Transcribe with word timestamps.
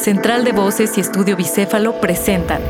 Central 0.00 0.44
de 0.44 0.52
Voces 0.52 0.96
y 0.96 1.02
Estudio 1.02 1.36
Bicéfalo 1.36 2.00
presentan 2.00 2.62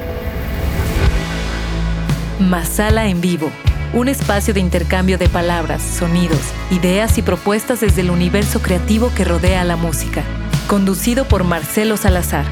Masala 2.41 3.07
en 3.07 3.21
Vivo, 3.21 3.53
un 3.95 4.09
espacio 4.09 4.53
de 4.53 4.59
intercambio 4.59 5.17
de 5.17 5.29
palabras, 5.29 5.81
sonidos, 5.81 6.41
ideas 6.73 7.19
y 7.19 7.23
propuestas 7.23 7.83
desde 7.83 8.01
el 8.01 8.11
universo 8.11 8.61
creativo 8.61 9.13
que 9.15 9.25
rodea 9.25 9.63
la 9.63 9.77
música. 9.77 10.25
Conducido 10.67 11.25
por 11.29 11.45
Marcelo 11.45 11.97
Salazar. 11.97 12.47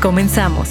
Comenzamos. 0.00 0.68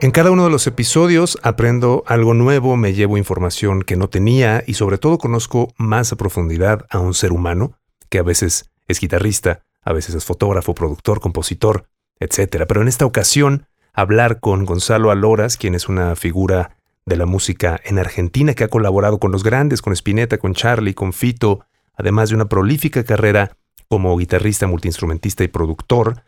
En 0.00 0.12
cada 0.12 0.30
uno 0.30 0.44
de 0.44 0.50
los 0.50 0.68
episodios 0.68 1.38
aprendo 1.42 2.04
algo 2.06 2.34
nuevo, 2.34 2.76
me 2.76 2.92
llevo 2.92 3.18
información 3.18 3.82
que 3.82 3.96
no 3.96 4.08
tenía 4.08 4.62
y 4.64 4.74
sobre 4.74 4.96
todo 4.96 5.18
conozco 5.18 5.74
más 5.76 6.12
a 6.12 6.16
profundidad 6.16 6.86
a 6.88 7.00
un 7.00 7.14
ser 7.14 7.32
humano 7.32 7.79
que 8.10 8.18
a 8.18 8.22
veces 8.22 8.70
es 8.88 9.00
guitarrista, 9.00 9.62
a 9.82 9.92
veces 9.92 10.14
es 10.14 10.24
fotógrafo, 10.24 10.74
productor, 10.74 11.20
compositor, 11.20 11.86
etc. 12.18 12.64
Pero 12.68 12.82
en 12.82 12.88
esta 12.88 13.06
ocasión 13.06 13.66
hablar 13.94 14.40
con 14.40 14.66
Gonzalo 14.66 15.10
Aloras, 15.10 15.56
quien 15.56 15.74
es 15.74 15.88
una 15.88 16.16
figura 16.16 16.76
de 17.06 17.16
la 17.16 17.26
música 17.26 17.80
en 17.84 17.98
Argentina 17.98 18.54
que 18.54 18.64
ha 18.64 18.68
colaborado 18.68 19.18
con 19.18 19.32
los 19.32 19.42
grandes, 19.42 19.80
con 19.80 19.92
Spinetta, 19.94 20.38
con 20.38 20.54
Charlie, 20.54 20.94
con 20.94 21.12
Fito, 21.12 21.64
además 21.94 22.28
de 22.28 22.36
una 22.36 22.48
prolífica 22.48 23.04
carrera 23.04 23.56
como 23.88 24.16
guitarrista, 24.16 24.66
multiinstrumentista 24.66 25.42
y 25.42 25.48
productor, 25.48 26.22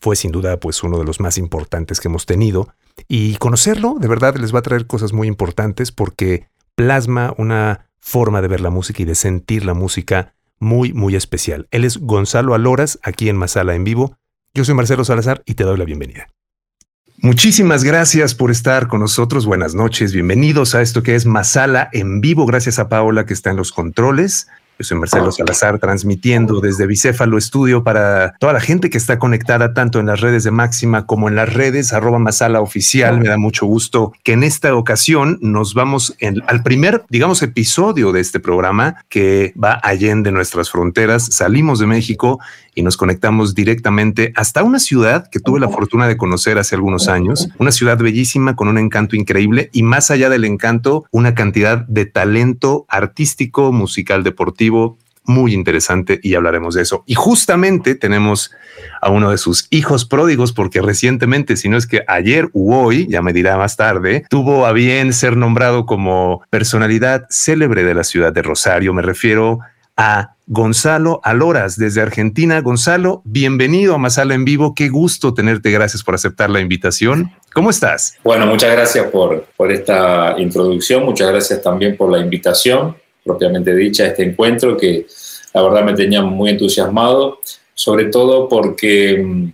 fue 0.00 0.16
sin 0.16 0.32
duda 0.32 0.58
pues 0.58 0.82
uno 0.82 0.98
de 0.98 1.04
los 1.04 1.20
más 1.20 1.38
importantes 1.38 2.00
que 2.00 2.08
hemos 2.08 2.26
tenido 2.26 2.68
y 3.08 3.36
conocerlo 3.36 3.96
de 3.98 4.08
verdad 4.08 4.36
les 4.36 4.54
va 4.54 4.58
a 4.60 4.62
traer 4.62 4.86
cosas 4.86 5.12
muy 5.12 5.28
importantes 5.28 5.92
porque 5.92 6.48
plasma 6.74 7.34
una 7.38 7.88
forma 7.98 8.42
de 8.42 8.48
ver 8.48 8.60
la 8.60 8.70
música 8.70 9.02
y 9.02 9.06
de 9.06 9.14
sentir 9.14 9.64
la 9.64 9.74
música 9.74 10.34
muy, 10.58 10.92
muy 10.92 11.16
especial. 11.16 11.66
Él 11.70 11.84
es 11.84 11.98
Gonzalo 11.98 12.54
Aloras, 12.54 12.98
aquí 13.02 13.28
en 13.28 13.36
Masala 13.36 13.74
en 13.74 13.84
vivo. 13.84 14.16
Yo 14.54 14.64
soy 14.64 14.74
Marcelo 14.74 15.04
Salazar 15.04 15.42
y 15.46 15.54
te 15.54 15.64
doy 15.64 15.78
la 15.78 15.84
bienvenida. 15.84 16.28
Muchísimas 17.18 17.82
gracias 17.82 18.34
por 18.34 18.50
estar 18.50 18.88
con 18.88 19.00
nosotros. 19.00 19.46
Buenas 19.46 19.74
noches, 19.74 20.12
bienvenidos 20.12 20.74
a 20.74 20.82
esto 20.82 21.02
que 21.02 21.14
es 21.14 21.24
Masala 21.24 21.88
en 21.92 22.20
vivo. 22.20 22.44
Gracias 22.44 22.78
a 22.78 22.88
Paola 22.88 23.24
que 23.24 23.32
está 23.32 23.50
en 23.50 23.56
los 23.56 23.72
controles. 23.72 24.48
Yo 24.78 24.84
soy 24.84 24.98
Marcelo 24.98 25.32
Salazar, 25.32 25.78
transmitiendo 25.78 26.60
desde 26.60 26.86
Bicéfalo 26.86 27.38
Estudio 27.38 27.82
para 27.82 28.34
toda 28.38 28.52
la 28.52 28.60
gente 28.60 28.90
que 28.90 28.98
está 28.98 29.18
conectada 29.18 29.72
tanto 29.72 30.00
en 30.00 30.06
las 30.06 30.20
redes 30.20 30.44
de 30.44 30.50
Máxima 30.50 31.06
como 31.06 31.30
en 31.30 31.36
las 31.36 31.54
redes 31.54 31.94
arroba 31.94 32.18
Masala 32.18 32.60
Oficial. 32.60 33.18
Me 33.18 33.28
da 33.28 33.38
mucho 33.38 33.64
gusto 33.64 34.12
que 34.22 34.32
en 34.32 34.42
esta 34.42 34.74
ocasión 34.74 35.38
nos 35.40 35.72
vamos 35.72 36.14
al 36.46 36.62
primer, 36.62 37.04
digamos, 37.08 37.42
episodio 37.42 38.12
de 38.12 38.20
este 38.20 38.38
programa 38.38 39.02
que 39.08 39.54
va 39.62 39.80
allende 39.82 40.30
nuestras 40.30 40.70
fronteras. 40.70 41.24
Salimos 41.24 41.78
de 41.78 41.86
México 41.86 42.38
y 42.76 42.82
nos 42.82 42.96
conectamos 42.96 43.54
directamente 43.54 44.32
hasta 44.36 44.62
una 44.62 44.78
ciudad 44.78 45.28
que 45.28 45.40
tuve 45.40 45.58
la 45.58 45.70
fortuna 45.70 46.06
de 46.06 46.16
conocer 46.16 46.58
hace 46.58 46.76
algunos 46.76 47.08
años, 47.08 47.48
una 47.58 47.72
ciudad 47.72 47.98
bellísima 47.98 48.54
con 48.54 48.68
un 48.68 48.78
encanto 48.78 49.16
increíble 49.16 49.70
y 49.72 49.82
más 49.82 50.12
allá 50.12 50.28
del 50.28 50.44
encanto, 50.44 51.06
una 51.10 51.34
cantidad 51.34 51.86
de 51.88 52.04
talento 52.04 52.84
artístico, 52.88 53.72
musical, 53.72 54.22
deportivo 54.22 54.98
muy 55.24 55.54
interesante 55.54 56.20
y 56.22 56.34
hablaremos 56.34 56.74
de 56.74 56.82
eso. 56.82 57.02
Y 57.06 57.14
justamente 57.14 57.94
tenemos 57.94 58.52
a 59.00 59.10
uno 59.10 59.30
de 59.30 59.38
sus 59.38 59.66
hijos 59.70 60.04
pródigos 60.04 60.52
porque 60.52 60.80
recientemente, 60.80 61.56
si 61.56 61.68
no 61.68 61.76
es 61.76 61.86
que 61.86 62.02
ayer 62.06 62.48
u 62.52 62.72
hoy, 62.72 63.06
ya 63.08 63.22
me 63.22 63.32
dirá 63.32 63.56
más 63.56 63.76
tarde, 63.76 64.24
tuvo 64.30 64.66
a 64.66 64.72
bien 64.72 65.12
ser 65.12 65.36
nombrado 65.36 65.86
como 65.86 66.42
personalidad 66.50 67.26
célebre 67.28 67.82
de 67.82 67.94
la 67.94 68.04
ciudad 68.04 68.32
de 68.32 68.42
Rosario. 68.42 68.94
Me 68.94 69.02
refiero 69.02 69.60
a 69.60 69.66
Gonzalo 70.46 71.20
Aloras 71.24 71.76
desde 71.76 72.00
Argentina. 72.00 72.60
Gonzalo, 72.60 73.22
bienvenido 73.24 73.94
a 73.94 73.98
Masala 73.98 74.34
en 74.34 74.44
Vivo. 74.44 74.74
Qué 74.74 74.88
gusto 74.88 75.34
tenerte. 75.34 75.70
Gracias 75.70 76.02
por 76.02 76.14
aceptar 76.14 76.50
la 76.50 76.60
invitación. 76.60 77.32
¿Cómo 77.52 77.70
estás? 77.70 78.16
Bueno, 78.22 78.46
muchas 78.46 78.72
gracias 78.72 79.06
por, 79.06 79.46
por 79.56 79.72
esta 79.72 80.36
introducción. 80.38 81.04
Muchas 81.04 81.28
gracias 81.28 81.62
también 81.62 81.96
por 81.96 82.10
la 82.10 82.18
invitación 82.18 82.96
propiamente 83.26 83.74
dicha 83.74 84.04
a 84.04 84.06
este 84.06 84.22
encuentro 84.22 84.76
que 84.76 85.06
la 85.52 85.62
verdad 85.62 85.84
me 85.84 85.94
tenía 85.94 86.22
muy 86.22 86.50
entusiasmado, 86.50 87.40
sobre 87.74 88.06
todo 88.06 88.48
porque 88.48 89.20
mm, 89.22 89.52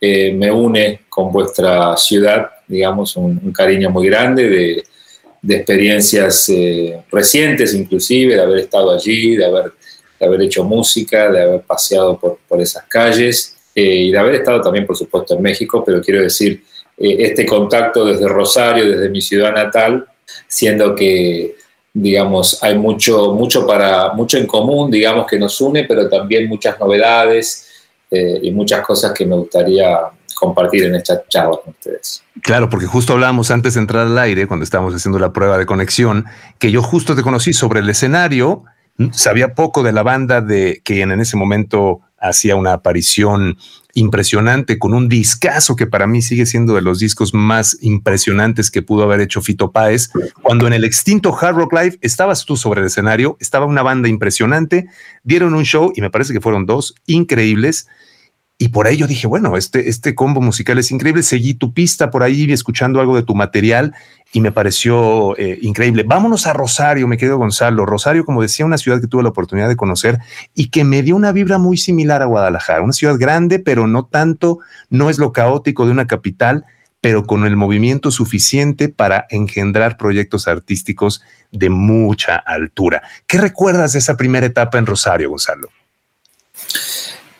eh, 0.00 0.32
me 0.32 0.50
une 0.50 1.02
con 1.08 1.32
vuestra 1.32 1.96
ciudad, 1.96 2.50
digamos, 2.66 3.16
un, 3.16 3.52
cariño 3.52 3.88
muy 3.90 4.06
grande 4.08 4.48
de, 4.48 4.84
de 5.40 5.56
experiencias 5.56 6.48
eh, 6.48 7.02
recientes 7.10 7.72
inclusive, 7.72 8.34
de 8.34 8.42
haber 8.42 8.58
estado 8.58 8.92
allí, 8.92 9.36
de 9.36 9.44
haber 9.44 9.72
de 10.18 10.26
haber 10.26 10.42
hecho 10.42 10.64
música, 10.64 11.30
de 11.30 11.42
haber 11.42 11.60
paseado 11.62 12.18
por, 12.18 12.38
por 12.48 12.60
esas 12.60 12.84
calles 12.84 13.56
eh, 13.74 13.82
y 13.82 14.10
de 14.12 14.18
haber 14.18 14.36
estado 14.36 14.60
también, 14.60 14.86
por 14.86 14.96
supuesto, 14.96 15.34
en 15.34 15.42
México, 15.42 15.82
pero 15.84 16.00
quiero 16.00 16.22
decir, 16.22 16.64
eh, 16.96 17.16
este 17.18 17.44
contacto 17.44 18.04
desde 18.04 18.28
Rosario, 18.28 18.88
desde 18.88 19.08
mi 19.08 19.20
ciudad 19.20 19.52
natal, 19.52 20.06
siendo 20.46 20.94
que, 20.94 21.56
digamos, 21.92 22.62
hay 22.62 22.78
mucho, 22.78 23.34
mucho, 23.34 23.66
para, 23.66 24.12
mucho 24.12 24.38
en 24.38 24.46
común, 24.46 24.90
digamos, 24.90 25.26
que 25.26 25.38
nos 25.38 25.60
une, 25.60 25.84
pero 25.84 26.08
también 26.08 26.48
muchas 26.48 26.78
novedades 26.78 27.68
eh, 28.10 28.38
y 28.42 28.50
muchas 28.52 28.86
cosas 28.86 29.12
que 29.12 29.26
me 29.26 29.34
gustaría 29.34 29.98
compartir 30.34 30.84
en 30.84 30.94
esta 30.96 31.24
charla 31.28 31.56
con 31.62 31.72
ustedes. 31.72 32.22
Claro, 32.42 32.68
porque 32.68 32.86
justo 32.86 33.14
hablábamos 33.14 33.50
antes 33.50 33.74
de 33.74 33.80
entrar 33.80 34.06
al 34.06 34.18
aire, 34.18 34.46
cuando 34.46 34.64
estábamos 34.64 34.94
haciendo 34.94 35.18
la 35.18 35.32
prueba 35.32 35.58
de 35.58 35.66
conexión, 35.66 36.26
que 36.58 36.70
yo 36.70 36.82
justo 36.82 37.16
te 37.16 37.22
conocí 37.22 37.52
sobre 37.52 37.80
el 37.80 37.88
escenario 37.88 38.64
Sabía 39.12 39.54
poco 39.54 39.82
de 39.82 39.92
la 39.92 40.02
banda 40.02 40.40
de 40.40 40.80
quien 40.84 41.10
en 41.10 41.20
ese 41.20 41.36
momento 41.36 42.00
hacía 42.18 42.56
una 42.56 42.72
aparición 42.72 43.58
impresionante 43.92 44.78
con 44.78 44.94
un 44.94 45.08
discazo 45.08 45.76
que 45.76 45.86
para 45.86 46.06
mí 46.06 46.22
sigue 46.22 46.46
siendo 46.46 46.74
de 46.74 46.82
los 46.82 46.98
discos 46.98 47.34
más 47.34 47.76
impresionantes 47.80 48.70
que 48.70 48.82
pudo 48.82 49.04
haber 49.04 49.20
hecho 49.20 49.42
Fito 49.42 49.72
Páez. 49.72 50.10
Cuando 50.42 50.66
en 50.66 50.72
el 50.72 50.84
extinto 50.84 51.36
Hard 51.36 51.56
Rock 51.56 51.72
Live 51.72 51.98
estabas 52.00 52.44
tú 52.44 52.56
sobre 52.56 52.80
el 52.80 52.86
escenario, 52.86 53.36
estaba 53.40 53.66
una 53.66 53.82
banda 53.82 54.08
impresionante, 54.08 54.88
dieron 55.22 55.54
un 55.54 55.64
show 55.64 55.92
y 55.94 56.00
me 56.00 56.10
parece 56.10 56.32
que 56.32 56.40
fueron 56.40 56.66
dos 56.66 56.94
increíbles 57.06 57.88
y 58.56 58.68
por 58.68 58.86
ahí 58.86 58.96
yo 58.96 59.06
dije, 59.06 59.26
bueno, 59.26 59.56
este, 59.56 59.88
este 59.88 60.14
combo 60.14 60.40
musical 60.40 60.78
es 60.78 60.90
increíble. 60.92 61.22
Seguí 61.24 61.54
tu 61.54 61.72
pista 61.72 62.10
por 62.10 62.22
ahí 62.22 62.50
escuchando 62.52 63.00
algo 63.00 63.16
de 63.16 63.24
tu 63.24 63.34
material 63.34 63.94
y 64.32 64.40
me 64.40 64.52
pareció 64.52 65.36
eh, 65.38 65.58
increíble. 65.62 66.04
Vámonos 66.04 66.46
a 66.46 66.52
Rosario, 66.52 67.08
me 67.08 67.16
quedo 67.16 67.36
Gonzalo. 67.36 67.84
Rosario, 67.84 68.24
como 68.24 68.42
decía, 68.42 68.64
una 68.64 68.78
ciudad 68.78 69.00
que 69.00 69.08
tuve 69.08 69.24
la 69.24 69.30
oportunidad 69.30 69.68
de 69.68 69.76
conocer 69.76 70.20
y 70.54 70.68
que 70.68 70.84
me 70.84 71.02
dio 71.02 71.16
una 71.16 71.32
vibra 71.32 71.58
muy 71.58 71.76
similar 71.76 72.22
a 72.22 72.26
Guadalajara. 72.26 72.82
Una 72.82 72.92
ciudad 72.92 73.18
grande, 73.18 73.58
pero 73.58 73.88
no 73.88 74.06
tanto, 74.06 74.60
no 74.88 75.10
es 75.10 75.18
lo 75.18 75.32
caótico 75.32 75.84
de 75.84 75.90
una 75.90 76.06
capital, 76.06 76.64
pero 77.00 77.24
con 77.24 77.44
el 77.46 77.56
movimiento 77.56 78.12
suficiente 78.12 78.88
para 78.88 79.26
engendrar 79.30 79.96
proyectos 79.96 80.46
artísticos 80.46 81.22
de 81.50 81.70
mucha 81.70 82.36
altura. 82.36 83.02
¿Qué 83.26 83.38
recuerdas 83.38 83.94
de 83.94 83.98
esa 83.98 84.16
primera 84.16 84.46
etapa 84.46 84.78
en 84.78 84.86
Rosario, 84.86 85.30
Gonzalo? 85.30 85.68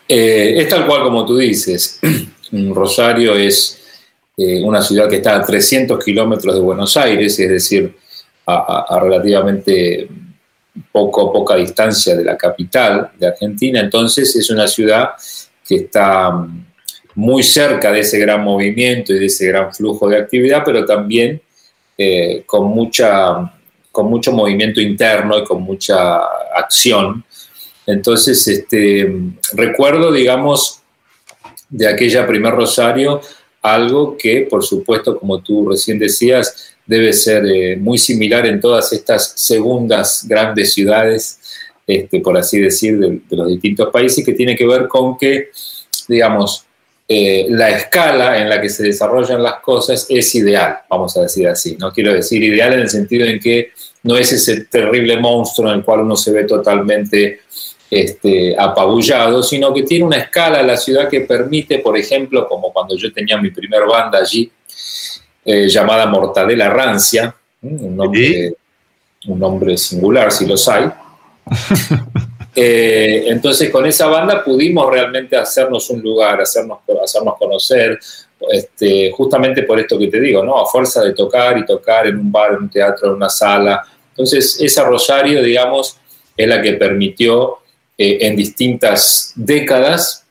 Eh, 0.07 0.55
es 0.59 0.69
tal 0.69 0.87
cual 0.87 1.03
como 1.03 1.25
tú 1.25 1.37
dices. 1.37 2.01
Rosario 2.53 3.35
es 3.35 3.81
eh, 4.37 4.63
una 4.63 4.83
ciudad 4.83 5.09
que 5.09 5.17
está 5.17 5.37
a 5.37 5.45
300 5.45 6.03
kilómetros 6.05 6.55
de 6.55 6.61
Buenos 6.61 6.97
Aires, 6.97 7.39
es 7.39 7.49
decir, 7.49 7.97
a, 8.47 8.99
relativamente 9.01 10.09
poco, 10.93 11.33
poca 11.33 11.57
distancia 11.57 12.15
de 12.17 12.25
la 12.25 12.37
capital 12.37 13.13
de 13.19 13.29
Argentina. 13.29 13.81
Entonces 13.81 14.35
es 14.37 14.51
una 14.51 14.69
ciudad 14.69 15.11
que 15.67 15.77
está 15.77 16.31
mm, 16.31 16.67
muy 17.15 17.43
cerca 17.43 17.93
de 17.93 18.01
ese 18.01 18.19
gran 18.19 18.43
movimiento 18.45 19.13
y 19.13 19.21
de 19.21 19.27
ese 19.27 19.47
gran 19.47 19.73
flujo 19.73 20.09
de 20.09 20.19
actividad, 20.19 20.63
pero 20.65 20.85
también 20.85 21.41
eh, 21.97 22.43
con, 22.45 22.67
mucha, 22.69 23.53
con 23.91 24.11
mucho 24.11 24.33
movimiento 24.33 24.81
interno 24.81 25.39
y 25.39 25.45
con 25.45 25.63
mucha 25.63 26.19
acción 26.55 27.25
entonces, 27.87 28.47
este, 28.49 29.13
recuerdo, 29.53 30.13
digamos, 30.13 30.81
de 31.69 31.89
aquella 31.89 32.27
primer 32.27 32.55
rosario, 32.55 33.21
algo 33.63 34.17
que, 34.17 34.47
por 34.49 34.65
supuesto, 34.65 35.19
como 35.19 35.43
tú 35.43 35.69
recién 35.69 35.99
decías, 35.99 36.75
debe 36.87 37.13
ser 37.13 37.45
eh, 37.47 37.77
muy 37.77 37.99
similar 37.99 38.47
en 38.47 38.61
todas 38.61 38.93
estas 38.93 39.33
segundas 39.37 40.27
grandes 40.29 40.75
ciudades, 40.75 41.41
este, 41.87 42.21
por 42.21 42.37
así 42.37 42.61
decir, 42.61 42.99
de, 42.99 43.21
los 43.31 43.49
distintos 43.49 43.91
países, 43.91 44.25
que 44.25 44.35
tiene 44.35 44.57
que 44.57 44.67
ver 44.67 44.87
con 44.89 45.17
que, 45.17 45.51
digamos, 46.09 46.65
eh, 47.07 47.47
la 47.51 47.71
escala 47.71 48.41
en 48.41 48.49
la 48.49 48.61
que 48.61 48.71
se 48.71 48.83
desarrollan 48.83 49.43
las 49.43 49.61
cosas 49.61 50.07
es 50.09 50.35
ideal, 50.35 50.79
vamos 50.89 51.17
a 51.17 51.23
decir 51.23 51.47
así. 51.49 51.77
No 51.79 51.93
quiero 51.93 52.15
decir 52.15 52.43
ideal 52.43 52.73
en 52.73 52.81
el 52.81 52.89
sentido 52.89 53.27
en 53.27 53.39
que 53.39 53.73
no 54.05 54.17
es 54.17 54.33
ese 54.33 54.65
terrible 54.65 55.19
monstruo 55.19 55.71
en 55.71 55.79
el 55.79 55.85
cual 55.85 56.01
uno 56.01 56.17
se 56.17 56.33
ve 56.33 56.45
totalmente 56.45 57.41
este, 57.91 58.57
apabullado, 58.59 59.43
sino 59.43 59.73
que 59.73 59.83
tiene 59.83 60.05
una 60.05 60.17
escala 60.17 60.63
la 60.63 60.77
ciudad 60.77 61.09
que 61.09 61.21
permite, 61.21 61.79
por 61.79 61.97
ejemplo, 61.97 62.49
como 62.49 62.73
cuando 62.73 62.97
yo 62.97 63.13
tenía 63.13 63.37
mi 63.37 63.51
primer 63.51 63.85
banda 63.87 64.19
allí, 64.19 64.51
eh, 65.45 65.69
llamada 65.69 66.07
Mortadela 66.07 66.71
Rancia, 66.71 67.35
un 67.63 67.97
nombre, 67.97 68.55
un 69.27 69.39
nombre 69.39 69.77
singular 69.77 70.33
si 70.33 70.47
los 70.47 70.69
hay. 70.69 70.91
Eh, 72.57 73.25
entonces 73.27 73.69
con 73.69 73.85
esa 73.85 74.07
banda 74.07 74.45
pudimos 74.45 74.89
realmente 74.89 75.37
hacernos 75.37 75.91
un 75.91 76.01
lugar, 76.01 76.41
hacernos, 76.41 76.79
hacernos 77.03 77.37
conocer, 77.37 77.99
este, 78.49 79.11
justamente 79.11 79.65
por 79.65 79.81
esto 79.81 79.99
que 79.99 80.07
te 80.07 80.21
digo, 80.21 80.45
¿no? 80.45 80.61
A 80.61 80.67
fuerza 80.67 81.03
de 81.03 81.15
tocar 81.15 81.59
y 81.59 81.67
tocar 81.67 82.07
en 82.07 82.17
un 82.17 82.31
bar, 82.31 82.53
en 82.53 82.59
un 82.59 82.71
teatro, 82.71 83.09
en 83.09 83.15
una 83.15 83.29
sala. 83.29 83.85
Entonces 84.11 84.57
esa 84.61 84.85
Rosario, 84.85 85.43
digamos, 85.43 85.99
es 86.37 86.47
la 86.47 86.63
que 86.63 86.75
permitió 86.75 87.59
eh, 87.99 88.19
en 88.23 88.37
distintas 88.37 89.33
décadas 89.37 90.25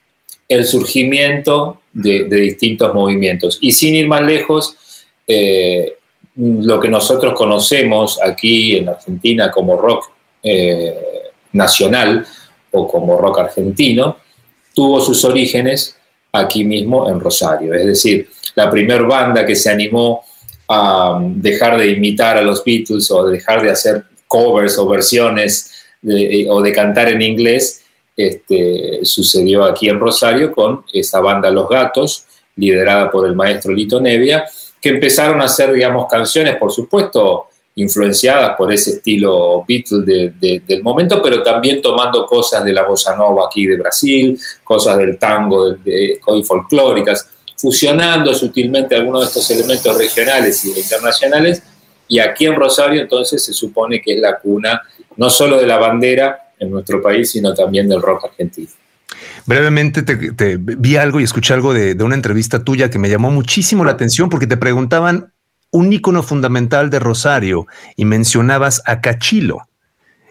el 0.47 0.65
surgimiento 0.65 1.81
de, 1.93 2.25
distintos 2.25 2.93
movimientos. 2.93 3.57
Y 3.61 3.71
sin 3.71 3.95
ir 3.95 4.07
más 4.07 4.21
lejos, 4.21 4.75
eh, 5.27 5.97
lo 6.35 6.79
que 6.79 6.89
nosotros 6.89 7.33
conocemos 7.33 8.19
aquí 8.21 8.77
en 8.77 8.89
Argentina 8.89 9.51
como 9.51 9.77
rock 9.77 10.11
nacional 11.53 12.25
o 12.71 12.87
como 12.87 13.17
rock 13.17 13.39
argentino, 13.39 14.17
tuvo 14.73 14.99
sus 14.99 15.23
orígenes 15.23 15.95
aquí 16.31 16.65
mismo 16.65 17.09
en 17.09 17.19
Rosario. 17.19 17.73
Es 17.73 17.85
decir, 17.85 18.29
la 18.55 18.69
primera 18.69 19.03
banda 19.03 19.45
que 19.45 19.55
se 19.55 19.69
animó 19.69 20.23
a 20.67 21.19
dejar 21.21 21.77
de 21.77 21.91
imitar 21.91 22.37
a 22.37 22.41
los 22.41 22.63
Beatles 22.63 23.09
o 23.11 23.27
dejar 23.27 23.61
de 23.61 23.71
hacer 23.71 24.03
covers 24.27 24.77
o 24.77 24.87
versiones 24.87 25.71
eh, 26.07 26.45
o 26.49 26.61
de 26.61 26.71
cantar 26.71 27.09
en 27.09 27.21
inglés, 27.21 27.83
este, 28.15 28.99
sucedió 29.03 29.63
aquí 29.63 29.89
en 29.89 29.99
Rosario 29.99 30.51
con 30.51 30.85
esa 30.93 31.19
banda 31.19 31.49
Los 31.49 31.67
Gatos, 31.67 32.25
liderada 32.55 33.09
por 33.09 33.27
el 33.27 33.35
maestro 33.35 33.73
Lito 33.73 33.99
Nevia, 33.99 34.45
que 34.79 34.89
empezaron 34.89 35.41
a 35.41 35.45
hacer, 35.45 35.73
digamos, 35.73 36.07
canciones, 36.09 36.57
por 36.57 36.71
supuesto, 36.71 37.47
influenciadas 37.75 38.55
por 38.55 38.71
ese 38.71 38.91
estilo 38.91 39.65
Beatles 39.67 40.05
del 40.67 40.83
momento, 40.83 41.21
pero 41.23 41.41
también 41.41 41.81
tomando 41.81 42.25
cosas 42.25 42.63
de 42.63 42.73
la 42.73 42.83
bossa 42.83 43.15
nova 43.15 43.47
aquí 43.47 43.65
de 43.65 43.77
Brasil, 43.77 44.39
cosas 44.63 44.97
del 44.97 45.17
tango 45.17 45.71
de, 45.71 46.19
y 46.27 46.43
folclóricas, 46.43 47.27
fusionando 47.57 48.33
sutilmente 48.35 48.95
algunos 48.95 49.21
de 49.21 49.27
estos 49.27 49.49
elementos 49.51 49.97
regionales 49.97 50.63
y 50.65 50.79
internacionales. 50.79 51.63
Y 52.07 52.19
aquí 52.19 52.45
en 52.45 52.55
Rosario 52.55 53.01
entonces 53.01 53.43
se 53.43 53.53
supone 53.53 54.01
que 54.01 54.15
es 54.15 54.21
la 54.21 54.37
cuna 54.37 54.81
no 55.17 55.29
solo 55.29 55.57
de 55.57 55.67
la 55.67 55.77
bandera 55.77 56.51
en 56.59 56.71
nuestro 56.71 57.01
país, 57.01 57.31
sino 57.31 57.53
también 57.53 57.87
del 57.87 58.01
rock 58.01 58.25
argentino. 58.25 58.69
Brevemente 59.45 60.03
te, 60.03 60.57
vi 60.57 60.95
algo 60.95 61.19
y 61.19 61.23
escuché 61.23 61.53
algo 61.53 61.73
de, 61.73 61.95
de, 61.95 62.03
una 62.03 62.15
entrevista 62.15 62.63
tuya 62.63 62.89
que 62.89 62.99
me 62.99 63.09
llamó 63.09 63.29
muchísimo 63.31 63.83
la 63.83 63.91
atención 63.91 64.29
porque 64.29 64.47
te 64.47 64.57
preguntaban 64.57 65.33
un 65.71 65.91
ícono 65.91 66.23
fundamental 66.23 66.89
de 66.89 66.99
Rosario 66.99 67.67
y 67.95 68.05
mencionabas 68.05 68.81
a 68.85 69.01
Cachilo. 69.01 69.67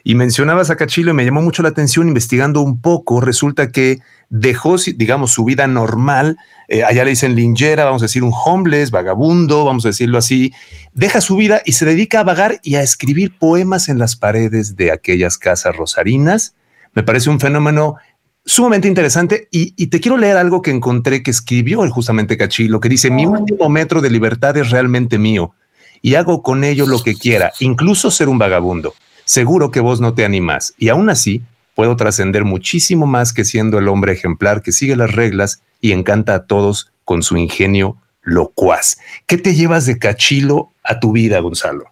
Y 0.04 0.14
mencionabas 0.14 0.70
a 0.70 0.76
Cachilo 0.76 1.12
y 1.12 1.14
me 1.14 1.24
llamó 1.24 1.42
mucho 1.42 1.62
la 1.62 1.68
atención 1.68 2.08
investigando 2.08 2.60
un 2.60 2.80
poco. 2.80 3.20
Resulta 3.20 3.70
que 3.70 4.00
dejó, 4.30 4.76
digamos, 4.76 5.32
su 5.32 5.44
vida 5.44 5.66
normal. 5.66 6.38
Eh, 6.68 6.82
allá 6.82 7.04
le 7.04 7.10
dicen 7.10 7.36
lingera, 7.36 7.84
vamos 7.84 8.02
a 8.02 8.06
decir 8.06 8.24
un 8.24 8.32
homeless, 8.34 8.90
vagabundo, 8.90 9.64
vamos 9.64 9.84
a 9.84 9.88
decirlo 9.88 10.18
así. 10.18 10.52
Deja 10.92 11.20
su 11.20 11.36
vida 11.36 11.62
y 11.64 11.72
se 11.72 11.84
dedica 11.84 12.20
a 12.20 12.24
vagar 12.24 12.60
y 12.62 12.74
a 12.74 12.82
escribir 12.82 13.38
poemas 13.38 13.88
en 13.88 13.98
las 13.98 14.16
paredes 14.16 14.76
de 14.76 14.90
aquellas 14.90 15.38
casas 15.38 15.76
rosarinas. 15.76 16.54
Me 16.94 17.02
parece 17.02 17.30
un 17.30 17.40
fenómeno 17.40 17.96
sumamente 18.44 18.88
interesante 18.88 19.48
y, 19.50 19.86
te 19.86 20.00
quiero 20.00 20.16
leer 20.16 20.36
algo 20.36 20.62
que 20.62 20.70
encontré 20.70 21.22
que 21.22 21.30
escribió 21.30 21.84
el 21.84 21.90
justamente 21.90 22.36
Cachilo, 22.36 22.80
que 22.80 22.88
dice, 22.88 23.10
mi 23.10 23.26
último 23.26 23.68
metro 23.68 24.00
de 24.00 24.10
libertad 24.10 24.56
es 24.56 24.70
realmente 24.70 25.18
mío 25.18 25.54
y 26.00 26.16
hago 26.16 26.42
con 26.42 26.64
ello 26.64 26.86
lo 26.86 27.02
que 27.02 27.14
quiera, 27.14 27.52
incluso 27.60 28.10
ser 28.10 28.28
un 28.28 28.38
vagabundo. 28.38 28.94
Seguro 29.24 29.70
que 29.70 29.80
vos 29.80 30.00
no 30.00 30.14
te 30.14 30.24
animás 30.24 30.74
y 30.78 30.88
aún 30.88 31.10
así 31.10 31.42
puedo 31.74 31.96
trascender 31.96 32.44
muchísimo 32.44 33.06
más 33.06 33.32
que 33.32 33.44
siendo 33.44 33.78
el 33.78 33.88
hombre 33.88 34.12
ejemplar 34.12 34.62
que 34.62 34.72
sigue 34.72 34.96
las 34.96 35.14
reglas 35.14 35.62
y 35.80 35.92
encanta 35.92 36.34
a 36.34 36.46
todos 36.46 36.92
con 37.04 37.22
su 37.22 37.36
ingenio 37.36 37.96
locuaz. 38.22 38.98
¿Qué 39.26 39.38
te 39.38 39.54
llevas 39.54 39.86
de 39.86 39.98
Cachilo 39.98 40.70
a 40.82 41.00
tu 41.00 41.12
vida, 41.12 41.40
Gonzalo? 41.40 41.84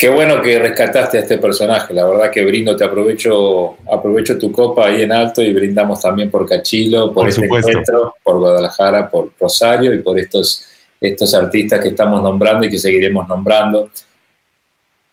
Qué 0.00 0.08
bueno 0.08 0.40
que 0.40 0.58
rescataste 0.58 1.18
a 1.18 1.20
este 1.20 1.36
personaje. 1.36 1.92
La 1.92 2.06
verdad 2.06 2.30
que 2.30 2.42
brindo, 2.42 2.74
te 2.74 2.84
aprovecho, 2.84 3.76
aprovecho 3.92 4.38
tu 4.38 4.50
copa 4.50 4.86
ahí 4.86 5.02
en 5.02 5.12
alto 5.12 5.42
y 5.42 5.52
brindamos 5.52 6.00
también 6.00 6.30
por 6.30 6.48
Cachilo, 6.48 7.08
por, 7.08 7.14
por 7.14 7.28
este 7.28 7.44
encuentro, 7.44 8.14
por 8.22 8.38
Guadalajara, 8.38 9.10
por 9.10 9.32
Rosario 9.38 9.92
y 9.92 9.98
por 9.98 10.18
estos, 10.18 10.64
estos 10.98 11.34
artistas 11.34 11.80
que 11.80 11.88
estamos 11.88 12.22
nombrando 12.22 12.66
y 12.66 12.70
que 12.70 12.78
seguiremos 12.78 13.28
nombrando. 13.28 13.90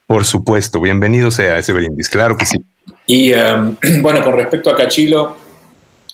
Por 0.07 0.25
supuesto, 0.25 0.79
bienvenido 0.79 1.29
sea 1.31 1.59
ese 1.59 1.73
brindis, 1.73 2.07
claro 2.09 2.37
que 2.37 2.45
sí. 2.45 2.57
Y 3.05 3.33
em, 3.33 3.75
bueno, 4.01 4.23
con 4.23 4.33
respecto 4.33 4.69
a 4.69 4.75
Cachilo, 4.75 5.35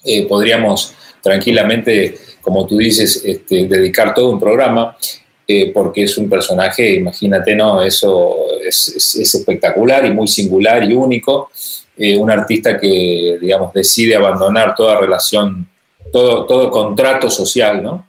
eh, 0.03 0.25
podríamos 0.27 0.93
tranquilamente, 1.21 2.17
como 2.41 2.65
tú 2.65 2.77
dices, 2.77 3.21
este, 3.23 3.67
dedicar 3.67 4.13
todo 4.13 4.29
un 4.31 4.39
programa. 4.39 4.97
Eh, 5.45 5.71
porque 5.73 6.03
es 6.03 6.17
un 6.17 6.29
personaje, 6.29 6.95
imagínate, 6.95 7.53
¿no? 7.53 7.81
Eso 7.81 8.33
es, 8.65 9.15
espectacular 9.17 10.05
y 10.05 10.11
muy 10.11 10.27
singular 10.27 10.83
y 10.89 10.93
único. 10.93 11.51
Eh, 11.97 12.15
un 12.15 12.31
artista 12.31 12.79
que, 12.79 13.37
digamos, 13.41 13.73
decide 13.73 14.15
abandonar 14.15 14.73
toda 14.73 15.01
relación, 15.01 15.67
todo, 16.13 16.45
todo 16.45 16.71
contrato 16.71 17.29
social, 17.29 17.83
¿no? 17.83 18.07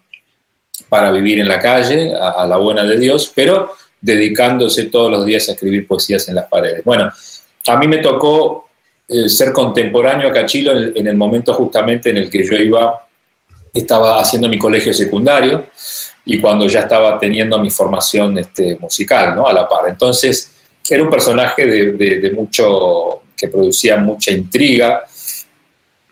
Para 0.88 1.10
vivir 1.10 1.40
en 1.40 1.48
la 1.48 1.58
calle, 1.58 2.12
a, 2.14 2.46
la 2.46 2.56
buena 2.56 2.84
de 2.84 2.98
Dios, 2.98 3.32
pero 3.34 3.72
dedicándose 4.04 4.84
todos 4.84 5.10
los 5.10 5.24
días 5.24 5.48
a 5.48 5.52
escribir 5.52 5.86
poesías 5.86 6.28
en 6.28 6.34
las 6.34 6.46
paredes. 6.46 6.84
Bueno, 6.84 7.10
a 7.66 7.76
mí 7.78 7.88
me 7.88 7.98
tocó 7.98 8.68
eh, 9.08 9.30
ser 9.30 9.50
contemporáneo 9.50 10.28
a 10.28 10.32
Cachilo 10.32 10.72
en 10.72 11.06
el 11.06 11.16
momento 11.16 11.54
justamente 11.54 12.10
en 12.10 12.18
el 12.18 12.28
que 12.28 12.46
yo 12.46 12.54
iba, 12.54 13.06
estaba 13.72 14.20
haciendo 14.20 14.46
mi 14.46 14.58
colegio 14.58 14.92
secundario 14.92 15.68
y 16.26 16.38
cuando 16.38 16.66
ya 16.66 16.80
estaba 16.80 17.18
teniendo 17.18 17.58
mi 17.58 17.70
formación 17.70 18.36
este, 18.36 18.76
musical, 18.78 19.34
¿no? 19.34 19.46
A 19.46 19.54
la 19.54 19.66
par. 19.66 19.88
Entonces, 19.88 20.50
era 20.86 21.02
un 21.02 21.08
personaje 21.08 21.64
de, 21.64 22.30
mucho, 22.34 23.22
que 23.34 23.48
producía 23.48 23.96
mucha 23.96 24.32
intriga, 24.32 25.02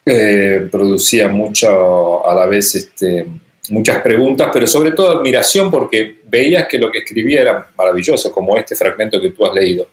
eh, 0.06 0.66
producía 0.72 1.28
mucho, 1.28 2.26
a 2.26 2.34
la 2.34 2.46
vez, 2.46 2.74
este, 2.74 3.26
muchas 3.70 4.02
preguntas, 4.02 4.50
pero 4.52 4.66
sobre 4.66 4.92
todo 4.92 5.18
admiración 5.18 5.70
porque 5.70 6.20
veías 6.24 6.66
que 6.66 6.78
lo 6.78 6.90
que 6.90 6.98
escribía 6.98 7.42
era 7.42 7.70
maravilloso, 7.76 8.32
como 8.32 8.56
este 8.56 8.74
fragmento 8.74 9.20
que 9.20 9.30
tú 9.30 9.46
has 9.46 9.54
leído. 9.54 9.88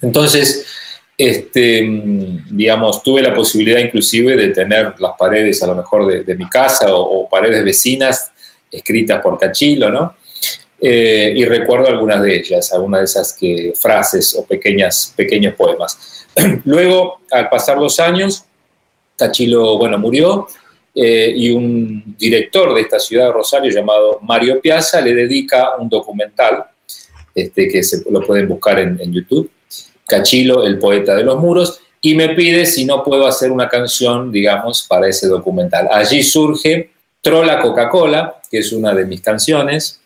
Entonces, 0.00 0.66
este, 1.16 1.86
digamos, 2.50 3.02
tuve 3.02 3.22
la 3.22 3.34
posibilidad 3.34 3.78
inclusive 3.78 4.36
de 4.36 4.48
tener 4.48 4.94
las 4.98 5.12
paredes 5.18 5.62
a 5.62 5.66
lo 5.66 5.76
mejor 5.76 6.24
de, 6.24 6.34
mi 6.34 6.48
casa 6.48 6.94
o, 6.94 7.28
paredes 7.28 7.64
vecinas 7.64 8.32
escritas 8.70 9.22
por 9.22 9.38
Cachilo, 9.38 9.90
¿no? 9.90 10.16
Eh, 10.80 11.32
y 11.36 11.44
recuerdo 11.44 11.88
algunas 11.88 12.20
de 12.22 12.36
ellas, 12.36 12.72
algunas 12.72 13.00
de 13.00 13.04
esas 13.04 13.32
que, 13.32 13.72
frases 13.76 14.34
o 14.34 14.44
pequeñas, 14.44 15.14
pequeños 15.16 15.54
poemas. 15.54 16.26
Luego, 16.64 17.20
al 17.30 17.48
pasar 17.48 17.78
los 17.78 18.00
años, 18.00 18.44
Cachilo, 19.16 19.78
bueno, 19.78 19.98
murió 19.98 20.48
eh, 20.94 21.32
y 21.34 21.50
un 21.50 22.16
director 22.18 22.72
de 22.74 22.82
esta 22.82 22.98
ciudad 22.98 23.26
de 23.26 23.32
Rosario 23.32 23.70
llamado 23.70 24.20
Mario 24.22 24.60
Piazza 24.60 25.00
le 25.00 25.14
dedica 25.14 25.76
un 25.76 25.88
documental 25.88 26.64
este, 27.34 27.68
que 27.68 27.82
se, 27.82 28.02
lo 28.08 28.24
pueden 28.24 28.46
buscar 28.46 28.78
en, 28.78 29.12
YouTube, 29.12 29.50
Cachilo, 30.06 30.64
el 30.64 30.78
poeta 30.78 31.16
de 31.16 31.24
los 31.24 31.38
muros, 31.40 31.80
y 32.00 32.14
me 32.14 32.28
pide 32.30 32.64
si 32.66 32.84
no 32.84 33.02
puedo 33.02 33.26
hacer 33.26 33.50
una 33.50 33.68
canción, 33.68 34.30
digamos, 34.30 34.84
para 34.88 35.08
ese 35.08 35.26
documental. 35.26 35.88
Allí 35.90 36.22
surge 36.22 36.90
Trola 37.20 37.58
Coca-Cola, 37.58 38.40
que 38.50 38.58
es 38.58 38.72
una 38.72 38.94
de 38.94 39.06
mis 39.06 39.20
canciones, 39.20 40.00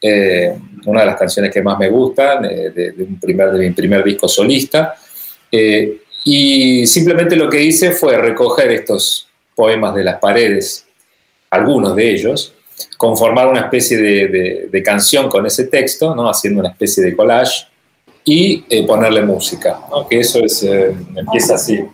eh, 0.00 0.54
una 0.86 1.00
de 1.00 1.06
las 1.06 1.16
canciones 1.16 1.52
que 1.52 1.62
más 1.62 1.78
me 1.78 1.88
gustan, 1.88 2.44
eh, 2.44 2.70
de, 2.70 2.94
un 3.02 3.18
primer, 3.18 3.50
de 3.50 3.58
mi 3.58 3.70
primer 3.70 4.04
disco 4.04 4.28
solista. 4.28 4.94
Eh, 5.50 6.02
y 6.24 6.86
simplemente 6.86 7.34
lo 7.34 7.48
que 7.48 7.62
hice 7.62 7.92
fue 7.92 8.18
recoger 8.18 8.70
estos 8.70 9.27
poemas 9.58 9.92
de 9.96 10.04
las 10.04 10.20
paredes, 10.20 10.86
algunos 11.50 11.96
de 11.96 12.12
ellos, 12.12 12.54
conformar 12.96 13.48
una 13.48 13.62
especie 13.62 13.98
de, 13.98 14.82
canción 14.84 15.28
con 15.28 15.44
ese 15.46 15.64
texto, 15.64 16.14
¿no? 16.14 16.30
haciendo 16.30 16.60
una 16.60 16.68
especie 16.68 17.02
de 17.02 17.16
collage 17.16 17.66
y 18.24 18.58
ponerle 18.86 19.22
música, 19.22 19.80
que 20.08 20.20
eso 20.20 20.38
es, 20.44 20.62
empieza 20.62 21.56
así. 21.56 21.84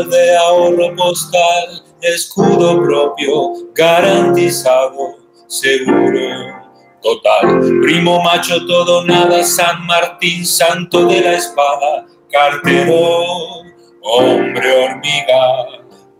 Nacional 0.00 0.10
de 0.10 0.36
Ahorro 0.36 0.96
Postal, 0.96 1.82
escudo 2.00 2.82
propio, 2.82 3.52
garantizado, 3.74 5.16
seguro. 5.46 6.60
total. 7.02 7.80
Primo 7.82 8.22
macho 8.22 8.66
todo 8.66 9.04
nada, 9.04 9.42
San 9.42 9.86
Martín, 9.86 10.44
santo 10.44 11.06
de 11.06 11.20
la 11.22 11.32
espada, 11.32 12.06
cartero, 12.30 12.92
hombre 14.02 14.84
hormiga, 14.84 15.66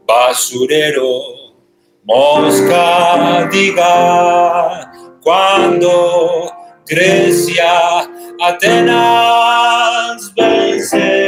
basurero, 0.06 1.20
mosca, 2.04 3.48
diga, 3.52 4.90
cuando 5.22 6.50
Grecia, 6.86 8.08
Atenas 8.40 10.32
vence. 10.34 11.19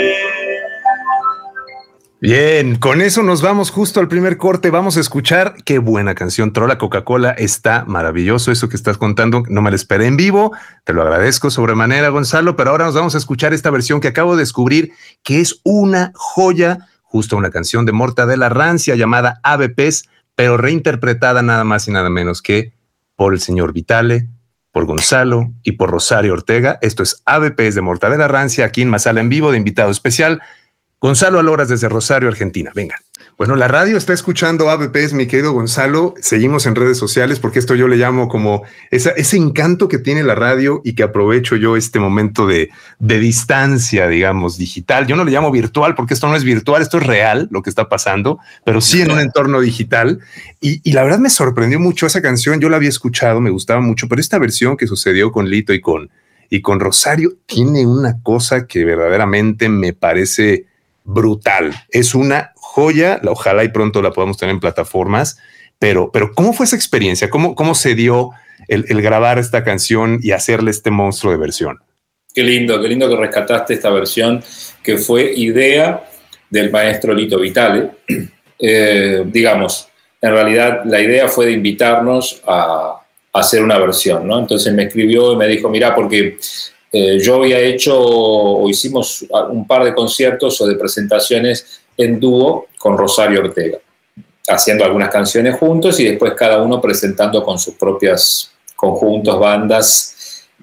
Bien, 2.23 2.77
con 2.77 3.01
eso 3.01 3.25
nos 3.25 3.43
vamos 3.43 3.73
justo 3.73 3.99
al 3.99 4.07
primer 4.07 4.37
corte. 4.37 4.71
Vamos 4.71 4.97
a 4.97 5.01
escuchar 5.01 5.57
qué 5.65 5.81
buena 5.81 6.15
canción. 6.15 6.53
Trola 6.53 6.79
Coca-Cola 6.79 7.33
está 7.33 7.85
maravilloso. 7.85 8.53
Eso 8.53 8.69
que 8.69 8.77
estás 8.77 8.97
contando 8.97 9.43
no 9.49 9.61
me 9.61 9.71
lo 9.71 9.75
esperé 9.75 10.07
en 10.07 10.17
vivo. 10.17 10.53
Te 10.85 10.93
lo 10.93 11.03
agradezco 11.03 11.51
sobremanera, 11.51 12.11
Gonzalo. 12.11 12.55
Pero 12.55 12.71
ahora 12.71 12.85
nos 12.85 12.95
vamos 12.95 13.17
a 13.17 13.19
escuchar 13.19 13.53
esta 13.53 13.71
versión 13.71 14.01
que 14.01 14.07
acabo 14.07 14.37
de 14.37 14.43
descubrir, 14.43 14.93
que 15.25 15.41
es 15.41 15.59
una 15.65 16.13
joya, 16.15 16.87
justo 17.03 17.37
una 17.37 17.51
canción 17.51 17.87
de 17.87 17.93
Mortadela 17.93 18.49
Rancia 18.49 18.95
llamada 18.95 19.41
ABPs, 19.43 20.09
pero 20.37 20.57
reinterpretada 20.57 21.43
nada 21.43 21.65
más 21.65 21.89
y 21.89 21.91
nada 21.91 22.09
menos 22.09 22.41
que 22.41 22.73
por 23.17 23.33
el 23.33 23.41
señor 23.41 23.73
Vitale, 23.73 24.29
por 24.71 24.85
Gonzalo 24.85 25.53
y 25.65 25.73
por 25.73 25.91
Rosario 25.91 26.35
Ortega. 26.35 26.79
Esto 26.83 27.03
es 27.03 27.21
ABPs 27.27 27.75
de 27.75 27.81
Mortadela 27.81 28.29
Rancia 28.29 28.65
aquí 28.65 28.83
en 28.83 28.91
Masala 28.91 29.21
en 29.21 29.29
vivo 29.29 29.51
de 29.51 29.59
invitado 29.59 29.91
especial. 29.91 30.41
Gonzalo 31.03 31.41
Aloras 31.41 31.69
desde 31.69 31.89
Rosario, 31.89 32.29
Argentina. 32.29 32.71
Venga. 32.77 32.95
Bueno, 33.37 33.57
la 33.57 33.67
radio 33.67 33.97
está 33.97 34.13
escuchando 34.13 34.71
ABPs, 34.71 35.15
mi 35.15 35.27
querido 35.27 35.53
Gonzalo. 35.53 36.15
Seguimos 36.21 36.65
en 36.67 36.77
redes 36.77 36.97
sociales 36.97 37.41
porque 37.41 37.59
esto 37.59 37.75
yo 37.75 37.89
le 37.89 37.97
llamo 37.97 38.29
como 38.29 38.63
ese 38.93 39.37
encanto 39.37 39.89
que 39.89 39.99
tiene 39.99 40.23
la 40.23 40.37
radio 40.37 40.81
y 40.85 40.95
que 40.95 41.03
aprovecho 41.03 41.57
yo 41.57 41.77
este 41.77 41.99
momento 41.99 42.47
de, 42.47 42.71
de 43.01 43.19
distancia, 43.19 44.07
digamos, 44.07 44.59
digital. 44.59 45.09
Yo 45.09 45.17
no 45.17 45.25
le 45.25 45.33
llamo 45.33 45.51
virtual 45.51 45.97
porque 45.97 46.15
esto 46.15 46.29
no 46.29 46.37
es 46.37 46.45
virtual, 46.45 46.83
esto 46.83 46.99
es 46.99 47.07
real, 47.07 47.49
lo 47.51 47.63
que 47.63 47.71
está 47.71 47.89
pasando, 47.89 48.39
pero 48.65 48.81
sí 48.81 49.01
en 49.01 49.11
un 49.11 49.19
entorno 49.19 49.61
digital. 49.61 50.21
Y, 50.61 50.89
y 50.89 50.93
la 50.93 51.03
verdad 51.03 51.19
me 51.19 51.31
sorprendió 51.31 51.81
mucho 51.81 52.07
esa 52.07 52.23
canción. 52.23 52.61
Yo 52.61 52.69
la 52.69 52.77
había 52.77 52.91
escuchado, 52.91 53.41
me 53.41 53.51
gustaba 53.51 53.81
mucho, 53.81 54.07
pero 54.07 54.21
esta 54.21 54.39
versión 54.39 54.77
que 54.77 54.87
sucedió 54.87 55.33
con 55.33 55.51
Lito 55.51 55.73
y 55.73 55.81
con, 55.81 56.11
y 56.49 56.61
con 56.61 56.79
Rosario 56.79 57.33
tiene 57.47 57.87
una 57.87 58.23
cosa 58.23 58.69
que 58.69 58.85
verdaderamente 58.85 59.69
me 59.69 59.95
parece 59.95 60.67
brutal. 61.05 61.75
Es 61.91 62.15
una 62.15 62.53
joya, 62.57 63.21
ojalá 63.27 63.65
y 63.65 63.69
pronto 63.69 64.03
la 64.03 64.13
podamos 64.13 64.37
tener 64.37 64.55
en 64.55 64.61
plataformas, 64.61 65.39
pero, 65.79 66.11
pero 66.13 66.33
¿cómo 66.33 66.53
fue 66.53 66.67
esa 66.67 66.77
experiencia? 66.77 67.29
¿Cómo, 67.29 67.55
cómo 67.55 67.75
se 67.75 67.95
dio 67.95 68.31
el, 68.69 69.03
grabar 69.03 69.39
esta 69.39 69.65
canción 69.65 70.21
y 70.23 70.33
hacerle 70.33 70.71
este 70.71 70.91
monstruo 70.91 71.33
de 71.33 71.39
versión? 71.39 71.79
Qué 72.35 72.43
lindo, 72.43 72.81
qué 72.81 72.89
lindo 72.89 73.09
que 73.09 73.17
rescataste 73.17 73.75
esta 73.75 73.91
versión 73.91 74.43
que 74.83 74.97
fue 74.97 75.33
idea 75.35 76.05
del 76.49 76.71
maestro 76.71 77.15
Lito 77.15 77.39
Vitale. 77.39 77.91
Eh, 78.65 79.25
digamos, 79.27 79.89
en 80.21 80.31
realidad 80.31 80.83
la 80.85 81.01
idea 81.01 81.27
fue 81.27 81.47
de 81.47 81.53
invitarnos 81.53 82.41
a, 82.47 83.03
hacer 83.33 83.61
una 83.61 83.77
versión, 83.79 84.25
¿no? 84.29 84.39
Entonces 84.39 84.73
me 84.73 84.85
escribió 84.85 85.33
y 85.33 85.37
me 85.37 85.49
dijo, 85.49 85.69
mira, 85.69 85.95
porque 85.95 86.39
eh, 86.93 87.19
yo 87.21 87.37
había 87.37 87.59
hecho 87.59 87.99
o 87.99 88.69
hicimos 88.69 89.25
un 89.51 89.67
par 89.67 89.85
de 89.85 89.95
conciertos 89.95 90.61
o 90.61 90.67
de 90.67 90.77
presentaciones 90.77 91.81
en 91.97 92.21
dúo 92.21 92.67
con 92.79 92.99
Rosario 92.99 93.41
Ortega, 93.41 93.79
haciendo 94.49 94.85
algunas 94.85 95.09
canciones 95.09 95.57
juntos 95.57 95.99
y 96.01 96.05
después 96.05 96.35
cada 96.35 96.63
uno 96.63 96.81
presentando 96.81 97.43
con 97.43 97.59
sus 97.59 97.75
propias 97.75 98.53
conjuntos, 98.77 99.39
bandas 99.39 100.13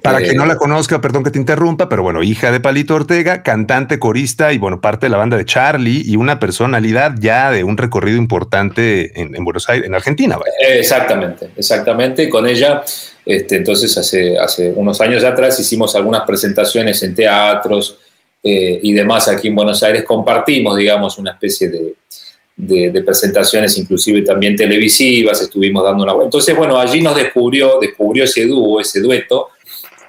para 0.02 0.20
quien 0.20 0.38
no 0.38 0.46
la 0.46 0.56
conozca, 0.56 1.02
perdón 1.02 1.24
que 1.24 1.32
te 1.32 1.40
interrumpa, 1.40 1.90
pero 1.90 2.04
bueno, 2.04 2.24
hija 2.24 2.52
de 2.52 2.60
Palito 2.60 2.96
Ortega, 2.96 3.44
cantante, 3.44 4.00
corista 4.00 4.54
y 4.54 4.58
bueno, 4.58 4.80
parte 4.80 5.08
de 5.08 5.10
la 5.10 5.18
banda 5.18 5.36
de 5.36 5.46
Charlie 5.46 6.04
y 6.06 6.16
una 6.16 6.40
personalidad 6.40 7.16
ya 7.20 7.52
de 7.52 7.64
un 7.64 7.78
recorrido 7.78 8.18
importante 8.18 9.20
en, 9.20 9.44
Buenos 9.44 9.68
Aires, 9.70 9.88
en 9.88 9.96
Argentina. 9.96 10.38
Exactamente, 10.62 11.50
exactamente. 11.56 12.30
Con 12.30 12.48
ella, 12.48 12.84
este, 13.30 13.58
entonces 13.58 13.96
hace, 13.96 14.74
unos 14.76 15.00
años 15.02 15.24
atrás 15.24 15.60
hicimos 15.60 15.96
algunas 15.96 16.24
presentaciones 16.24 17.04
en 17.04 17.14
teatros 17.14 17.96
eh, 18.42 18.80
y 18.82 18.92
demás 18.92 19.28
aquí 19.28 19.50
en 19.50 19.56
Buenos 19.56 19.84
Aires. 19.84 20.04
Compartimos, 20.04 20.76
digamos, 20.76 21.20
una 21.20 21.34
especie 21.34 21.70
de, 21.70 23.04
presentaciones, 23.04 23.78
inclusive 23.78 24.24
también 24.24 24.56
televisivas, 24.56 25.44
estuvimos 25.44 25.84
dando 25.84 26.06
una 26.06 26.14
vuelta. 26.14 26.26
Entonces, 26.30 26.58
bueno, 26.58 26.80
allí 26.80 27.02
nos 27.02 27.16
descubrió, 27.16 27.78
descubrió 27.80 28.24
ese 28.24 28.48
dúo, 28.48 28.82
ese 28.82 29.00
dueto 29.00 29.50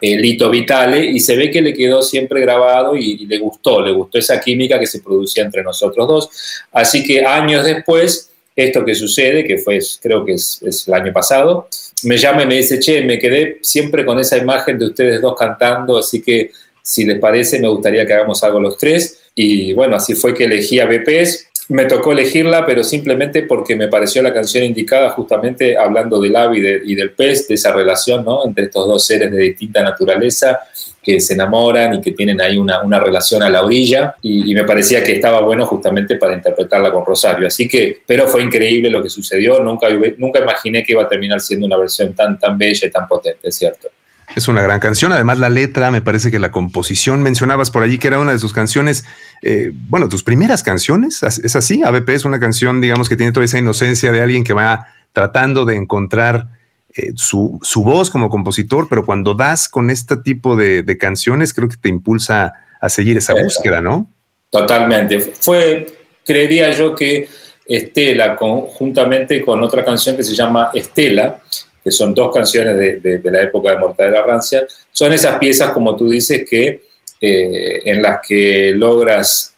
eh, 0.00 0.16
Lito 0.16 0.48
Vitale, 0.48 1.04
y 1.04 1.20
se 1.20 1.36
ve 1.36 1.50
que 1.50 1.60
le 1.60 1.74
quedó 1.74 2.00
siempre 2.00 2.40
grabado 2.40 2.96
y, 2.96 3.26
le 3.26 3.36
gustó, 3.36 3.82
le 3.82 3.92
gustó 3.92 4.16
esa 4.16 4.40
química 4.40 4.80
que 4.80 4.86
se 4.86 5.00
producía 5.00 5.44
entre 5.44 5.62
nosotros 5.62 6.08
dos. 6.08 6.30
Así 6.72 7.04
que 7.04 7.22
años 7.22 7.66
después, 7.66 8.30
esto 8.56 8.82
que 8.82 8.94
sucede, 8.94 9.44
que 9.44 9.58
fue, 9.58 9.78
creo 10.00 10.24
que 10.24 10.32
es, 10.32 10.84
el 10.86 10.94
año 10.94 11.12
pasado, 11.12 11.68
me 12.04 12.16
llama 12.16 12.42
y 12.42 12.46
me 12.46 12.56
dice, 12.56 12.78
che, 12.78 13.02
me 13.02 13.18
quedé 13.18 13.58
siempre 13.62 14.04
con 14.04 14.18
esa 14.18 14.36
imagen 14.36 14.78
de 14.78 14.86
ustedes 14.86 15.20
dos 15.20 15.36
cantando, 15.38 15.98
así 15.98 16.22
que 16.22 16.50
si 16.82 17.04
les 17.04 17.18
parece, 17.18 17.60
me 17.60 17.68
gustaría 17.68 18.06
que 18.06 18.14
hagamos 18.14 18.42
algo 18.42 18.60
los 18.60 18.78
tres. 18.78 19.20
Y 19.34 19.72
bueno, 19.74 19.96
así 19.96 20.14
fue 20.14 20.34
que 20.34 20.44
elegí 20.44 20.80
a 20.80 20.86
BPs 20.86 21.50
me 21.70 21.84
tocó 21.84 22.10
elegirla, 22.10 22.66
pero 22.66 22.82
simplemente 22.82 23.44
porque 23.44 23.76
me 23.76 23.86
pareció 23.86 24.22
la 24.22 24.34
canción 24.34 24.64
indicada 24.64 25.10
justamente 25.10 25.76
hablando 25.78 26.20
del 26.20 26.34
ave 26.34 26.82
y, 26.84 26.94
del 26.96 27.12
pez, 27.12 27.46
de 27.46 27.54
esa 27.54 27.72
relación 27.72 28.24
¿no? 28.24 28.44
entre 28.44 28.64
estos 28.64 28.88
dos 28.88 29.06
seres 29.06 29.30
de 29.30 29.38
distinta 29.38 29.80
naturaleza 29.80 30.58
que 31.02 31.20
se 31.20 31.34
enamoran 31.34 31.94
y 31.94 32.00
que 32.00 32.12
tienen 32.12 32.40
ahí 32.40 32.58
una, 32.58 32.82
una 32.82 33.00
relación 33.00 33.42
a 33.42 33.48
la 33.48 33.62
orilla 33.62 34.16
y, 34.20 34.54
me 34.54 34.64
parecía 34.64 35.02
que 35.02 35.12
estaba 35.12 35.40
bueno 35.40 35.64
justamente 35.64 36.16
para 36.16 36.34
interpretarla 36.34 36.92
con 36.92 37.06
Rosario. 37.06 37.46
Así 37.46 37.68
que, 37.68 38.02
pero 38.06 38.26
fue 38.26 38.42
increíble 38.42 38.90
lo 38.90 39.02
que 39.02 39.08
sucedió, 39.08 39.62
nunca, 39.62 39.88
nunca 40.18 40.40
imaginé 40.40 40.82
que 40.82 40.92
iba 40.92 41.02
a 41.02 41.08
terminar 41.08 41.40
siendo 41.40 41.66
una 41.66 41.76
versión 41.76 42.12
tan, 42.14 42.38
tan 42.38 42.58
bella 42.58 42.86
y 42.86 42.90
tan 42.90 43.06
potente, 43.06 43.50
cierto. 43.50 43.88
Es 44.36 44.46
una 44.48 44.62
gran 44.62 44.78
canción. 44.78 45.12
Además, 45.12 45.38
la 45.38 45.48
letra, 45.48 45.90
me 45.90 46.02
parece 46.02 46.30
que 46.30 46.38
la 46.38 46.50
composición, 46.52 47.22
mencionabas 47.22 47.70
por 47.70 47.82
allí 47.82 47.98
que 47.98 48.08
era 48.08 48.20
una 48.20 48.32
de 48.32 48.38
sus 48.38 48.52
canciones, 48.52 49.04
eh, 49.42 49.72
bueno, 49.74 50.08
tus 50.08 50.22
primeras 50.22 50.62
canciones. 50.62 51.22
Es 51.22 51.56
así. 51.56 51.82
ABP 51.82 52.10
es 52.10 52.24
una 52.24 52.38
canción, 52.38 52.80
digamos, 52.80 53.08
que 53.08 53.16
tiene 53.16 53.32
toda 53.32 53.44
esa 53.44 53.58
inocencia 53.58 54.12
de 54.12 54.20
alguien 54.20 54.44
que 54.44 54.52
va 54.52 54.86
tratando 55.12 55.64
de 55.64 55.76
encontrar 55.76 56.59
eh, 56.96 57.12
su, 57.14 57.60
voz 57.76 58.10
como 58.10 58.28
compositor, 58.28 58.88
pero 58.88 59.06
cuando 59.06 59.34
das 59.34 59.68
con 59.68 59.90
este 59.90 60.16
tipo 60.16 60.56
de, 60.56 60.96
canciones, 60.98 61.54
creo 61.54 61.68
que 61.68 61.76
te 61.76 61.88
impulsa 61.88 62.52
a 62.80 62.88
seguir 62.88 63.16
esa 63.16 63.34
búsqueda, 63.34 63.80
¿no? 63.80 64.10
Totalmente. 64.50 65.20
Fue, 65.20 65.86
creería 66.24 66.72
yo 66.72 66.94
que 66.94 67.28
Estela, 67.64 68.34
conjuntamente 68.34 69.40
con 69.42 69.62
otra 69.62 69.84
canción 69.84 70.16
que 70.16 70.24
se 70.24 70.34
llama 70.34 70.70
Estela, 70.74 71.40
que 71.82 71.92
son 71.92 72.12
dos 72.12 72.34
canciones 72.34 72.76
de, 72.76 73.20
la 73.24 73.42
época 73.42 73.70
de 73.70 73.78
Mortadela 73.78 74.22
Rancia, 74.22 74.66
son 74.90 75.12
esas 75.12 75.38
piezas, 75.38 75.70
como 75.70 75.94
tú 75.94 76.10
dices, 76.10 76.44
que 76.48 76.82
eh, 77.20 77.82
en 77.84 78.02
las 78.02 78.18
que 78.26 78.72
logras 78.74 79.54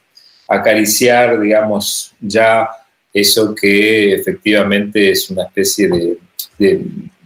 acariciar, 0.46 1.40
digamos, 1.40 2.12
ya 2.20 2.68
eso 3.12 3.54
que 3.54 4.14
efectivamente 4.14 5.11
es 5.11 5.31
una 5.31 5.45
especie 5.45 5.88
de, 5.88 6.19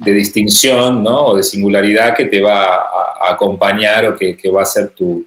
distinción 0.01 1.03
¿no? 1.03 1.27
o 1.27 1.37
de 1.37 1.43
singularidad 1.43 2.17
que 2.17 2.27
te 2.27 2.41
va 2.41 2.65
a, 2.65 3.33
acompañar 3.33 4.07
o 4.07 4.17
que, 4.17 4.51
va 4.51 4.63
a 4.63 4.67
ser 4.67 4.91
tu, 4.91 5.27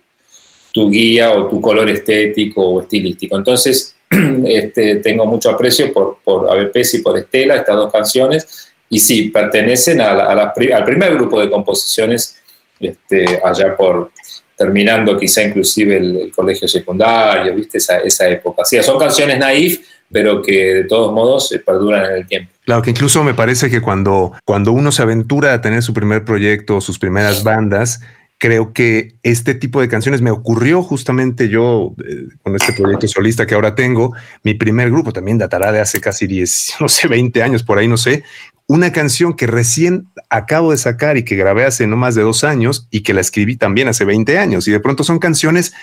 guía 0.73 1.31
o 1.31 1.47
tu 1.47 1.59
color 1.59 1.89
estético 1.89 2.61
o 2.61 2.81
estilístico. 2.81 3.37
Entonces, 3.37 3.95
este, 4.45 4.97
tengo 4.97 5.25
mucho 5.25 5.49
aprecio 5.49 5.91
por, 5.93 6.19
por 6.23 6.49
ABPs 6.49 6.95
y 6.95 6.99
por 6.99 7.17
Estela, 7.17 7.57
estas 7.57 7.75
dos 7.75 7.91
canciones, 7.91 8.71
y 8.89 8.99
sí, 8.99 9.29
pertenecen 9.29 10.01
a 10.01 10.11
al 10.11 10.83
primer 10.85 11.13
grupo 11.13 11.39
de 11.39 11.49
composiciones 11.49 12.37
este, 12.79 13.39
allá 13.43 13.75
por 13.75 14.11
terminando 14.59 15.17
quizá 15.17 15.43
inclusive 15.43 15.97
el, 15.97 16.31
colegio 16.35 16.67
secundario, 16.67 17.55
¿viste? 17.55 17.77
Esa, 17.77 17.99
esa 17.99 18.27
época. 18.27 18.65
Sí, 18.65 18.81
son 18.83 18.99
canciones 18.99 19.39
naif, 19.39 19.79
pero 20.11 20.41
que 20.41 20.73
de 20.73 20.83
todos 20.85 21.13
modos 21.13 21.49
se 21.49 21.59
perduran 21.59 22.05
en 22.05 22.17
el 22.17 22.27
tiempo. 22.27 22.51
Claro, 22.65 22.81
que 22.81 22.91
incluso 22.91 23.23
me 23.23 23.33
parece 23.33 23.69
que 23.69 23.81
cuando, 23.81 24.33
cuando 24.45 24.71
uno 24.71 24.91
se 24.91 25.01
aventura 25.01 25.53
a 25.53 25.61
tener 25.61 25.81
su 25.83 25.93
primer 25.93 26.25
proyecto, 26.25 26.81
sus 26.81 26.99
primeras 26.99 27.43
bandas, 27.43 28.01
creo 28.37 28.73
que 28.73 29.15
este 29.21 29.53
tipo 29.53 29.81
de 29.81 29.89
canciones 29.89 30.21
me 30.21 30.31
ocurrió 30.31 30.81
justamente 30.81 31.49
yo 31.49 31.93
eh, 32.07 32.27
con 32.41 32.55
este 32.55 32.73
proyecto 32.73 33.07
solista 33.07 33.45
que 33.45 33.53
ahora 33.53 33.75
tengo. 33.75 34.13
Mi 34.43 34.53
primer 34.53 34.89
grupo 34.89 35.11
también 35.11 35.37
datará 35.37 35.71
de 35.71 35.81
hace 35.81 35.99
casi 35.99 36.25
10, 36.25 36.75
no 36.79 36.89
sé, 36.89 37.07
20 37.07 37.43
años, 37.43 37.63
por 37.63 37.77
ahí 37.77 37.87
no 37.87 37.97
sé, 37.97 38.23
una 38.65 38.91
canción 38.91 39.33
que 39.33 39.47
recién 39.47 40.07
acabo 40.29 40.71
de 40.71 40.77
sacar 40.77 41.17
y 41.17 41.25
que 41.25 41.35
grabé 41.35 41.65
hace 41.65 41.87
no 41.87 41.97
más 41.97 42.13
de 42.13 42.21
dos 42.21 42.43
años 42.43 42.87
y 42.91 43.01
que 43.01 43.15
la 43.15 43.21
escribí 43.21 43.57
también 43.57 43.87
hace 43.87 44.05
20 44.05 44.37
años. 44.37 44.67
Y 44.67 44.71
de 44.71 44.79
pronto 44.79 45.03
son 45.03 45.17
canciones 45.17 45.73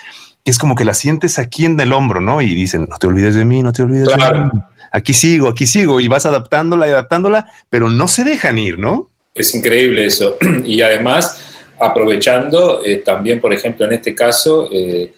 es 0.49 0.59
como 0.59 0.75
que 0.75 0.85
la 0.85 0.93
sientes 0.93 1.39
aquí 1.39 1.65
en 1.65 1.79
el 1.79 1.93
hombro, 1.93 2.21
¿no? 2.21 2.41
Y 2.41 2.53
dicen, 2.53 2.87
no 2.89 2.97
te 2.97 3.07
olvides 3.07 3.35
de 3.35 3.45
mí, 3.45 3.61
no 3.61 3.73
te 3.73 3.83
olvides 3.83 4.07
de 4.07 4.15
mí. 4.15 4.61
Aquí 4.91 5.13
sigo, 5.13 5.49
aquí 5.49 5.67
sigo 5.67 5.99
y 5.99 6.07
vas 6.07 6.25
adaptándola 6.25 6.87
y 6.87 6.91
adaptándola, 6.91 7.51
pero 7.69 7.89
no 7.89 8.07
se 8.07 8.23
dejan 8.23 8.57
ir, 8.57 8.79
¿no? 8.79 9.09
Es 9.33 9.53
increíble 9.53 10.05
eso. 10.05 10.37
Y 10.65 10.81
además, 10.81 11.39
aprovechando 11.79 12.81
eh, 12.83 12.97
también, 12.97 13.39
por 13.39 13.53
ejemplo, 13.53 13.85
en 13.85 13.93
este 13.93 14.15
caso, 14.15 14.69
eh, 14.71 15.13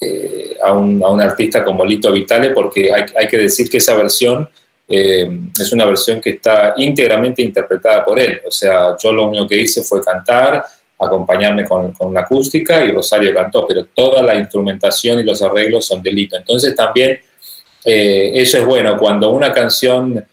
eh, 0.00 0.56
a, 0.62 0.72
un, 0.72 1.02
a, 1.02 1.08
un, 1.08 1.20
artista 1.20 1.64
como 1.64 1.84
Lito 1.84 2.12
Vitale, 2.12 2.50
porque 2.50 2.92
hay, 2.92 3.04
hay 3.18 3.28
que 3.28 3.38
decir 3.38 3.68
que 3.68 3.78
esa 3.78 3.94
versión 3.94 4.48
es 4.88 5.72
una 5.72 5.84
versión 5.84 6.20
que 6.20 6.30
está 6.30 6.74
íntegramente 6.76 7.42
interpretada 7.42 8.04
por 8.04 8.20
él. 8.20 8.40
O 8.46 8.52
sea, 8.52 8.96
yo 9.02 9.12
lo 9.12 9.26
único 9.26 9.48
que 9.48 9.60
hice 9.60 9.82
fue 9.82 10.00
cantar, 10.00 10.64
acompañarme 10.98 11.64
con, 11.64 11.92
con 11.92 12.12
la 12.14 12.20
acústica 12.20 12.84
y 12.84 12.92
Rosario 12.92 13.34
cantó, 13.34 13.66
pero 13.66 13.86
toda 13.86 14.22
la 14.22 14.34
instrumentación 14.34 15.20
y 15.20 15.24
los 15.24 15.42
arreglos 15.42 15.86
son 15.86 16.02
de 16.02 16.12
Lito. 16.12 16.36
Entonces 16.36 16.74
también 16.74 17.20
eso 17.84 18.58
es 18.58 18.64
bueno, 18.64 18.98
cuando 18.98 19.30
una 19.30 19.52
canción 19.52 20.26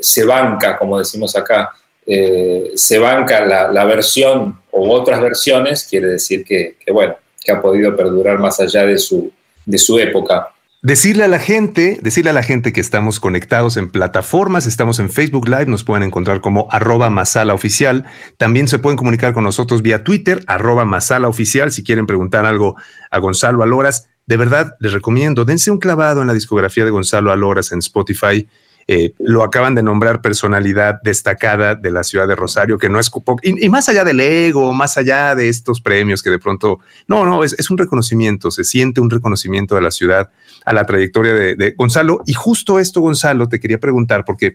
se 0.00 0.24
banca, 0.24 0.78
como 0.78 0.98
decimos 0.98 1.36
acá, 1.36 1.70
eh, 2.08 2.70
se 2.76 3.00
banca 3.00 3.44
la, 3.44 3.84
versión 3.84 4.60
o 4.70 4.88
otras 4.90 5.20
versiones, 5.20 5.84
quiere 5.90 6.06
decir 6.06 6.44
que, 6.44 6.76
bueno, 6.92 7.16
que 7.42 7.50
ha 7.50 7.60
podido 7.60 7.96
perdurar 7.96 8.38
más 8.38 8.60
allá 8.60 8.86
de 8.86 8.96
su, 8.96 9.32
de 9.64 9.76
su 9.76 9.98
época. 9.98 10.54
Decirle 10.82 11.24
a 11.24 11.28
la 11.28 11.38
gente, 11.38 11.98
decirle 12.02 12.30
a 12.30 12.34
la 12.34 12.42
gente 12.42 12.72
que 12.72 12.80
estamos 12.80 13.18
conectados 13.18 13.76
en 13.76 13.90
plataformas, 13.90 14.66
estamos 14.66 14.98
en 14.98 15.10
Facebook 15.10 15.48
Live, 15.48 15.66
nos 15.66 15.84
pueden 15.84 16.02
encontrar 16.02 16.40
como 16.40 16.68
arroba 16.70 17.08
masala 17.08 17.54
oficial. 17.54 18.04
También 18.36 18.68
se 18.68 18.78
pueden 18.78 18.98
comunicar 18.98 19.32
con 19.32 19.42
nosotros 19.42 19.80
vía 19.82 20.04
Twitter, 20.04 20.44
arroba 20.46 20.84
masala 20.84 21.28
oficial, 21.28 21.72
si 21.72 21.82
quieren 21.82 22.06
preguntar 22.06 22.44
algo 22.44 22.76
a 23.10 23.18
Gonzalo 23.18 23.62
Aloras. 23.62 24.08
De 24.26 24.36
verdad, 24.36 24.76
les 24.78 24.92
recomiendo, 24.92 25.44
dense 25.44 25.70
un 25.70 25.78
clavado 25.78 26.20
en 26.20 26.26
la 26.26 26.34
discografía 26.34 26.84
de 26.84 26.90
Gonzalo 26.90 27.32
Aloras 27.32 27.72
en 27.72 27.78
Spotify 27.78 28.46
eh, 28.88 29.14
lo 29.18 29.42
acaban 29.42 29.74
de 29.74 29.82
nombrar 29.82 30.20
personalidad 30.20 31.00
destacada 31.02 31.74
de 31.74 31.90
la 31.90 32.04
ciudad 32.04 32.28
de 32.28 32.36
Rosario, 32.36 32.78
que 32.78 32.88
no 32.88 33.00
es 33.00 33.10
y, 33.42 33.66
y, 33.66 33.68
más 33.68 33.88
allá 33.88 34.04
del 34.04 34.20
ego, 34.20 34.72
más 34.72 34.96
allá 34.96 35.34
de 35.34 35.48
estos 35.48 35.80
premios 35.80 36.22
que 36.22 36.30
de 36.30 36.38
pronto, 36.38 36.78
no, 37.08 37.26
no, 37.26 37.42
es, 37.42 37.70
un 37.70 37.78
reconocimiento, 37.78 38.52
se 38.52 38.62
siente 38.62 39.00
un 39.00 39.10
reconocimiento 39.10 39.74
de 39.74 39.80
la 39.80 39.90
ciudad 39.90 40.30
a 40.64 40.72
la 40.72 40.86
trayectoria 40.86 41.32
de, 41.34 41.74
Gonzalo. 41.76 42.22
Y 42.26 42.34
justo 42.34 42.78
esto, 42.78 43.00
Gonzalo, 43.00 43.48
te 43.48 43.58
quería 43.58 43.80
preguntar, 43.80 44.24
porque 44.24 44.54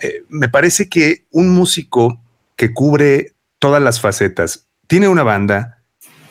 eh, 0.00 0.22
me 0.30 0.48
parece 0.48 0.88
que 0.88 1.26
un 1.30 1.50
músico 1.50 2.18
que 2.56 2.72
cubre 2.72 3.34
todas 3.58 3.82
las 3.82 4.00
facetas, 4.00 4.68
tiene 4.86 5.08
una 5.08 5.22
banda, 5.22 5.82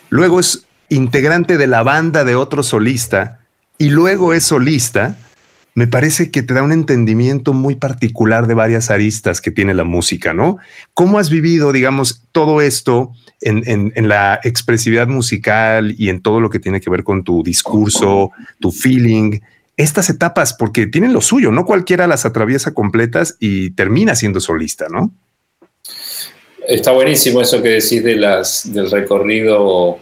luego 0.10 0.40
es 0.40 0.66
integrante 0.90 1.58
de 1.60 1.68
la 1.68 1.84
banda 1.84 2.24
de 2.24 2.36
otro 2.36 2.64
solista 2.64 3.40
y 3.78 3.90
luego 3.90 4.34
es 4.34 4.46
solista, 4.46 5.16
me 5.76 5.88
parece 5.88 6.30
que 6.30 6.44
te 6.44 6.54
da 6.54 6.62
un 6.62 6.72
entendimiento 6.72 7.54
muy 7.54 7.76
particular 7.76 8.48
de 8.48 8.54
varias 8.54 8.92
aristas 8.92 9.42
que 9.42 9.52
tiene 9.52 9.74
la 9.74 9.84
música, 9.84 10.34
¿no? 10.34 10.58
¿Cómo 10.94 11.18
has 11.18 11.30
vivido, 11.30 11.72
digamos, 11.72 12.24
todo 12.32 12.62
esto 12.62 13.12
en, 13.42 14.08
la 14.08 14.40
expresividad 14.44 15.08
musical 15.08 15.96
y 15.98 16.10
en 16.10 16.22
todo 16.22 16.40
lo 16.40 16.50
que 16.50 16.60
tiene 16.60 16.80
que 16.80 16.90
ver 16.90 17.04
con 17.04 17.24
tu 17.24 17.42
discurso, 17.44 18.32
tu 18.60 18.72
feeling? 18.72 19.40
Estas 19.76 20.10
etapas, 20.12 20.54
porque 20.54 20.86
tienen 20.86 21.14
lo 21.14 21.22
suyo, 21.22 21.52
no 21.52 21.66
cualquiera 21.66 22.06
las 22.06 22.26
atraviesa 22.26 22.74
completas 22.74 23.38
y 23.40 23.72
termina 23.72 24.14
siendo 24.16 24.40
solista, 24.40 24.88
¿no? 24.90 25.12
Está 26.68 26.92
buenísimo 26.92 27.42
eso 27.42 27.62
que 27.62 27.70
decís 27.70 28.04
de 28.04 28.16
las, 28.16 28.72
del 28.72 28.90
recorrido 28.90 30.00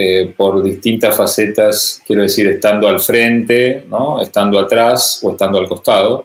eh, 0.00 0.32
por 0.36 0.62
distintas 0.62 1.16
facetas, 1.16 2.00
quiero 2.06 2.22
decir, 2.22 2.46
estando 2.46 2.86
al 2.86 3.00
frente, 3.00 3.84
¿no? 3.90 4.22
estando 4.22 4.56
atrás 4.60 5.18
o 5.24 5.32
estando 5.32 5.58
al 5.58 5.66
costado. 5.66 6.24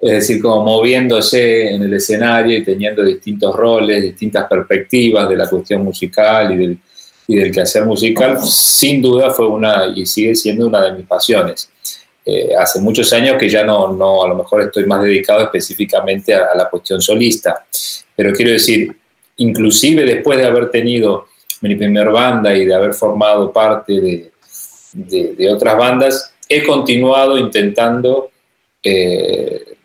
Es 0.00 0.12
decir, 0.12 0.40
como 0.40 0.62
moviéndose 0.62 1.74
en 1.74 1.82
el 1.82 1.94
escenario 1.94 2.56
y 2.56 2.62
teniendo 2.62 3.02
distintos 3.02 3.56
roles, 3.56 4.00
distintas 4.00 4.46
perspectivas 4.46 5.28
de 5.28 5.36
la 5.36 5.48
cuestión 5.48 5.82
musical 5.82 6.52
y 6.52 6.56
del, 6.56 6.78
y 7.26 7.34
del 7.34 7.50
quehacer 7.50 7.84
musical, 7.84 8.38
sin 8.44 9.02
duda 9.02 9.30
fue 9.30 9.48
una 9.48 9.92
y 9.92 10.06
sigue 10.06 10.36
siendo 10.36 10.68
una 10.68 10.82
de 10.82 10.92
mis 10.92 11.08
pasiones. 11.08 11.68
Eh, 12.24 12.50
hace 12.56 12.80
muchos 12.80 13.12
años 13.12 13.36
que 13.40 13.48
ya 13.48 13.64
no, 13.64 13.92
no, 13.92 14.22
a 14.22 14.28
lo 14.28 14.36
mejor 14.36 14.62
estoy 14.62 14.86
más 14.86 15.02
dedicado 15.02 15.42
específicamente 15.42 16.32
a, 16.32 16.44
a 16.52 16.56
la 16.56 16.70
cuestión 16.70 17.00
solista, 17.00 17.66
pero 18.14 18.32
quiero 18.32 18.52
decir, 18.52 18.96
inclusive 19.38 20.04
después 20.04 20.38
de 20.38 20.46
haber 20.46 20.70
tenido 20.70 21.33
mi 21.64 21.76
primera 21.76 22.10
banda 22.10 22.54
y 22.54 22.66
de 22.66 22.74
haber 22.74 22.92
formado 22.92 23.50
parte 23.50 24.00
de, 24.00 24.30
de, 24.92 25.50
otras 25.50 25.76
bandas, 25.78 26.34
he 26.46 26.62
continuado 26.62 27.38
intentando 27.38 28.30
eh, 28.82 29.76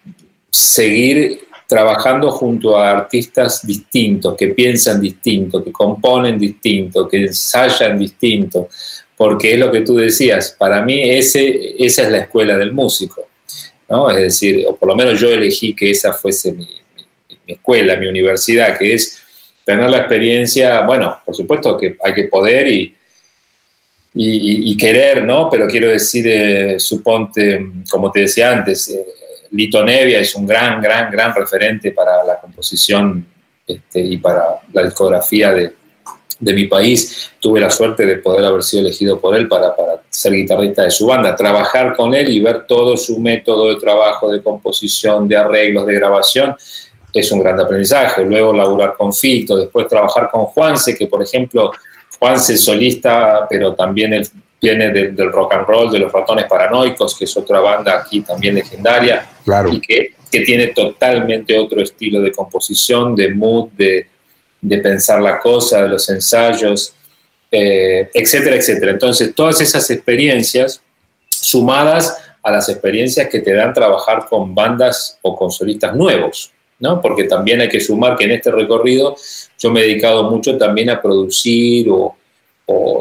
seguir 0.50 1.48
trabajando 1.66 2.32
junto 2.32 2.78
a 2.78 2.92
artistas 2.92 3.66
distintos, 3.66 4.36
que 4.36 4.50
piensan 4.50 5.00
distinto, 5.00 5.64
que 5.64 5.72
componen 5.72 6.38
distinto, 6.38 7.08
que 7.08 7.28
ensayan 7.28 7.98
distinto, 7.98 8.68
porque 9.16 9.54
es 9.54 9.60
lo 9.60 9.72
que 9.72 9.82
tú 9.82 9.96
decías, 9.96 10.56
para 10.60 10.82
mí 10.82 11.02
ese, 11.02 11.76
esa 11.80 12.04
es 12.04 12.12
la 12.12 12.18
escuela 12.20 12.58
del 12.58 12.74
músico, 12.74 13.28
¿no? 13.88 14.10
Es 14.10 14.18
decir, 14.18 14.66
o 14.68 14.76
por 14.76 14.90
lo 14.90 14.98
menos 14.98 15.18
yo 15.18 15.30
elegí 15.30 15.74
que 15.74 15.92
esa 15.92 16.12
fuese 16.12 16.52
mi 16.52 16.68
escuela, 17.48 17.96
mi 17.96 18.08
universidad, 18.08 18.78
que 18.78 18.96
es 18.96 19.29
tener 19.70 19.88
la 19.88 20.00
experiencia, 20.00 20.82
bueno, 20.82 21.20
por 21.24 21.36
supuesto 21.36 21.78
que 21.78 21.96
hay 22.04 22.12
que 22.12 22.24
poder 22.24 22.68
y, 22.68 22.96
y, 24.16 24.76
querer, 24.76 25.24
¿no? 25.24 25.48
Pero 25.48 25.68
quiero 25.68 25.90
decir, 25.90 26.26
eh, 26.28 26.80
suponte, 26.80 27.68
como 27.88 28.12
te 28.12 28.22
decía 28.22 28.52
antes, 28.52 28.90
eh, 28.90 29.06
Lito 29.52 29.86
Nevia 29.86 30.22
es 30.22 30.34
un 30.34 30.48
gran, 30.48 30.82
gran, 30.82 31.12
gran 31.12 31.36
referente 31.36 31.92
para 31.92 32.24
la 32.24 32.40
composición 32.40 33.24
este, 33.68 34.00
y 34.00 34.18
para 34.18 34.60
la 34.74 34.86
discografía 34.86 35.54
de, 35.54 35.74
de, 36.40 36.54
mi 36.54 36.66
país. 36.66 37.30
Tuve 37.40 37.60
la 37.60 37.70
suerte 37.70 38.08
de 38.08 38.16
poder 38.16 38.46
haber 38.46 38.64
sido 38.64 38.82
elegido 38.82 39.20
por 39.20 39.36
él 39.36 39.48
para, 39.48 39.76
para 39.76 40.02
ser 40.10 40.34
guitarrista 40.34 40.82
de 40.82 40.90
su 40.90 41.06
banda, 41.06 41.36
trabajar 41.36 41.96
con 41.96 42.16
él 42.16 42.28
y 42.30 42.40
ver 42.40 42.66
todo 42.66 42.98
su 42.98 43.20
método 43.20 43.70
de 43.70 43.80
trabajo, 43.80 44.32
de 44.32 44.42
composición, 44.42 45.28
de 45.28 45.38
arreglos, 45.38 45.86
de 45.86 45.94
grabación 45.94 46.56
es 47.14 47.32
un 47.32 47.40
gran 47.40 47.60
aprendizaje. 47.60 48.24
Luego 48.24 48.54
laburar 48.54 48.96
con 48.98 49.14
Fito, 49.14 49.58
después 49.58 49.88
trabajar 49.88 50.30
con 50.32 50.46
Juanse, 50.46 50.96
que 50.96 51.08
por 51.08 51.22
ejemplo, 51.22 51.72
Juanse 52.20 52.54
es 52.54 52.64
solista, 52.64 53.48
pero 53.50 53.74
también 53.74 54.14
él 54.14 54.28
viene 54.62 54.92
del 54.92 55.32
rock 55.32 55.54
and 55.54 55.66
roll, 55.66 55.92
de 55.92 56.00
los 56.00 56.12
ratones 56.12 56.46
paranoicos, 56.46 57.18
que 57.18 57.26
es 57.26 57.38
otra 57.38 57.60
banda 57.60 58.00
aquí 58.00 58.22
también 58.22 58.56
legendaria, 58.56 59.26
claro. 59.46 59.70
y 59.72 59.80
que, 59.80 60.16
que, 60.30 60.42
tiene 60.42 60.68
totalmente 60.68 61.58
otro 61.58 61.82
estilo 61.82 62.20
de 62.22 62.32
composición, 62.32 63.16
de 63.16 63.34
mood, 63.34 63.70
de, 63.72 64.08
de 64.62 64.78
pensar 64.80 65.22
la 65.22 65.40
cosa, 65.40 65.84
de 65.84 65.90
los 65.90 66.10
ensayos, 66.10 66.94
eh, 67.52 68.10
etcétera, 68.14 68.58
etcétera. 68.58 68.92
Entonces, 68.92 69.34
todas 69.34 69.62
esas 69.62 69.90
experiencias 69.90 70.82
sumadas 71.30 72.18
a 72.44 72.52
las 72.52 72.70
experiencias 72.70 73.30
que 73.30 73.40
te 73.40 73.54
dan 73.54 73.74
trabajar 73.74 74.28
con 74.30 74.54
bandas 74.54 75.18
o 75.22 75.36
con 75.36 75.52
solistas 75.52 75.96
nuevos, 75.96 76.52
¿no? 76.80 77.02
Porque 77.02 77.26
también 77.26 77.62
hay 77.62 77.70
que 77.70 77.80
sumar 77.80 78.16
que 78.16 78.24
en 78.24 78.32
este 78.32 78.52
recorrido 78.52 79.16
yo 79.58 79.70
me 79.70 79.82
he 79.82 79.88
dedicado 79.88 80.30
mucho 80.30 80.58
también 80.58 80.90
a 80.90 81.02
producir 81.02 81.88
o, 81.90 82.16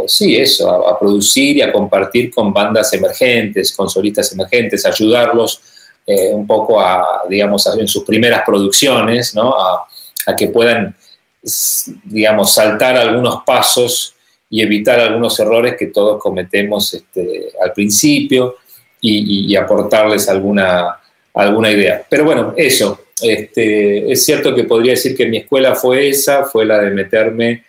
sí, 0.07 0.37
eso, 0.37 0.89
a, 0.89 0.99
producir 0.99 1.59
y 1.59 1.63
a 1.63 1.71
compartir 1.71 2.33
con 2.33 2.53
bandas 2.53 2.93
emergentes, 2.95 3.75
con 3.77 3.89
solistas 3.89 4.33
emergentes, 4.33 4.87
ayudarlos 4.87 5.61
eh, 6.07 6.31
un 6.33 6.47
poco 6.47 6.81
a, 6.81 7.23
digamos, 7.29 7.67
en 7.67 7.87
sus 7.87 8.03
primeras 8.03 8.43
producciones, 8.47 9.35
¿no? 9.35 9.55
A, 9.55 9.87
que 10.37 10.49
puedan, 10.49 10.95
digamos, 12.05 12.53
saltar 12.53 12.97
algunos 12.97 13.43
pasos 13.47 14.15
y 14.51 14.63
evitar 14.63 15.01
algunos 15.01 15.39
errores 15.41 15.75
que 15.79 15.87
todos 15.87 16.21
cometemos 16.21 16.93
este, 16.93 17.53
al 17.63 17.73
principio 17.73 18.57
y, 19.01 19.51
y 19.51 19.57
aportarles 19.57 20.29
alguna, 20.29 20.99
alguna 21.33 21.71
idea. 21.71 22.05
Pero 22.09 22.25
bueno, 22.25 22.53
eso, 22.57 23.01
este, 23.23 24.11
es 24.13 24.25
cierto 24.25 24.55
que 24.55 24.65
podría 24.65 24.93
decir 24.93 25.17
que 25.17 25.27
mi 25.27 25.39
escuela 25.39 25.75
fue 25.75 26.09
esa, 26.09 26.45
fue 26.45 26.65
la 26.65 26.81
de 26.81 26.91
meterme, 26.91 27.65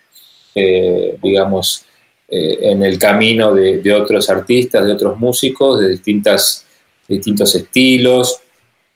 eh, 0.55 1.17
digamos, 1.21 1.85
eh, 2.27 2.57
en 2.61 2.83
el 2.83 2.97
camino 2.99 3.53
de, 3.53 3.93
otros 3.93 4.29
artistas, 4.29 4.85
de 4.85 4.93
otros 4.93 5.17
músicos, 5.17 5.79
de 5.81 5.89
distintas, 5.89 6.65
distintos 7.07 7.55
estilos, 7.55 8.39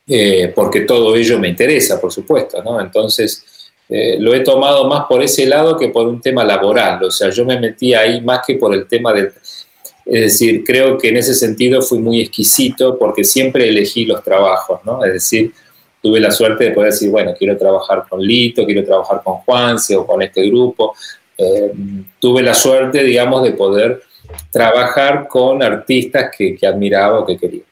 eh, 0.07 0.51
porque 0.53 0.81
todo 0.81 1.15
ello 1.15 1.39
me 1.39 1.47
interesa, 1.47 1.99
por 1.99 2.11
supuesto, 2.11 2.61
¿no? 2.63 2.79
Entonces, 2.79 3.45
lo 4.19 4.33
he 4.33 4.39
tomado 4.39 4.87
más 4.87 5.05
por 5.07 5.21
ese 5.21 5.45
lado 5.45 5.77
que 5.77 5.89
por 5.89 6.07
un 6.07 6.19
tema 6.19 6.43
laboral, 6.43 7.03
o 7.03 7.11
sea, 7.11 7.29
yo 7.29 7.45
me 7.45 7.59
metí 7.59 7.93
ahí 7.93 8.21
más 8.21 8.39
que 8.45 8.55
por 8.55 8.73
el 8.73 8.87
tema 8.87 9.13
del... 9.13 9.31
Es 10.05 10.21
decir, 10.21 10.63
creo 10.65 10.97
que 10.97 11.09
en 11.09 11.17
ese 11.17 11.35
sentido 11.35 11.81
fui 11.81 11.99
muy 11.99 12.21
exquisito 12.21 12.97
porque 12.97 13.23
siempre 13.23 13.69
elegí 13.69 14.05
los 14.05 14.23
trabajos, 14.23 14.79
¿no? 14.83 15.05
Es 15.05 15.13
decir, 15.13 15.53
tuve 16.03 16.19
la 16.19 16.31
suerte 16.31 16.65
de 16.65 16.71
poder 16.71 16.91
decir, 16.91 17.09
bueno, 17.09 17.31
quiero 17.37 17.57
trabajar 17.57 18.05
con 18.09 18.21
Lito, 18.21 18.65
quiero 18.65 18.83
trabajar 18.83 19.21
con 19.23 19.35
Juanse 19.35 19.95
o 19.95 20.05
con 20.05 20.21
este 20.21 20.45
grupo. 20.49 20.93
Eh, 21.37 21.71
tuve 22.19 22.43
la 22.43 22.53
suerte, 22.53 23.01
digamos, 23.01 23.41
de 23.41 23.53
poder 23.53 24.03
trabajar 24.51 25.29
con 25.29 25.63
artistas 25.63 26.29
que, 26.37 26.57
admiraba 26.67 27.19
o 27.19 27.25
que 27.25 27.37
quería. 27.37 27.63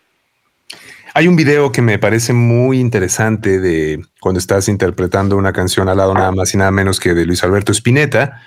Hay 1.13 1.27
un 1.27 1.35
video 1.35 1.73
que 1.73 1.81
me 1.81 1.99
parece 1.99 2.31
muy 2.31 2.79
interesante 2.79 3.59
de 3.59 4.01
cuando 4.21 4.39
estás 4.39 4.69
interpretando 4.69 5.35
una 5.35 5.51
canción 5.51 5.89
al 5.89 5.97
lado 5.97 6.13
nada 6.13 6.31
más 6.31 6.53
y 6.53 6.57
nada 6.57 6.71
menos 6.71 7.01
que 7.01 7.13
de 7.13 7.25
Luis 7.25 7.43
Alberto 7.43 7.73
Spinetta. 7.73 8.41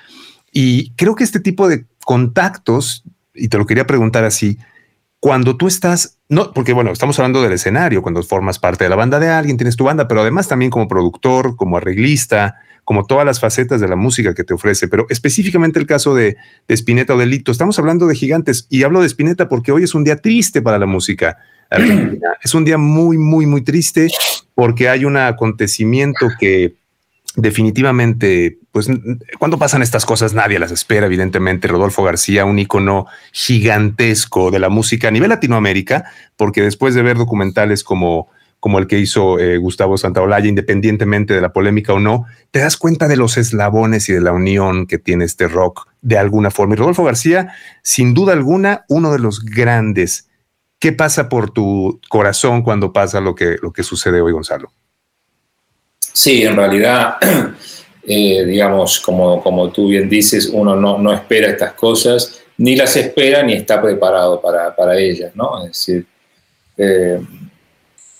Y 0.50 0.92
creo 0.92 1.14
que 1.14 1.24
este 1.24 1.40
tipo 1.40 1.68
de 1.68 1.84
contactos, 2.06 3.04
y 3.34 3.48
te 3.48 3.58
lo 3.58 3.66
quería 3.66 3.86
preguntar 3.86 4.24
así, 4.24 4.56
cuando 5.20 5.58
tú 5.58 5.66
estás, 5.66 6.13
no, 6.28 6.52
porque 6.52 6.72
bueno, 6.72 6.90
estamos 6.90 7.18
hablando 7.18 7.42
del 7.42 7.52
escenario, 7.52 8.02
cuando 8.02 8.22
formas 8.22 8.58
parte 8.58 8.84
de 8.84 8.90
la 8.90 8.96
banda 8.96 9.20
de 9.20 9.28
alguien, 9.28 9.56
tienes 9.56 9.76
tu 9.76 9.84
banda, 9.84 10.08
pero 10.08 10.22
además 10.22 10.48
también 10.48 10.70
como 10.70 10.88
productor, 10.88 11.56
como 11.56 11.76
arreglista, 11.76 12.56
como 12.84 13.06
todas 13.06 13.24
las 13.24 13.40
facetas 13.40 13.80
de 13.80 13.88
la 13.88 13.96
música 13.96 14.34
que 14.34 14.44
te 14.44 14.54
ofrece, 14.54 14.88
pero 14.88 15.06
específicamente 15.08 15.78
el 15.78 15.86
caso 15.86 16.14
de, 16.14 16.36
de 16.68 16.74
Spinetta 16.74 17.14
o 17.14 17.18
de 17.18 17.26
Lito, 17.26 17.52
estamos 17.52 17.78
hablando 17.78 18.06
de 18.06 18.14
gigantes 18.14 18.66
y 18.68 18.82
hablo 18.82 19.00
de 19.00 19.06
Spinetta 19.06 19.48
porque 19.48 19.72
hoy 19.72 19.84
es 19.84 19.94
un 19.94 20.04
día 20.04 20.16
triste 20.16 20.60
para 20.62 20.78
la 20.78 20.86
música 20.86 21.38
Es 22.42 22.54
un 22.54 22.64
día 22.64 22.78
muy, 22.78 23.18
muy, 23.18 23.46
muy 23.46 23.62
triste 23.62 24.08
porque 24.54 24.88
hay 24.88 25.04
un 25.04 25.16
acontecimiento 25.16 26.28
que 26.38 26.74
definitivamente, 27.36 28.58
pues 28.72 28.88
cuando 29.38 29.58
pasan 29.58 29.82
estas 29.82 30.06
cosas 30.06 30.34
nadie 30.34 30.58
las 30.58 30.70
espera, 30.70 31.06
evidentemente. 31.06 31.68
Rodolfo 31.68 32.02
García, 32.02 32.44
un 32.44 32.58
icono 32.58 33.06
gigantesco 33.32 34.50
de 34.50 34.58
la 34.58 34.68
música 34.68 35.08
a 35.08 35.10
nivel 35.10 35.30
Latinoamérica, 35.30 36.04
porque 36.36 36.62
después 36.62 36.94
de 36.94 37.02
ver 37.02 37.16
documentales 37.16 37.84
como 37.84 38.28
como 38.60 38.78
el 38.78 38.86
que 38.86 38.98
hizo 38.98 39.38
eh, 39.38 39.58
Gustavo 39.58 39.98
Santaolalla, 39.98 40.48
independientemente 40.48 41.34
de 41.34 41.42
la 41.42 41.52
polémica 41.52 41.92
o 41.92 42.00
no, 42.00 42.24
te 42.50 42.60
das 42.60 42.78
cuenta 42.78 43.08
de 43.08 43.16
los 43.18 43.36
eslabones 43.36 44.08
y 44.08 44.14
de 44.14 44.22
la 44.22 44.32
unión 44.32 44.86
que 44.86 44.96
tiene 44.96 45.26
este 45.26 45.48
rock 45.48 45.86
de 46.00 46.16
alguna 46.16 46.50
forma. 46.50 46.72
Y 46.72 46.78
Rodolfo 46.78 47.04
García, 47.04 47.52
sin 47.82 48.14
duda 48.14 48.32
alguna, 48.32 48.86
uno 48.88 49.12
de 49.12 49.18
los 49.18 49.44
grandes 49.44 50.30
¿Qué 50.84 50.92
pasa 50.92 51.30
por 51.30 51.50
tu 51.50 51.98
corazón 52.10 52.60
cuando 52.60 52.92
pasa 52.92 53.18
lo 53.22 53.34
que, 53.34 53.56
lo 53.62 53.72
que 53.72 53.82
sucede 53.82 54.20
hoy, 54.20 54.32
Gonzalo? 54.32 54.70
Sí, 56.14 56.44
en 56.44 56.54
realidad, 56.54 57.16
eh, 58.06 58.44
digamos, 58.44 59.00
como, 59.00 59.42
como 59.42 59.70
tú 59.72 59.88
bien 59.88 60.08
dices, 60.08 60.48
uno 60.52 60.76
no, 60.76 60.96
no, 60.96 61.12
espera 61.12 61.48
estas 61.48 61.72
cosas, 61.72 62.40
ni 62.56 62.76
las 62.76 62.96
espera 62.96 63.42
ni 63.42 63.54
está 63.54 63.82
preparado 63.82 64.40
para, 64.40 64.74
para 64.76 64.96
ellas, 64.96 65.34
¿no? 65.34 65.64
Es 65.64 65.72
decir, 65.72 66.06
eh, 66.76 67.20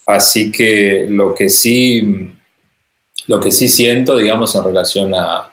así 0.07 0.51
que 0.51 1.07
lo 1.09 1.33
que 1.33 1.49
sí, 1.49 2.33
lo 3.29 3.39
que 3.39 3.53
sí 3.53 3.69
siento, 3.69 4.17
digamos, 4.17 4.57
en 4.57 4.65
relación 4.65 5.15
a, 5.15 5.53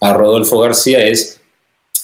a 0.00 0.12
Rodolfo 0.14 0.60
García 0.60 1.04
es 1.04 1.40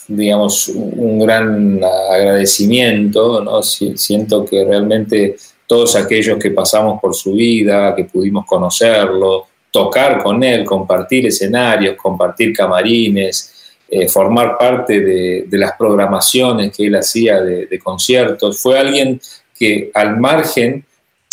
digamos, 0.09 0.69
un 0.69 1.19
gran 1.19 1.81
agradecimiento, 1.83 3.43
¿no? 3.43 3.63
Siento 3.63 4.45
que 4.45 4.65
realmente 4.65 5.37
todos 5.67 5.97
aquellos 5.97 6.39
que 6.39 6.51
pasamos 6.51 7.01
por 7.01 7.15
su 7.15 7.33
vida, 7.33 7.95
que 7.95 8.05
pudimos 8.05 8.47
conocerlo, 8.47 9.47
tocar 9.71 10.23
con 10.23 10.43
él, 10.43 10.65
compartir 10.65 11.27
escenarios, 11.27 11.97
compartir 11.97 12.53
camarines, 12.53 13.53
eh, 13.89 14.09
formar 14.09 14.57
parte 14.57 15.01
de, 15.01 15.47
las 15.59 15.73
programaciones 15.77 16.75
que 16.75 16.87
él 16.87 16.97
hacía 16.97 17.41
de, 17.41 17.79
conciertos. 17.79 18.61
Fue 18.61 18.79
alguien 18.79 19.21
que 19.59 19.91
al 19.95 20.19
margen 20.19 20.85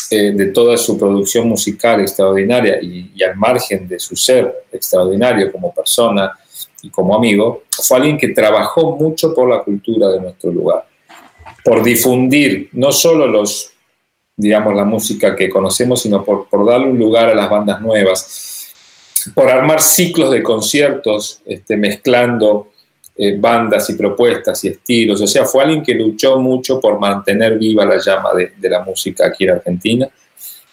eh, 0.09 0.31
de 0.31 0.45
toda 0.47 0.77
su 0.77 0.97
producción 0.97 1.47
musical 1.47 2.01
extraordinaria 2.01 2.79
y, 2.81 3.11
y, 3.15 3.23
al 3.23 3.35
margen 3.35 3.87
de 3.87 3.99
su 3.99 4.15
ser 4.15 4.65
extraordinario 4.71 5.51
como 5.51 5.73
persona, 5.73 6.33
y 6.83 6.89
como 6.89 7.15
amigo, 7.15 7.63
fue 7.71 7.97
alguien 7.97 8.17
que 8.17 8.29
trabajó 8.29 8.97
mucho 8.97 9.33
por 9.33 9.49
la 9.49 9.63
cultura 9.63 10.09
de 10.09 10.19
nuestro 10.19 10.51
lugar, 10.51 10.85
por 11.63 11.81
difundir 11.81 12.69
no 12.73 12.91
solo 12.91 13.25
los, 13.25 13.72
digamos, 14.43 14.75
la 14.75 14.83
música 14.83 15.35
que 15.35 15.49
conocemos, 15.49 16.01
sino 16.01 16.23
por, 16.23 16.47
darle 16.65 16.87
un 16.87 16.99
lugar 16.99 17.29
a 17.29 17.33
las 17.33 17.49
bandas 17.49 17.79
nuevas, 17.79 18.73
por 19.33 19.49
armar 19.49 19.81
ciclos 19.81 20.31
de 20.31 20.43
conciertos 20.43 21.41
este, 21.45 21.77
mezclando 21.77 22.67
eh, 23.15 23.37
bandas 23.39 23.89
y 23.89 23.93
propuestas 23.93 24.61
y 24.65 24.67
estilos. 24.67 25.21
O 25.21 25.27
sea, 25.27 25.45
fue 25.45 25.63
alguien 25.63 25.81
que 25.81 25.93
luchó 25.93 26.37
mucho 26.39 26.81
por 26.81 26.99
mantener 26.99 27.57
viva 27.57 27.85
la 27.85 27.97
llama 27.97 28.31
de, 28.33 28.69
la 28.69 28.81
música 28.81 29.27
aquí 29.27 29.45
en 29.45 29.51
Argentina. 29.51 30.09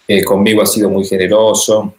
Eh, 0.08 0.24
conmigo 0.24 0.62
ha 0.62 0.66
sido 0.66 0.90
muy 0.90 1.04
generoso, 1.04 1.94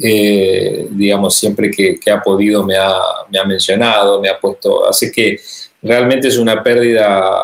eh, 0.00 0.86
digamos, 0.90 1.34
siempre 1.34 1.68
que, 1.70 1.98
ha 2.12 2.22
podido 2.22 2.64
me 2.64 2.76
ha, 2.76 2.94
me 3.28 3.40
ha, 3.40 3.44
mencionado, 3.44 4.20
me 4.20 4.28
ha 4.28 4.38
puesto, 4.38 4.88
así 4.88 5.10
que 5.10 5.40
realmente 5.82 6.28
es 6.28 6.38
una 6.38 6.62
pérdida 6.62 7.34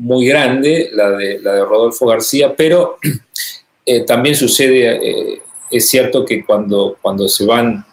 muy 0.00 0.26
grande 0.26 0.90
la 0.92 1.10
de, 1.10 1.38
la 1.40 1.52
de 1.52 1.64
Rodolfo 1.64 2.06
García, 2.06 2.54
pero 2.56 2.96
eh, 3.86 4.04
también 4.04 4.34
sucede, 4.34 4.96
eh, 4.96 5.42
es 5.70 5.88
cierto 5.88 6.24
que 6.24 6.44
cuando, 6.44 6.96
cuando 7.00 7.28
se 7.28 7.44
van 7.44 7.84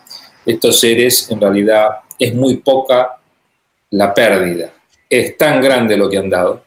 estos 0.46 0.80
seres, 0.80 1.30
en 1.30 1.42
realidad 1.42 1.90
es 2.18 2.34
muy 2.34 2.58
poca 2.58 3.18
la 3.92 4.14
pérdida, 4.14 4.74
es 5.10 5.38
tan 5.38 5.62
grande 5.62 5.98
lo 5.98 6.10
que 6.10 6.18
han 6.18 6.30
dado. 6.30 6.64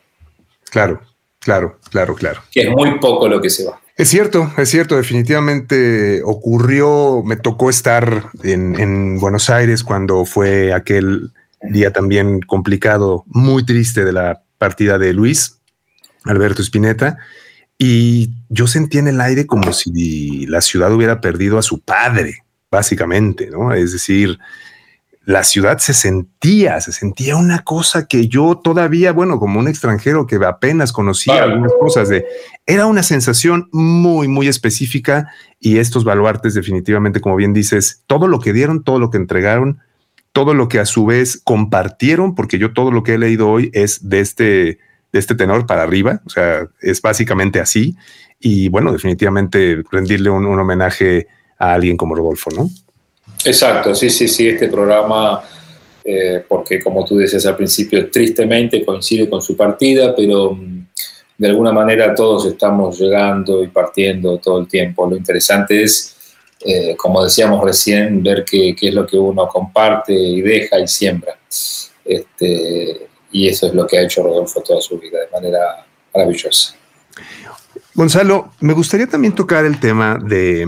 Claro, 0.71 1.01
claro, 1.39 1.79
claro, 1.91 2.15
claro. 2.15 2.43
Que 2.53 2.63
es 2.63 2.71
muy 2.71 2.99
poco 2.99 3.27
lo 3.27 3.41
que 3.41 3.49
se 3.51 3.65
va. 3.65 3.81
Es 3.97 4.09
cierto, 4.09 4.51
es 4.57 4.69
cierto, 4.69 4.97
definitivamente 4.97 6.23
ocurrió, 6.23 7.23
me 7.25 7.37
tocó 7.37 7.71
estar 7.71 8.31
en, 8.43 9.19
Buenos 9.19 9.51
Aires 9.51 9.85
cuando 9.85 10.25
fue 10.25 10.73
aquel 10.73 11.33
día 11.63 11.93
también 11.93 12.41
complicado, 12.41 13.25
muy 13.27 13.65
triste 13.65 14.05
de 14.05 14.13
la 14.13 14.43
partida 14.61 14.99
de 14.99 15.15
Luis, 15.15 15.59
Alberto 16.25 16.61
Spinetta, 16.61 17.17
y 17.79 18.29
yo 18.51 18.67
sentí 18.67 18.99
en 18.99 19.09
el 19.09 19.23
aire 19.23 19.47
como 19.47 19.73
si 19.73 20.45
la 20.47 20.61
ciudad 20.61 20.93
hubiera 20.93 21.23
perdido 21.23 21.57
a 21.57 21.63
su 21.63 21.81
padre, 21.81 22.45
básicamente, 22.71 23.49
¿no? 23.49 23.73
Es 23.73 23.93
decir, 23.93 24.39
la 25.25 25.45
ciudad 25.45 25.79
se 25.79 25.95
sentía, 25.95 26.79
se 26.83 26.93
sentía 26.93 27.37
una 27.37 27.61
cosa 27.61 28.05
que 28.07 28.29
yo 28.29 28.61
todavía, 28.63 29.13
bueno, 29.13 29.39
como 29.39 29.59
un 29.59 29.67
extranjero 29.67 30.27
que 30.27 30.37
apenas 30.45 30.93
conocía 30.93 31.43
algunas 31.43 31.73
cosas 31.81 32.11
de, 32.11 32.27
era 32.67 32.85
una 32.85 33.03
sensación 33.03 33.71
muy, 33.73 34.29
muy 34.29 34.47
específica 34.47 35.33
y 35.59 35.79
estos 35.79 36.05
baluartes 36.05 36.53
definitivamente, 36.53 37.23
como 37.23 37.37
bien 37.37 37.55
dices, 37.55 38.03
todo 38.07 38.29
lo 38.29 38.41
que 38.41 38.53
dieron, 38.53 38.85
todo 38.85 38.99
lo 38.99 39.09
que 39.09 39.17
entregaron, 39.17 39.81
todo 40.33 40.55
lo 40.55 40.69
que 40.69 40.79
a 40.79 40.87
su 40.87 41.07
vez 41.07 41.41
compartieron, 41.43 42.35
porque 42.35 42.59
yo 42.59 42.73
todo 42.73 42.91
lo 42.91 43.03
que 43.03 43.15
he 43.15 43.19
leído 43.19 43.51
hoy 43.51 43.71
es 43.73 44.09
de 44.09 44.21
este, 44.21 44.45
de 45.13 45.19
este 45.19 45.35
tenor 45.35 45.67
para 45.67 45.83
arriba, 45.83 46.23
o 46.25 46.31
sea, 46.31 46.69
es 46.81 47.03
básicamente 47.03 47.61
así. 47.61 47.97
Y 48.39 48.69
bueno, 48.69 48.93
definitivamente 48.93 49.83
rendirle 49.91 50.31
un, 50.31 50.47
homenaje 50.47 51.27
a 51.59 51.75
alguien 51.75 51.97
como 51.97 52.15
Rodolfo, 52.15 52.51
¿no? 52.57 52.71
Exacto, 53.45 53.95
sí, 53.95 54.09
sí, 54.09 54.29
sí, 54.29 54.49
este 54.49 54.69
programa, 54.69 55.43
eh, 56.05 56.43
porque 56.49 56.81
como 56.81 57.05
tú 57.05 57.17
decías 57.19 57.45
al 57.47 57.57
principio, 57.57 58.11
tristemente 58.11 58.85
coincide 58.85 59.29
con 59.29 59.43
su 59.43 59.57
partida, 59.57 60.15
pero 60.15 60.53
mm, 60.55 60.87
de 61.37 61.49
alguna 61.49 61.73
manera 61.73 62.15
todos 62.15 62.47
estamos 62.47 62.99
llegando 62.99 63.63
y 63.65 63.69
partiendo 63.69 64.39
todo 64.39 64.61
el 64.61 64.69
tiempo. 64.69 65.09
Lo 65.09 65.17
interesante 65.17 65.83
es, 65.83 66.17
eh, 66.61 66.95
como 66.97 67.25
decíamos 67.25 67.65
recién, 67.65 68.23
ver 68.23 68.45
qué, 68.45 68.75
es 68.81 68.95
lo 68.95 69.07
que 69.07 69.17
uno 69.19 69.49
comparte 69.49 70.13
y 70.13 70.41
deja 70.41 70.79
y 70.79 70.87
siembra. 70.87 71.39
Este, 72.05 73.09
y 73.33 73.49
eso 73.49 73.67
es 73.67 73.75
lo 73.75 73.87
que 73.87 73.99
ha 73.99 74.03
hecho 74.03 74.23
Rodolfo 74.23 74.63
toda 74.63 74.81
su 74.81 74.99
vida 74.99 75.21
de 75.21 75.29
manera 75.31 75.87
maravillosa. 76.15 76.75
Gonzalo, 77.95 78.53
me 78.61 78.73
gustaría 78.73 79.07
también 79.07 79.35
tocar 79.35 79.65
el 79.65 79.79
tema 79.79 80.19
de 80.23 80.67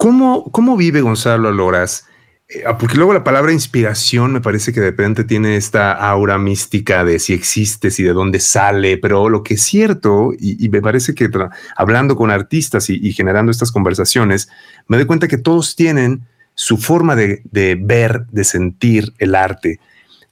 ¿Cómo, 0.00 0.50
cómo 0.50 0.78
vive 0.78 1.02
Gonzalo 1.02 1.52
Loras? 1.52 2.06
Eh, 2.50 2.64
ah, 2.66 2.76
porque 2.76 2.96
luego 2.96 3.14
la 3.14 3.22
palabra 3.22 3.52
inspiración 3.52 4.32
me 4.32 4.40
parece 4.40 4.72
que 4.72 4.80
de 4.80 4.90
repente 4.90 5.22
tiene 5.22 5.56
esta 5.56 5.92
aura 5.92 6.36
mística 6.36 7.04
de 7.04 7.20
si 7.20 7.32
existes 7.32 8.00
y 8.00 8.02
de 8.02 8.12
dónde 8.12 8.40
sale, 8.40 8.98
pero 8.98 9.28
lo 9.28 9.44
que 9.44 9.54
es 9.54 9.62
cierto, 9.62 10.32
y, 10.36 10.68
me 10.68 10.82
parece 10.82 11.14
que 11.14 11.28
hablando 11.76 12.16
con 12.16 12.30
artistas 12.30 12.90
y, 12.90 13.12
generando 13.12 13.52
estas 13.52 13.70
conversaciones, 13.70 14.48
me 14.88 14.96
doy 14.96 15.06
cuenta 15.06 15.28
que 15.28 15.38
todos 15.38 15.76
tienen 15.76 16.26
su 16.54 16.76
forma 16.76 17.14
de, 17.14 17.42
ver, 17.80 18.26
de 18.26 18.44
sentir 18.44 19.12
el 19.18 19.34
arte. 19.36 19.78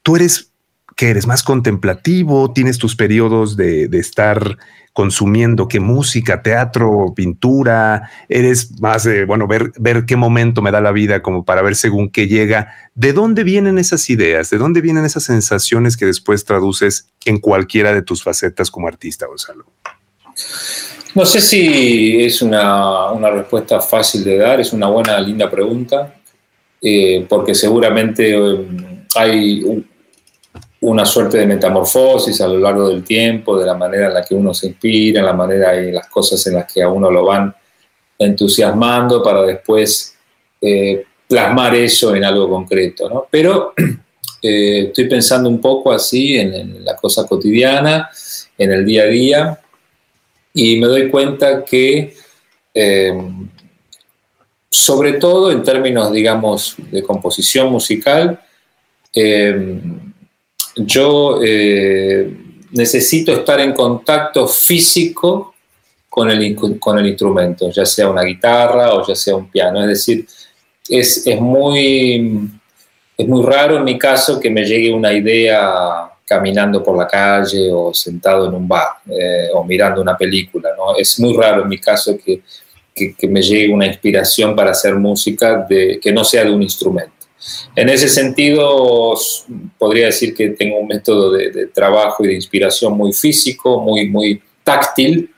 Tú 0.03 0.17
eres, 0.17 0.48
que 0.99 1.11
eres 1.11 1.29
más 1.29 1.45
contemplativo, 1.45 2.53
tienes 2.53 2.77
tus 2.77 2.97
periodos 2.97 3.57
de, 3.57 3.89
estar 3.93 4.59
consumiendo, 4.93 5.69
qué 5.69 5.79
música, 5.79 6.43
teatro, 6.43 7.13
pintura, 7.15 8.11
eres 8.29 8.81
más 8.81 9.09
bueno, 9.29 9.47
ver, 9.47 10.05
qué 10.09 10.17
momento 10.17 10.61
me 10.61 10.73
da 10.73 10.81
la 10.81 10.91
vida 10.91 11.23
como 11.23 11.45
para 11.45 11.63
ver 11.63 11.77
según 11.77 12.11
qué 12.11 12.27
llega. 12.27 12.75
¿De 12.97 13.13
dónde 13.13 13.45
vienen 13.45 13.79
esas 13.79 14.11
ideas? 14.11 14.51
¿De 14.51 14.59
dónde 14.59 14.81
vienen 14.81 15.05
esas 15.05 15.23
sensaciones 15.23 15.97
que 15.97 16.05
después 16.05 16.45
traduces 16.45 17.09
en 17.25 17.39
cualquiera 17.39 17.93
de 17.93 18.03
tus 18.03 18.25
facetas 18.25 18.69
como 18.69 18.89
artista, 18.89 19.27
Gonzalo? 19.27 19.67
No 21.15 21.25
sé 21.25 21.41
si 21.41 22.25
es 22.25 22.43
una, 22.43 23.13
respuesta 23.31 23.81
fácil 23.81 24.25
de 24.25 24.37
dar, 24.37 24.59
es 24.61 24.73
una 24.73 24.89
buena, 24.89 25.21
linda 25.21 25.49
pregunta, 25.49 26.17
eh, 26.83 27.25
porque 27.29 27.55
seguramente 27.55 28.37
um, 28.37 29.05
hay 29.15 29.63
una 30.81 31.05
suerte 31.05 31.39
de 31.39 31.47
metamorfosis 31.47 32.41
a 32.41 32.49
lo 32.49 32.59
largo 32.59 32.89
del 32.89 33.03
tiempo, 33.03 33.59
de 33.59 33.67
la 33.67 33.75
manera 33.75 34.07
en 34.07 34.15
la 34.15 34.25
que 34.25 34.35
uno 34.35 34.55
se 34.55 34.69
inspira, 34.69 35.23
la 35.23 35.33
manera 35.33 35.75
y 35.81 35.91
las 35.91 36.07
cosas 36.09 36.47
en 36.47 36.55
las 36.55 36.73
que 36.73 36.83
a 36.83 36.89
uno 36.89 37.11
lo 37.11 37.25
van 37.25 37.55
entusiasmando 38.19 39.23
para 39.23 39.43
después 39.43 40.17
eh, 40.61 41.05
plasmar 41.27 41.75
eso 41.75 42.15
en 42.15 42.25
algo 42.25 42.49
concreto. 42.49 43.27
Pero 43.31 43.75
eh, 44.43 44.87
estoy 44.89 45.09
pensando 45.09 45.49
un 45.49 45.61
poco 45.61 45.93
así 45.93 46.39
en, 46.39 46.85
la 46.85 46.97
cosa 46.97 47.27
cotidiana, 47.27 48.09
en 48.57 48.73
el 48.73 48.85
día 48.85 49.03
a 49.03 49.07
día, 49.07 49.61
y 50.55 50.79
me 50.79 50.87
doy 50.87 51.11
cuenta 51.11 51.65
que, 51.65 52.15
eh, 52.75 53.13
sobre 54.71 55.15
todo 55.15 55.51
en 55.51 55.63
términos, 55.63 56.13
digamos, 56.13 56.77
de 56.91 57.03
composición 57.03 57.71
musical, 57.71 58.41
yo 60.79 61.41
eh, 61.43 62.31
necesito 62.73 63.33
estar 63.33 63.61
en 63.61 63.73
contacto 63.73 64.47
físico 64.47 65.55
con 66.09 66.31
el, 66.31 66.57
con 66.79 66.99
el 66.99 67.07
instrumento, 67.07 67.71
ya 67.71 67.85
sea 67.85 68.09
una 68.09 68.23
guitarra 68.23 68.95
o 68.95 69.07
ya 69.07 69.15
sea 69.15 69.37
un 69.37 69.51
piano. 69.51 69.81
Es 69.83 69.89
decir, 69.89 70.27
es, 70.89 71.27
muy, 71.41 72.51
es 73.17 73.29
muy 73.29 73.45
raro 73.45 73.77
en 73.77 73.85
mi 73.85 73.99
caso 73.99 74.41
que 74.41 74.51
me 74.51 74.65
llegue 74.65 74.93
una 74.93 75.13
idea 75.13 76.11
caminando 76.25 76.83
por 76.83 76.97
la 76.97 77.07
calle 77.07 77.71
o 77.73 77.95
sentado 77.95 78.49
en 78.49 78.55
un 78.55 78.69
bar 78.69 78.89
eh, 79.11 79.49
o 79.55 79.65
mirando 79.65 80.01
una 80.01 80.17
película. 80.17 80.71
¿no? 80.77 80.97
Es 80.97 81.19
muy 81.21 81.35
raro 81.35 81.63
en 81.63 81.69
mi 81.69 81.79
caso 81.79 82.19
que, 82.23 82.43
que, 82.95 83.29
me 83.29 83.41
llegue 83.41 83.73
una 83.73 83.87
inspiración 83.87 84.55
para 84.57 84.73
hacer 84.73 84.95
música 84.97 85.67
de, 85.69 85.99
que 86.01 86.13
no 86.13 86.25
sea 86.25 86.45
de 86.45 86.51
un 86.51 86.63
instrumento. 86.63 87.18
En 87.77 87.89
ese 87.89 88.09
sentido, 88.09 89.17
podría 89.79 90.07
decir 90.07 90.35
que 90.35 90.51
tengo 90.51 90.79
un 90.79 90.89
método 90.89 91.33
de, 91.33 91.67
trabajo 91.67 92.25
y 92.25 92.29
de 92.29 92.35
inspiración 92.35 92.97
muy 92.97 93.13
físico, 93.13 93.81
muy, 93.81 94.09
muy 94.09 94.43
táctil. 94.65 95.31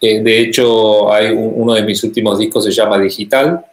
Eh, 0.00 0.20
de 0.20 0.40
hecho, 0.40 1.12
hay 1.12 1.30
uno 1.30 1.74
de 1.74 1.82
mis 1.82 2.02
últimos 2.02 2.38
discos 2.38 2.64
se 2.64 2.72
llama 2.72 2.98
Digital. 2.98 3.64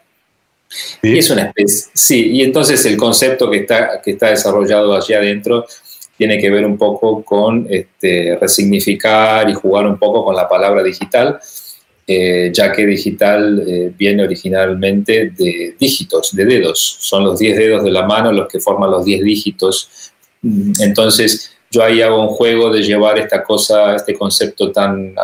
Y 1.01 1.17
es 1.17 1.30
una 1.30 1.43
especie, 1.43 1.91
sí, 1.93 2.32
y 2.32 2.41
entonces 2.41 2.84
el 2.86 2.97
concepto 2.97 3.49
que 3.49 3.60
está, 3.60 4.01
que 4.01 4.12
está 4.12 4.30
desarrollado 4.30 4.95
allí 4.95 5.13
adentro 5.13 5.65
tiene 6.17 6.39
que 6.39 6.49
ver 6.49 6.65
un 6.65 6.78
poco 6.78 7.23
con 7.23 7.67
este, 7.69 8.38
resignificar 8.39 9.49
y 9.49 9.54
jugar 9.54 9.86
un 9.86 9.97
poco 9.97 10.25
con 10.25 10.36
la 10.36 10.49
palabra 10.49 10.82
digital 10.82 11.39
eh, 12.07 12.51
ya 12.53 12.71
que 12.71 12.85
digital 12.85 13.63
eh, 13.67 13.91
viene 13.97 14.23
originalmente 14.23 15.31
de 15.31 15.75
dígitos, 15.79 16.35
de 16.35 16.45
dedos. 16.45 16.97
Son 16.99 17.23
los 17.23 17.39
10 17.39 17.57
dedos 17.57 17.83
de 17.83 17.91
la 17.91 18.05
mano 18.05 18.31
los 18.31 18.47
que 18.47 18.59
forman 18.59 18.91
los 18.91 19.03
10 19.03 19.23
dígitos. 19.23 20.11
Mm, 20.41 20.73
entonces, 20.81 21.55
yo 21.71 21.83
ahí 21.83 22.01
hago 22.01 22.21
un 22.21 22.27
juego 22.27 22.71
de 22.71 22.83
llevar 22.83 23.17
esta 23.17 23.43
cosa, 23.43 23.95
este 23.95 24.13
concepto 24.13 24.71
tan 24.71 25.15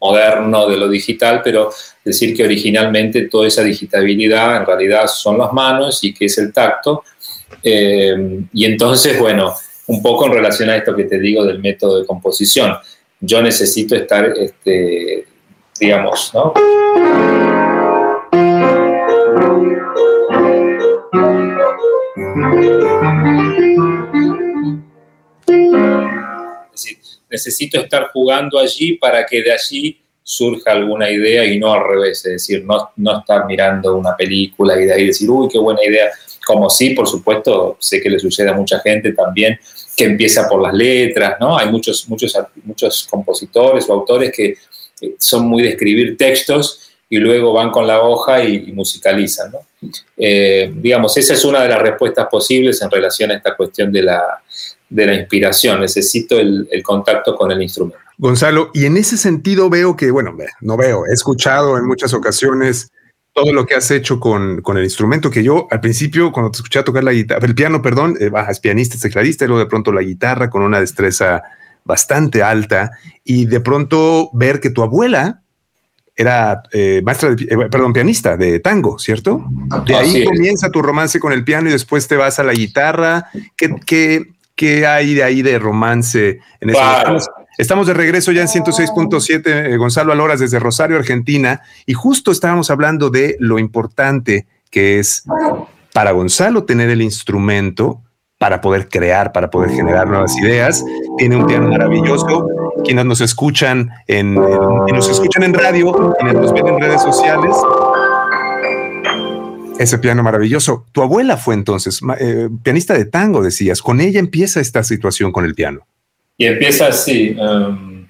moderno 0.00 0.68
de 0.68 0.76
lo 0.76 0.88
digital, 0.88 1.42
pero 1.44 1.70
decir 2.04 2.34
que 2.34 2.44
originalmente 2.44 3.28
toda 3.28 3.46
esa 3.46 3.62
digitabilidad 3.62 4.56
en 4.56 4.66
realidad 4.66 5.06
son 5.08 5.36
las 5.36 5.52
manos 5.52 6.02
y 6.04 6.14
que 6.14 6.24
es 6.24 6.38
el 6.38 6.52
tacto. 6.52 7.04
Eh, 7.62 8.40
y 8.52 8.64
entonces, 8.64 9.18
bueno, 9.18 9.54
un 9.88 10.00
poco 10.02 10.26
en 10.26 10.32
relación 10.32 10.70
a 10.70 10.76
esto 10.76 10.96
que 10.96 11.04
te 11.04 11.18
digo 11.18 11.44
del 11.44 11.58
método 11.58 12.00
de 12.00 12.06
composición, 12.06 12.76
yo 13.20 13.42
necesito 13.42 13.94
estar 13.94 14.32
este, 14.38 15.27
digamos, 15.78 16.32
¿no? 16.34 16.52
Es 26.72 26.82
decir, 26.82 26.98
necesito 27.30 27.80
estar 27.80 28.10
jugando 28.12 28.58
allí 28.58 28.94
para 28.94 29.24
que 29.26 29.42
de 29.42 29.52
allí 29.52 30.00
surja 30.22 30.72
alguna 30.72 31.10
idea 31.10 31.44
y 31.46 31.58
no 31.58 31.72
al 31.72 31.86
revés, 31.86 32.18
es 32.26 32.32
decir, 32.32 32.64
no, 32.64 32.90
no 32.96 33.20
estar 33.20 33.46
mirando 33.46 33.96
una 33.96 34.14
película 34.14 34.78
y 34.80 34.84
de 34.84 34.92
ahí 34.92 35.06
decir, 35.06 35.28
uy, 35.30 35.48
qué 35.48 35.58
buena 35.58 35.82
idea, 35.82 36.10
como 36.46 36.68
sí, 36.68 36.90
por 36.90 37.08
supuesto, 37.08 37.76
sé 37.80 38.00
que 38.00 38.10
le 38.10 38.18
sucede 38.18 38.50
a 38.50 38.54
mucha 38.54 38.78
gente 38.80 39.12
también, 39.12 39.58
que 39.96 40.04
empieza 40.04 40.46
por 40.48 40.62
las 40.62 40.74
letras, 40.74 41.36
¿no? 41.40 41.56
Hay 41.56 41.70
muchos, 41.70 42.08
muchos, 42.08 42.36
muchos 42.62 43.06
compositores 43.10 43.88
o 43.88 43.94
autores 43.94 44.30
que 44.30 44.56
son 45.18 45.46
muy 45.46 45.62
de 45.62 45.70
escribir 45.70 46.16
textos 46.16 46.88
y 47.10 47.18
luego 47.18 47.52
van 47.52 47.70
con 47.70 47.86
la 47.86 48.02
hoja 48.02 48.44
y, 48.44 48.72
musicalizan. 48.72 49.52
Eh, 50.16 50.72
digamos, 50.74 51.16
esa 51.16 51.34
es 51.34 51.44
una 51.44 51.62
de 51.62 51.68
las 51.68 51.80
respuestas 51.80 52.26
posibles 52.30 52.82
en 52.82 52.90
relación 52.90 53.30
a 53.30 53.34
esta 53.34 53.56
cuestión 53.56 53.90
de 53.90 54.02
la, 54.02 54.42
de 54.88 55.06
la 55.06 55.14
inspiración. 55.14 55.80
Necesito 55.80 56.38
el, 56.38 56.68
contacto 56.82 57.34
con 57.34 57.50
el 57.50 57.62
instrumento. 57.62 57.98
Gonzalo, 58.18 58.70
y 58.74 58.84
en 58.84 58.96
ese 58.96 59.16
sentido 59.16 59.70
veo 59.70 59.96
que, 59.96 60.10
bueno, 60.10 60.36
no 60.60 60.76
veo, 60.76 61.06
he 61.06 61.12
escuchado 61.12 61.78
en 61.78 61.86
muchas 61.86 62.12
ocasiones 62.12 62.90
todo 63.32 63.52
lo 63.52 63.64
que 63.64 63.76
has 63.76 63.90
hecho 63.92 64.18
con, 64.18 64.60
con, 64.62 64.76
el 64.76 64.84
instrumento, 64.84 65.30
que 65.30 65.44
yo 65.44 65.68
al 65.70 65.80
principio, 65.80 66.32
cuando 66.32 66.50
te 66.50 66.56
escuché 66.56 66.82
tocar 66.82 67.04
la 67.04 67.12
guitarra, 67.12 67.46
el 67.46 67.54
piano, 67.54 67.80
perdón, 67.80 68.16
eh, 68.18 68.28
bajas 68.28 68.58
pianista, 68.58 68.98
tecladista, 69.00 69.44
y 69.44 69.48
luego 69.48 69.60
de 69.60 69.68
pronto 69.68 69.92
la 69.92 70.02
guitarra 70.02 70.50
con 70.50 70.62
una 70.62 70.80
destreza 70.80 71.44
bastante 71.88 72.42
alta 72.42 72.92
y 73.24 73.46
de 73.46 73.60
pronto 73.60 74.28
ver 74.34 74.60
que 74.60 74.68
tu 74.68 74.82
abuela 74.82 75.40
era 76.14 76.62
eh, 76.72 77.00
maestra, 77.02 77.34
de, 77.34 77.44
eh, 77.44 77.68
perdón, 77.70 77.94
pianista 77.94 78.36
de 78.36 78.60
tango, 78.60 78.98
¿cierto? 78.98 79.44
De 79.86 79.96
ahí 79.96 80.24
comienza 80.24 80.70
tu 80.70 80.82
romance 80.82 81.18
con 81.18 81.32
el 81.32 81.44
piano 81.44 81.68
y 81.68 81.72
después 81.72 82.06
te 82.06 82.16
vas 82.16 82.38
a 82.38 82.42
la 82.44 82.52
guitarra. 82.52 83.30
¿Qué, 83.56 83.74
qué, 83.86 84.32
qué 84.54 84.86
hay 84.86 85.14
de 85.14 85.24
ahí 85.24 85.40
de 85.42 85.58
romance 85.58 86.40
en 86.60 86.70
eso? 86.70 86.80
Estamos, 87.56 87.86
de 87.86 87.94
regreso 87.94 88.30
ya 88.32 88.42
en 88.42 88.48
106.7, 88.48 89.42
eh, 89.46 89.76
Gonzalo 89.78 90.12
Aloras 90.12 90.40
desde 90.40 90.60
Rosario, 90.60 90.96
Argentina, 90.96 91.62
y 91.86 91.94
justo 91.94 92.30
estábamos 92.30 92.70
hablando 92.70 93.10
de 93.10 93.36
lo 93.40 93.58
importante 93.58 94.46
que 94.70 94.98
es 94.98 95.24
para 95.92 96.12
Gonzalo 96.12 96.64
tener 96.64 96.90
el 96.90 97.02
instrumento 97.02 98.02
para 98.38 98.60
poder 98.60 98.88
crear, 98.88 99.32
para 99.32 99.50
poder 99.50 99.70
generar 99.70 100.06
nuevas 100.06 100.36
ideas. 100.38 100.84
Tiene 101.18 101.36
un 101.36 101.46
piano 101.46 101.68
maravilloso. 101.68 102.48
Quienes 102.84 103.04
nos 103.04 103.20
escuchan 103.20 103.90
en, 104.06 104.34
nos 104.34 105.10
escuchan 105.10 105.42
en 105.42 105.54
radio, 105.54 106.14
quienes 106.18 106.34
nos 106.34 106.52
ven 106.52 106.68
en 106.68 106.80
redes 106.80 107.02
sociales, 107.02 107.56
ese 109.78 109.98
piano 109.98 110.22
maravilloso. 110.22 110.86
Tu 110.92 111.02
abuela 111.02 111.36
fue 111.36 111.54
entonces 111.54 112.00
eh, 112.20 112.48
pianista 112.62 112.94
de 112.94 113.04
tango, 113.04 113.42
decías. 113.42 113.82
Con 113.82 114.00
ella 114.00 114.20
empieza 114.20 114.60
esta 114.60 114.82
situación 114.84 115.32
con 115.32 115.44
el 115.44 115.54
piano. 115.54 115.80
Y 116.36 116.46
empieza 116.46 116.86
así. 116.86 117.36
Um, 117.38 118.06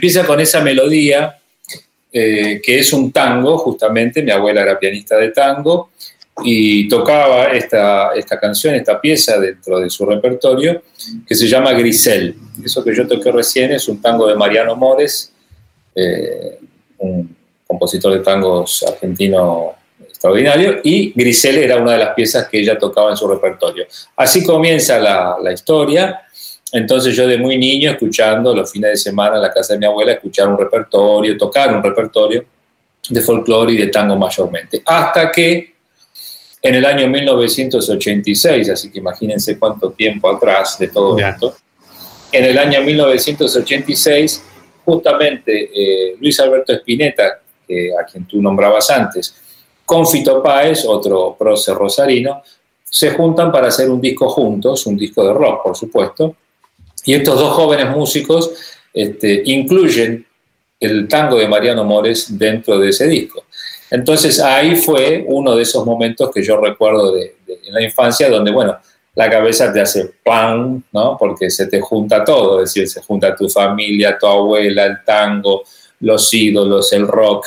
empieza 0.00 0.26
con 0.26 0.40
esa 0.40 0.62
melodía 0.62 1.38
eh, 2.10 2.58
que 2.64 2.78
es 2.78 2.90
un 2.94 3.12
tango, 3.12 3.58
justamente, 3.58 4.22
mi 4.22 4.30
abuela 4.30 4.62
era 4.62 4.78
pianista 4.78 5.18
de 5.18 5.28
tango 5.28 5.90
y 6.42 6.88
tocaba 6.88 7.48
esta, 7.48 8.14
esta 8.14 8.40
canción, 8.40 8.74
esta 8.74 8.98
pieza 8.98 9.38
dentro 9.38 9.78
de 9.78 9.90
su 9.90 10.06
repertorio, 10.06 10.82
que 11.26 11.34
se 11.34 11.46
llama 11.46 11.74
Grisel. 11.74 12.34
Eso 12.64 12.82
que 12.82 12.96
yo 12.96 13.06
toqué 13.06 13.30
recién 13.30 13.72
es 13.72 13.88
un 13.88 14.00
tango 14.00 14.26
de 14.26 14.36
Mariano 14.36 14.74
Mores, 14.74 15.34
eh, 15.94 16.58
un 16.96 17.36
compositor 17.66 18.14
de 18.14 18.20
tangos 18.20 18.82
argentino 18.88 19.74
extraordinario, 20.08 20.80
y 20.82 21.12
Grisel 21.14 21.58
era 21.58 21.76
una 21.76 21.92
de 21.92 21.98
las 21.98 22.14
piezas 22.14 22.48
que 22.48 22.58
ella 22.58 22.78
tocaba 22.78 23.10
en 23.10 23.18
su 23.18 23.28
repertorio. 23.28 23.84
Así 24.16 24.42
comienza 24.46 24.98
la, 24.98 25.36
la 25.42 25.52
historia 25.52 26.22
entonces 26.72 27.16
yo 27.16 27.26
de 27.26 27.36
muy 27.36 27.58
niño 27.58 27.90
escuchando 27.90 28.54
los 28.54 28.70
fines 28.70 28.90
de 28.90 28.96
semana 28.96 29.36
en 29.36 29.42
la 29.42 29.52
casa 29.52 29.74
de 29.74 29.80
mi 29.80 29.86
abuela, 29.86 30.12
escuchar 30.12 30.48
un 30.48 30.58
repertorio, 30.58 31.36
tocar 31.36 31.74
un 31.74 31.82
repertorio 31.82 32.44
de 33.08 33.20
folclore 33.20 33.72
y 33.72 33.76
de 33.76 33.88
tango 33.88 34.16
mayormente. 34.16 34.82
Hasta 34.84 35.30
que 35.30 35.74
en 36.62 36.74
el 36.74 36.84
año 36.84 37.08
1986, 37.08 38.70
así 38.70 38.90
que 38.90 38.98
imagínense 38.98 39.58
cuánto 39.58 39.90
tiempo 39.90 40.30
atrás 40.30 40.78
de 40.78 40.88
todo 40.88 41.18
esto, 41.18 41.56
en 42.30 42.44
el 42.44 42.58
año 42.58 42.82
1986, 42.82 44.44
justamente 44.84 45.70
eh, 45.74 46.16
Luis 46.20 46.38
Alberto 46.38 46.72
Spinetta, 46.72 47.40
a 48.00 48.04
quien 48.04 48.26
tú 48.26 48.42
nombrabas 48.42 48.90
antes, 48.90 49.34
con 49.84 50.06
Fito 50.06 50.42
Páez, 50.42 50.84
otro 50.84 51.36
prócer 51.38 51.74
rosarino, 51.74 52.42
se 52.84 53.10
juntan 53.10 53.52
para 53.52 53.68
hacer 53.68 53.88
un 53.88 54.00
disco 54.00 54.28
juntos, 54.28 54.86
un 54.86 54.96
disco 54.96 55.24
de 55.24 55.32
rock, 55.32 55.62
por 55.62 55.76
supuesto, 55.76 56.36
y 57.04 57.14
estos 57.14 57.38
dos 57.38 57.52
jóvenes 57.54 57.88
músicos 57.90 58.52
este, 58.92 59.42
incluyen 59.46 60.26
el 60.78 61.08
tango 61.08 61.38
de 61.38 61.48
Mariano 61.48 61.84
Mores 61.84 62.38
dentro 62.38 62.78
de 62.78 62.88
ese 62.88 63.06
disco. 63.06 63.44
Entonces 63.90 64.40
ahí 64.40 64.76
fue 64.76 65.24
uno 65.26 65.56
de 65.56 65.62
esos 65.62 65.84
momentos 65.84 66.30
que 66.32 66.42
yo 66.42 66.58
recuerdo 66.58 67.12
de, 67.12 67.36
en 67.46 67.74
la 67.74 67.82
infancia 67.82 68.28
donde, 68.30 68.50
bueno, 68.50 68.78
la 69.14 69.28
cabeza 69.28 69.72
te 69.72 69.80
hace 69.80 70.12
pan, 70.24 70.82
¿no? 70.92 71.16
Porque 71.18 71.50
se 71.50 71.66
te 71.66 71.80
junta 71.80 72.24
todo, 72.24 72.62
es 72.62 72.72
decir, 72.72 72.88
se 72.88 73.02
junta 73.02 73.34
tu 73.34 73.48
familia, 73.48 74.16
tu 74.18 74.26
abuela, 74.26 74.84
el 74.84 75.04
tango, 75.04 75.64
los 76.00 76.32
ídolos, 76.32 76.92
el 76.92 77.06
rock. 77.06 77.46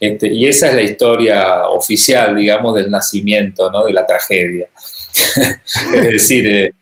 Este, 0.00 0.32
y 0.32 0.46
esa 0.46 0.68
es 0.68 0.74
la 0.74 0.82
historia 0.82 1.68
oficial, 1.68 2.34
digamos, 2.34 2.74
del 2.74 2.90
nacimiento, 2.90 3.70
¿no? 3.70 3.84
De 3.84 3.92
la 3.92 4.06
tragedia. 4.06 4.68
es 5.94 6.04
decir, 6.04 6.46
eh, 6.46 6.72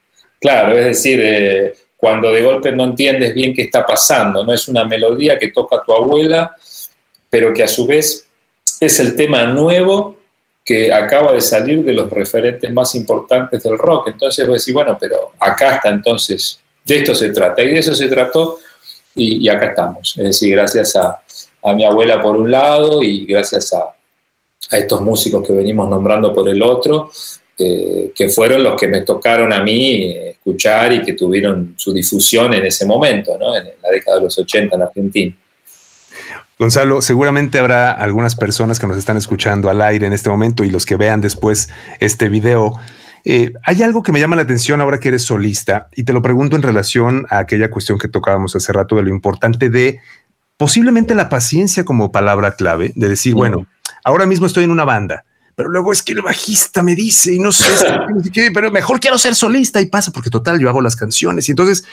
claro, 0.40 0.78
es 0.78 0.84
decir, 0.86 1.20
eh, 1.22 1.74
cuando 2.00 2.32
de 2.32 2.42
golpe 2.42 2.72
no 2.72 2.84
entiendes 2.84 3.34
bien 3.34 3.52
qué 3.52 3.62
está 3.62 3.84
pasando, 3.84 4.42
no 4.44 4.54
es 4.54 4.66
una 4.68 4.84
melodía 4.84 5.38
que 5.38 5.48
toca 5.48 5.82
tu 5.84 5.92
abuela, 5.92 6.56
pero 7.28 7.52
que 7.52 7.62
a 7.62 7.68
su 7.68 7.86
vez 7.86 8.26
es 8.80 8.98
el 9.00 9.14
tema 9.14 9.44
nuevo 9.44 10.16
que 10.64 10.92
acaba 10.92 11.32
de 11.32 11.40
salir 11.40 11.84
de 11.84 11.92
los 11.92 12.08
referentes 12.08 12.72
más 12.72 12.94
importantes 12.94 13.62
del 13.62 13.76
rock. 13.76 14.08
Entonces 14.08 14.46
vos 14.46 14.58
decís, 14.58 14.72
bueno, 14.72 14.96
pero 14.98 15.32
acá 15.38 15.76
está 15.76 15.90
entonces, 15.90 16.60
de 16.84 16.98
esto 16.98 17.14
se 17.14 17.30
trata. 17.30 17.62
Y 17.62 17.68
de 17.68 17.78
eso 17.78 17.94
se 17.94 18.08
trató 18.08 18.58
y, 19.14 19.48
acá 19.48 19.66
estamos. 19.66 20.14
Es 20.16 20.24
decir, 20.24 20.52
gracias 20.52 20.96
a, 20.96 21.20
mi 21.74 21.84
abuela 21.84 22.22
por 22.22 22.36
un 22.36 22.50
lado 22.50 23.02
y 23.02 23.26
gracias 23.26 23.74
a, 23.74 23.94
estos 24.70 25.00
músicos 25.00 25.46
que 25.46 25.52
venimos 25.52 25.88
nombrando 25.88 26.32
por 26.32 26.48
el 26.48 26.62
otro, 26.62 27.10
eh, 27.60 28.12
que 28.14 28.28
fueron 28.30 28.62
los 28.62 28.80
que 28.80 28.88
me 28.88 29.02
tocaron 29.02 29.52
a 29.52 29.62
mí 29.62 30.16
escuchar 30.16 30.92
y 30.92 31.02
que 31.02 31.12
tuvieron 31.12 31.74
su 31.76 31.92
difusión 31.92 32.54
en 32.54 32.64
ese 32.64 32.86
momento, 32.86 33.36
¿no? 33.38 33.54
en 33.56 33.64
la 33.82 33.90
década 33.90 34.16
de 34.16 34.24
los 34.24 34.38
80 34.38 34.74
en 34.74 34.82
Argentina. 34.82 35.36
Gonzalo, 36.58 37.00
seguramente 37.02 37.58
habrá 37.58 37.92
algunas 37.92 38.34
personas 38.34 38.78
que 38.78 38.86
nos 38.86 38.96
están 38.96 39.16
escuchando 39.16 39.70
al 39.70 39.80
aire 39.82 40.06
en 40.06 40.12
este 40.12 40.28
momento 40.30 40.64
y 40.64 40.70
los 40.70 40.86
que 40.86 40.96
vean 40.96 41.20
después 41.20 41.68
este 42.00 42.28
video. 42.28 42.78
Eh, 43.24 43.52
hay 43.64 43.82
algo 43.82 44.02
que 44.02 44.12
me 44.12 44.20
llama 44.20 44.36
la 44.36 44.42
atención 44.42 44.80
ahora 44.80 44.98
que 44.98 45.08
eres 45.08 45.22
solista 45.22 45.88
y 45.94 46.04
te 46.04 46.12
lo 46.12 46.22
pregunto 46.22 46.56
en 46.56 46.62
relación 46.62 47.26
a 47.30 47.38
aquella 47.38 47.70
cuestión 47.70 47.98
que 47.98 48.08
tocábamos 48.08 48.56
hace 48.56 48.72
rato 48.72 48.96
de 48.96 49.02
lo 49.02 49.10
importante 49.10 49.68
de 49.68 50.00
posiblemente 50.56 51.14
la 51.14 51.28
paciencia 51.28 51.84
como 51.84 52.12
palabra 52.12 52.52
clave, 52.56 52.92
de 52.94 53.08
decir, 53.08 53.34
bueno, 53.34 53.66
ahora 54.04 54.26
mismo 54.26 54.46
estoy 54.46 54.64
en 54.64 54.70
una 54.70 54.84
banda, 54.84 55.24
pero 55.60 55.68
luego 55.68 55.92
es 55.92 56.02
que 56.02 56.12
el 56.12 56.22
bajista 56.22 56.82
me 56.82 56.94
dice 56.94 57.34
y 57.34 57.38
no 57.38 57.52
sé, 57.52 57.66
pero 58.54 58.70
mejor 58.70 58.98
quiero 58.98 59.18
ser 59.18 59.34
solista 59.34 59.78
y 59.78 59.86
pasa 59.90 60.10
porque 60.10 60.30
total 60.30 60.58
yo 60.58 60.70
hago 60.70 60.80
las 60.80 60.96
canciones 60.96 61.46
y 61.50 61.52
entonces 61.52 61.84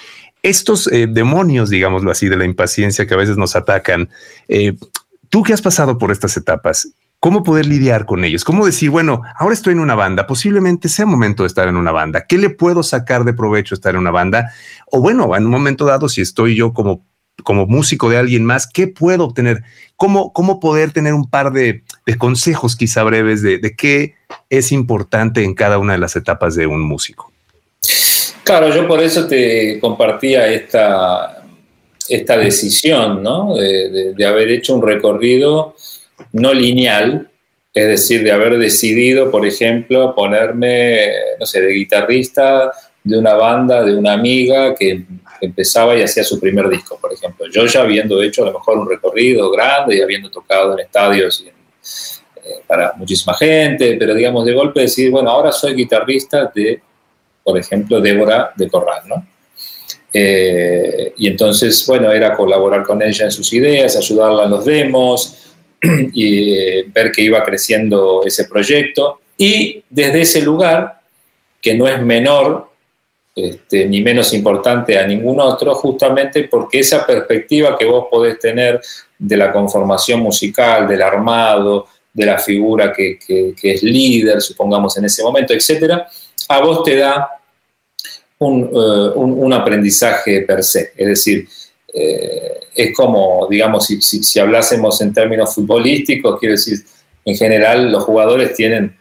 estos 0.42 0.88
eh, 0.88 1.06
demonios, 1.06 1.70
digámoslo 1.70 2.10
así, 2.10 2.30
de 2.30 2.38
la 2.38 2.46
impaciencia 2.46 3.06
que 3.06 3.14
a 3.14 3.18
veces 3.18 3.36
nos 3.36 3.58
atacan, 3.58 4.08
eh, 4.48 4.78
tú 5.28 5.44
que 5.44 5.52
has 5.52 5.62
pasado 5.62 5.98
por 5.98 6.14
estas 6.14 6.38
etapas, 6.38 6.94
¿cómo 7.20 7.44
poder 7.44 7.66
lidiar 7.66 8.06
con 8.06 8.24
ellos? 8.24 8.46
¿Cómo 8.46 8.66
decir, 8.66 8.90
bueno, 8.90 9.22
ahora 9.38 9.54
estoy 9.54 9.74
en 9.74 9.82
una 9.82 9.96
banda, 9.96 10.26
posiblemente 10.28 10.88
sea 10.88 11.06
momento 11.06 11.44
de 11.44 11.48
estar 11.48 11.68
en 11.68 11.76
una 11.76 11.92
banda? 11.92 12.26
¿Qué 12.26 12.38
le 12.38 12.50
puedo 12.50 12.84
sacar 12.84 13.26
de 13.26 13.34
provecho 13.34 13.76
estar 13.76 13.96
en 13.96 14.00
una 14.00 14.12
banda? 14.12 14.54
O 14.90 15.02
bueno, 15.02 15.36
en 15.36 15.44
un 15.44 15.52
momento 15.52 15.84
dado, 15.84 16.08
si 16.08 16.22
estoy 16.22 16.56
yo 16.56 16.72
como, 16.72 17.06
como 17.44 17.66
músico 17.66 18.10
de 18.10 18.18
alguien 18.18 18.44
más, 18.44 18.68
¿qué 18.68 18.88
puedo 18.88 19.26
obtener? 19.26 19.64
¿Cómo, 19.96 20.34
cómo 20.34 20.60
poder 20.60 20.92
tener 20.92 21.14
un 21.14 21.30
par 21.30 21.52
de, 21.52 21.84
consejos 22.18 22.76
quizá 22.76 23.04
breves 23.04 23.42
de, 23.42 23.58
de 23.58 23.76
qué 23.76 24.16
es 24.50 24.72
importante 24.72 25.44
en 25.44 25.54
cada 25.54 25.78
una 25.78 25.94
de 25.94 26.00
las 26.00 26.16
etapas 26.16 26.56
de 26.56 26.68
un 26.68 26.82
músico? 26.82 27.32
Claro, 28.48 28.74
yo 28.74 28.88
por 28.88 29.04
eso 29.04 29.28
te 29.28 29.78
compartía 29.80 30.48
esta, 30.48 31.44
esta 32.08 32.38
decisión, 32.38 33.22
¿no? 33.22 33.56
De, 33.56 34.26
haber 34.26 34.50
hecho 34.52 34.74
un 34.74 34.82
recorrido 34.82 35.76
no 36.32 36.54
lineal, 36.54 37.30
es 37.74 37.88
decir, 37.88 38.24
de 38.24 38.32
haber 38.32 38.58
decidido, 38.58 39.30
por 39.30 39.46
ejemplo, 39.46 40.16
ponerme, 40.16 41.10
no 41.38 41.46
sé, 41.46 41.60
de 41.62 41.74
guitarrista 41.74 42.72
de 43.04 43.18
una 43.18 43.34
banda, 43.34 43.84
de 43.84 43.96
una 43.96 44.14
amiga 44.14 44.74
que 44.76 45.04
empezaba 45.42 45.96
y 45.96 46.02
hacía 46.02 46.24
su 46.24 46.40
primer 46.40 46.70
disco, 46.70 46.98
por 47.00 47.14
ejemplo. 47.14 47.48
Yo 47.52 47.66
ya 47.66 47.82
habiendo 47.82 48.22
hecho 48.22 48.44
a 48.44 48.48
lo 48.48 48.54
mejor 48.54 48.78
un 48.78 48.90
recorrido 48.90 49.50
grande 49.52 49.98
y 49.98 50.02
habiendo 50.02 50.30
tocado 50.30 50.74
en 50.74 50.80
estadios 50.80 51.46
eh, 51.46 52.52
para 52.66 52.94
muchísima 52.94 53.34
gente, 53.36 53.96
pero 53.98 54.14
digamos 54.14 54.46
de 54.46 54.54
golpe 54.54 54.82
decir, 54.82 55.12
bueno, 55.12 55.30
ahora 55.30 55.52
soy 55.52 55.74
guitarrista 55.74 56.52
de 56.54 56.82
por 57.48 57.58
ejemplo, 57.58 58.02
Débora 58.02 58.52
de 58.58 58.68
Corral, 58.68 59.04
¿no? 59.08 59.26
Eh, 60.12 61.14
y 61.18 61.28
entonces, 61.28 61.86
bueno, 61.88 62.12
era 62.12 62.36
colaborar 62.36 62.84
con 62.84 63.02
ella 63.02 63.24
en 63.24 63.32
sus 63.32 63.54
ideas, 63.54 63.96
ayudarla 63.96 64.44
en 64.44 64.50
los 64.50 64.66
demos 64.66 65.38
y 66.14 66.58
eh, 66.58 66.86
ver 66.94 67.10
que 67.10 67.22
iba 67.22 67.42
creciendo 67.46 68.22
ese 68.26 68.50
proyecto. 68.50 69.22
Y 69.38 69.82
desde 69.90 70.24
ese 70.24 70.42
lugar, 70.42 71.00
que 71.62 71.74
no 71.74 71.88
es 71.88 72.02
menor 72.02 72.70
este, 73.38 73.86
ni 73.86 74.02
menos 74.02 74.34
importante 74.34 74.98
a 74.98 75.06
ningún 75.06 75.40
otro, 75.40 75.76
justamente 75.76 76.46
porque 76.46 76.80
esa 76.80 77.06
perspectiva 77.06 77.78
que 77.78 77.86
vos 77.86 78.08
podés 78.10 78.40
tener 78.40 78.82
de 79.16 79.38
la 79.38 79.54
conformación 79.54 80.22
musical, 80.22 80.88
del 80.88 81.04
armado, 81.04 81.86
de 82.12 82.26
la 82.26 82.40
figura 82.40 82.92
que, 82.92 83.20
es 83.62 83.84
líder, 83.84 84.42
supongamos 84.42 84.98
en 84.98 85.06
ese 85.06 85.22
momento, 85.22 85.54
etcétera, 85.54 86.08
a 86.50 86.62
vos 86.62 86.84
te 86.84 86.96
da 86.96 87.30
eh, 88.40 89.12
un, 89.14 89.54
aprendizaje 89.54 90.42
per 90.42 90.64
se. 90.64 90.94
Es 90.98 91.08
decir, 91.08 91.48
eh, 91.94 92.60
es 92.74 92.96
como, 92.96 93.48
digamos, 93.48 93.86
si, 93.86 94.02
si, 94.02 94.40
hablásemos 94.40 95.00
en 95.02 95.14
términos 95.14 95.54
futbolísticos, 95.54 96.40
quiero 96.40 96.54
decir, 96.54 96.80
en 97.24 97.38
general 97.38 97.92
los 97.92 98.04
jugadores 98.04 98.56
tienen 98.56 98.98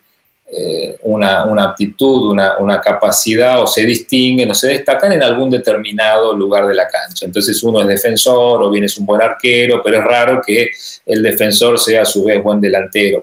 eh, 0.48 0.96
una, 1.02 1.42
aptitud, 1.64 2.30
una, 2.30 2.58
una, 2.58 2.80
capacidad 2.80 3.60
o 3.60 3.66
se 3.66 3.84
distinguen 3.84 4.48
o 4.50 4.54
se 4.54 4.68
destacan 4.68 5.12
en 5.12 5.22
algún 5.22 5.50
determinado 5.50 6.32
lugar 6.36 6.68
de 6.68 6.74
la 6.74 6.86
cancha. 6.86 7.26
Entonces 7.26 7.60
uno 7.64 7.80
es 7.80 7.88
defensor 7.88 8.62
o 8.62 8.70
bien 8.70 8.84
es 8.84 8.96
un 8.96 9.06
buen 9.06 9.20
arquero, 9.20 9.82
pero 9.82 9.98
es 9.98 10.04
raro 10.04 10.40
que 10.44 10.70
el 11.04 11.22
defensor 11.22 11.80
sea 11.80 12.02
a 12.02 12.04
su 12.04 12.22
vez 12.24 12.40
buen 12.42 12.60
delantero. 12.60 13.20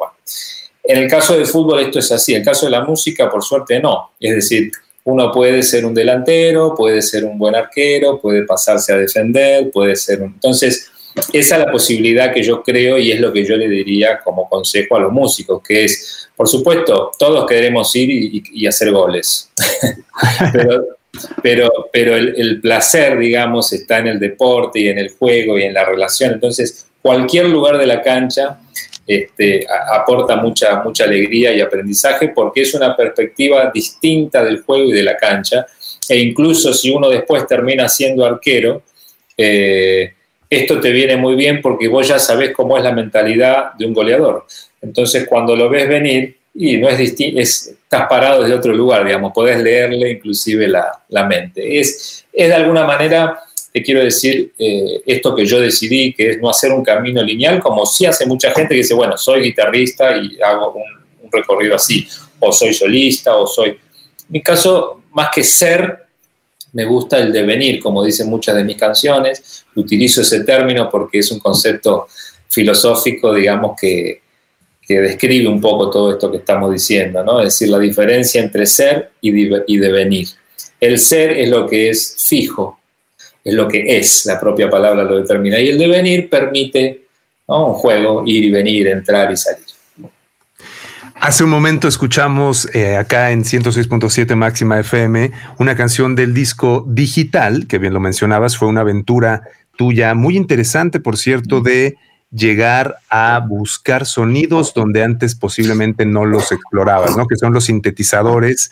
En 0.84 0.98
el 0.98 1.10
caso 1.10 1.36
del 1.36 1.46
fútbol 1.46 1.80
esto 1.80 2.00
es 2.00 2.12
así, 2.12 2.34
en 2.34 2.42
el 2.42 2.46
caso 2.46 2.66
de 2.66 2.72
la 2.72 2.84
música 2.84 3.30
por 3.30 3.42
suerte 3.42 3.80
no. 3.80 4.12
Es 4.20 4.36
decir, 4.36 4.70
uno 5.06 5.32
puede 5.32 5.64
ser 5.64 5.86
un 5.86 5.94
delantero, 5.94 6.76
puede 6.76 7.02
ser 7.02 7.24
un 7.24 7.38
buen 7.38 7.56
arquero, 7.56 8.20
puede 8.20 8.44
pasarse 8.44 8.92
a 8.92 8.98
defender, 8.98 9.72
puede 9.72 9.96
ser 9.96 10.22
un... 10.22 10.34
Entonces, 10.34 10.92
esa 11.32 11.56
es 11.56 11.66
la 11.66 11.72
posibilidad 11.72 12.34
que 12.34 12.44
yo 12.44 12.64
creo 12.64 12.98
y 12.98 13.12
es 13.12 13.20
lo 13.20 13.32
que 13.32 13.46
yo 13.46 13.56
le 13.56 13.68
diría 13.68 14.20
como 14.24 14.50
consejo 14.50 14.96
a 14.96 15.00
los 15.00 15.12
músicos, 15.12 15.62
que 15.62 15.86
es, 15.86 16.30
por 16.36 16.48
supuesto, 16.48 17.12
todos 17.18 17.46
queremos 17.46 17.96
ir 17.96 18.10
y, 18.52 18.68
hacer 18.68 18.92
goles, 18.92 19.52
pero, 21.44 21.90
pero, 21.92 22.16
el, 22.16 22.60
placer, 22.62 23.18
digamos, 23.20 23.72
está 23.74 24.00
en 24.00 24.08
el 24.08 24.20
deporte 24.20 24.80
y 24.80 24.88
en 24.88 24.98
el 24.98 25.12
juego 25.12 25.60
y 25.60 25.64
en 25.64 25.74
la 25.74 25.86
relación. 25.86 26.34
Entonces, 26.34 26.88
cualquier 27.02 27.50
lugar 27.50 27.78
de 27.78 27.86
la 27.86 28.02
cancha 28.02 28.60
este, 29.06 29.68
aporta 29.92 30.38
mucha, 30.38 30.82
mucha 30.82 31.04
alegría 31.04 31.54
y 31.54 31.62
aprendizaje 31.62 32.30
porque 32.30 32.62
es 32.62 32.74
una 32.74 32.96
perspectiva 32.96 33.70
distinta 33.72 34.44
del 34.44 34.62
juego 34.62 34.86
y 34.86 34.94
de 34.94 35.04
la 35.04 35.18
cancha. 35.18 35.66
E 36.10 36.18
incluso 36.18 36.74
si 36.74 36.90
uno 36.90 37.10
después 37.10 37.46
termina 37.48 37.88
siendo 37.88 38.26
arquero, 38.26 38.82
eh, 39.38 40.14
esto 40.56 40.80
te 40.80 40.92
viene 40.92 41.18
muy 41.18 41.36
bien 41.36 41.62
porque 41.62 41.88
vos 41.88 42.08
ya 42.08 42.20
sabés 42.20 42.52
cómo 42.52 42.78
es 42.78 42.84
la 42.84 42.92
mentalidad 42.92 43.74
de 43.74 43.86
un 43.86 43.94
goleador. 43.94 44.46
Entonces, 44.82 45.28
cuando 45.28 45.56
lo 45.56 45.70
ves 45.70 45.88
venir, 45.88 46.38
y 46.56 46.78
no 46.78 46.88
es 46.88 46.98
distinto, 46.98 47.40
estás 47.40 48.08
parado 48.08 48.44
desde 48.44 48.56
otro 48.56 48.74
lugar, 48.74 49.06
digamos, 49.06 49.34
podés 49.34 49.62
leerle 49.62 50.12
inclusive 50.12 50.68
la, 50.68 50.92
la 51.10 51.26
mente. 51.26 51.80
Es, 51.80 52.26
es 52.32 52.48
de 52.48 52.54
alguna 52.54 52.86
manera 52.86 53.40
te 53.74 53.82
quiero 53.82 54.04
decir 54.04 54.54
eh, 54.60 55.02
esto 55.08 55.36
que 55.36 55.48
yo 55.48 55.60
decidí, 55.60 56.14
que 56.14 56.30
es 56.30 56.40
no 56.40 56.48
hacer 56.48 56.72
un 56.72 56.84
camino 56.84 57.24
lineal, 57.24 57.60
como 57.60 57.88
sí 57.88 58.06
hace 58.06 58.28
mucha 58.28 58.52
gente 58.52 58.70
que 58.70 58.82
dice, 58.82 58.94
bueno, 58.94 59.18
soy 59.18 59.42
guitarrista 59.42 60.16
y 60.16 60.40
hago 60.40 60.74
un, 60.74 61.32
recorrido 61.32 61.74
así, 61.74 62.08
o 62.38 62.52
soy 62.54 62.76
solista, 62.76 63.36
o 63.36 63.48
soy... 63.48 63.70
En 63.70 63.78
mi 64.30 64.44
caso, 64.44 65.02
más 65.12 65.30
que 65.34 65.44
ser, 65.44 66.03
me 66.74 66.86
gusta 66.86 67.20
el 67.20 67.32
devenir, 67.32 67.82
como 67.82 68.04
dicen 68.04 68.30
muchas 68.30 68.56
de 68.56 68.64
mis 68.64 68.78
canciones. 68.78 69.66
Utilizo 69.76 70.22
ese 70.22 70.44
término 70.44 70.90
porque 70.90 71.20
es 71.20 71.32
un 71.32 71.40
concepto 71.40 72.08
filosófico, 72.50 73.34
digamos, 73.34 73.80
que, 73.80 74.22
que 74.86 75.00
describe 75.00 75.48
un 75.48 75.62
poco 75.62 75.90
todo 75.90 76.12
esto 76.12 76.32
que 76.32 76.38
estamos 76.38 76.72
diciendo, 76.72 77.24
¿no? 77.24 77.40
Es 77.40 77.46
decir, 77.46 77.70
la 77.70 77.80
diferencia 77.80 78.42
entre 78.42 78.66
ser 78.66 79.12
y, 79.22 79.32
y 79.68 79.78
devenir. 79.78 80.28
El 80.80 81.00
ser 81.00 81.32
es 81.32 81.50
lo 81.50 81.68
que 81.68 81.90
es 81.90 82.16
fijo, 82.20 82.80
es 83.44 83.54
lo 83.54 83.68
que 83.68 83.98
es, 83.98 84.26
la 84.26 84.40
propia 84.40 84.70
palabra 84.70 85.04
lo 85.04 85.18
determina. 85.18 85.60
Y 85.60 85.70
el 85.70 85.78
devenir 85.78 86.30
permite 86.30 87.04
un 87.48 87.74
juego, 87.74 88.24
ir 88.26 88.46
y 88.46 88.52
venir, 88.52 88.88
entrar 88.88 89.32
y 89.32 89.38
salir. 89.38 89.63
Hace 91.24 91.46
un 91.46 91.52
momento 91.52 91.88
escuchamos 91.88 92.68
eh, 92.76 92.98
acá 92.98 93.32
en 93.32 93.46
106.7 93.46 94.36
Máxima 94.36 94.78
FM 94.82 95.32
una 95.58 95.74
canción 95.74 96.16
del 96.16 96.34
disco 96.34 96.84
digital, 96.86 97.66
que 97.66 97.78
bien 97.80 97.94
lo 97.94 98.02
mencionabas, 98.02 98.58
fue 98.58 98.68
una 98.68 98.82
aventura 98.82 99.44
tuya, 99.78 100.16
muy 100.16 100.36
interesante, 100.36 101.00
por 101.00 101.16
cierto, 101.16 101.62
de 101.62 101.96
llegar 102.30 102.98
a 103.10 103.40
buscar 103.40 104.06
sonidos 104.06 104.74
donde 104.74 105.02
antes 105.02 105.34
posiblemente 105.34 106.06
no 106.06 106.26
los 106.26 106.52
explorabas, 106.52 107.16
¿no? 107.16 107.26
Que 107.26 107.38
son 107.38 107.54
los 107.54 107.64
sintetizadores, 107.64 108.72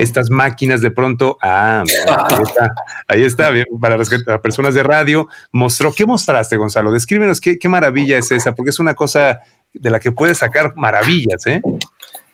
estas 0.00 0.28
máquinas 0.28 0.80
de 0.80 0.90
pronto, 0.90 1.38
ah, 1.40 1.84
ahí 1.86 2.42
está, 2.42 2.74
ahí 3.06 3.22
está, 3.22 3.50
para 3.80 3.96
las, 3.96 4.10
personas 4.42 4.74
de 4.74 4.82
radio, 4.82 5.28
mostró, 5.52 5.92
¿qué 5.92 6.04
mostraste, 6.04 6.56
Gonzalo? 6.56 6.90
Descríbenos 6.90 7.40
qué, 7.40 7.60
qué 7.60 7.68
maravilla 7.68 8.18
es 8.18 8.32
esa, 8.32 8.56
porque 8.56 8.70
es 8.70 8.80
una 8.80 8.94
cosa 8.94 9.42
de 9.72 9.90
la 9.90 10.00
que 10.00 10.12
puedes 10.12 10.38
sacar 10.38 10.74
maravillas, 10.76 11.46
¿eh? 11.46 11.62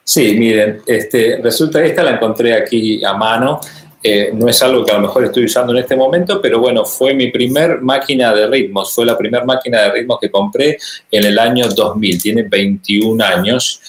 Sí, 0.03 0.35
miren, 0.37 0.81
este, 0.87 1.39
resulta, 1.43 1.85
esta 1.85 2.03
la 2.03 2.13
encontré 2.13 2.55
aquí 2.55 3.05
a 3.05 3.13
mano, 3.13 3.61
eh, 4.03 4.31
no 4.33 4.49
es 4.49 4.63
algo 4.63 4.85
que 4.85 4.93
a 4.93 4.95
lo 4.95 5.03
mejor 5.03 5.25
estoy 5.25 5.45
usando 5.45 5.73
en 5.73 5.81
este 5.81 5.97
momento, 5.97 6.41
pero 6.41 6.61
bueno, 6.61 6.85
fue 6.85 7.15
mi 7.15 7.31
primer 7.31 7.81
máquina 7.81 8.33
de 8.33 8.47
ritmos, 8.47 8.95
fue 8.95 9.05
la 9.05 9.19
primera 9.19 9.45
máquina 9.45 9.83
de 9.83 9.93
ritmos 9.93 10.19
que 10.21 10.31
compré 10.31 10.79
en 11.11 11.25
el 11.25 11.39
año 11.39 11.69
2000, 11.69 12.23
tiene 12.23 12.43
21 12.45 13.23
años, 13.23 13.83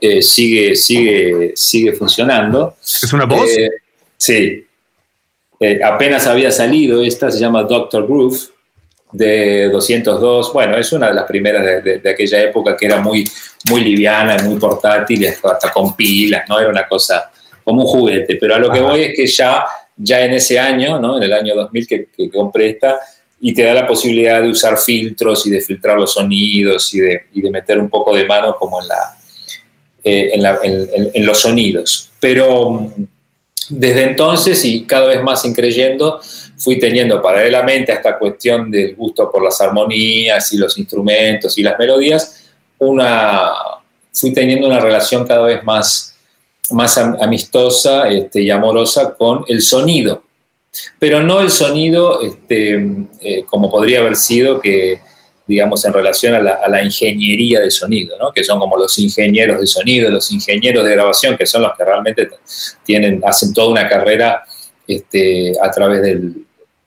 eh, 0.00 0.22
sigue, 0.22 0.74
sigue, 0.76 1.52
sigue 1.54 1.92
funcionando. 1.92 2.76
¿Es 2.82 3.12
una 3.12 3.26
voz? 3.26 3.50
Eh, 3.56 3.70
sí, 4.16 4.64
apenas 5.84 6.26
había 6.26 6.50
salido, 6.50 7.02
esta 7.02 7.30
se 7.30 7.38
llama 7.38 7.64
Doctor 7.64 8.06
Groove 8.06 8.55
de 9.12 9.68
202, 9.68 10.52
bueno, 10.52 10.76
es 10.76 10.92
una 10.92 11.08
de 11.08 11.14
las 11.14 11.24
primeras 11.24 11.64
de, 11.64 11.98
de, 11.98 12.10
aquella 12.10 12.42
época 12.42 12.76
que 12.76 12.86
era 12.86 13.00
muy, 13.00 13.24
muy 13.70 13.82
liviana, 13.82 14.36
muy 14.42 14.58
portátil, 14.58 15.26
hasta 15.26 15.72
con 15.72 15.94
pilas, 15.94 16.44
¿no? 16.48 16.58
Era 16.58 16.68
una 16.68 16.86
cosa 16.86 17.30
como 17.66 17.82
un 17.82 17.88
juguete, 17.88 18.36
pero 18.36 18.54
a 18.54 18.58
lo 18.60 18.70
que 18.70 18.80
voy 18.80 19.02
es 19.02 19.16
que 19.16 19.26
ya, 19.26 19.66
ya 19.96 20.24
en 20.24 20.34
ese 20.34 20.56
año, 20.56 21.00
¿no? 21.00 21.16
en 21.16 21.24
el 21.24 21.32
año 21.32 21.56
2000 21.56 21.86
que, 21.88 22.30
compré 22.30 22.70
esta, 22.70 23.00
y 23.40 23.52
te 23.52 23.64
da 23.64 23.74
la 23.74 23.88
posibilidad 23.88 24.40
de 24.40 24.50
usar 24.50 24.78
filtros 24.78 25.44
y 25.48 25.50
de 25.50 25.60
filtrar 25.60 25.98
los 25.98 26.12
sonidos 26.12 26.94
y 26.94 27.00
de, 27.00 27.22
y 27.34 27.42
de 27.42 27.50
meter 27.50 27.80
un 27.80 27.90
poco 27.90 28.14
de 28.14 28.24
mano 28.24 28.56
como 28.56 28.80
en, 28.80 28.86
la, 28.86 29.16
eh, 30.04 30.30
en, 30.32 30.42
la, 30.44 30.60
en, 30.62 31.26
los 31.26 31.40
sonidos. 31.40 32.12
Pero 32.20 32.70
mm, 32.70 32.88
desde 33.70 34.04
entonces 34.04 34.64
y 34.64 34.84
cada 34.84 35.08
vez 35.08 35.20
más 35.20 35.44
increyendo, 35.44 36.20
fui 36.56 36.78
teniendo 36.78 37.20
paralelamente 37.20 37.92
a 37.92 37.96
esta 37.96 38.18
cuestión 38.18 38.70
del 38.70 38.94
gusto 38.94 39.30
por 39.30 39.42
las 39.42 39.60
armonías 39.60 40.52
y 40.52 40.58
los 40.58 40.76
instrumentos 40.78 41.56
y 41.58 41.62
las 41.62 41.78
melodías, 41.78 42.44
una, 42.78 43.52
fui 44.12 44.32
teniendo 44.32 44.66
una 44.66 44.80
relación 44.80 45.26
cada 45.26 45.42
vez 45.42 45.62
más 45.64 46.16
más 46.70 46.98
amistosa 46.98 48.08
este, 48.08 48.42
y 48.42 48.50
amorosa 48.50 49.14
con 49.14 49.44
el 49.48 49.62
sonido, 49.62 50.24
pero 50.98 51.22
no 51.22 51.40
el 51.40 51.50
sonido 51.50 52.20
este, 52.22 52.74
eh, 53.20 53.44
como 53.48 53.70
podría 53.70 54.00
haber 54.00 54.16
sido 54.16 54.60
que, 54.60 55.00
digamos, 55.46 55.84
en 55.84 55.92
relación 55.92 56.34
a 56.34 56.68
la, 56.68 56.82
ingeniería 56.82 57.60
de 57.60 57.70
sonido, 57.70 58.16
que 58.34 58.42
son 58.42 58.58
como 58.58 58.76
los 58.76 58.98
ingenieros 58.98 59.60
de 59.60 59.66
sonido, 59.66 60.10
los 60.10 60.30
ingenieros 60.32 60.84
de 60.84 60.92
grabación, 60.92 61.36
que 61.36 61.46
son 61.46 61.62
los 61.62 61.76
que 61.76 61.84
realmente 61.84 62.28
tienen, 62.84 63.22
hacen 63.24 63.52
toda 63.52 63.68
una 63.68 63.88
carrera 63.88 64.42
este, 64.88 65.52
a 65.62 65.70
través 65.70 66.02
del, 66.02 66.45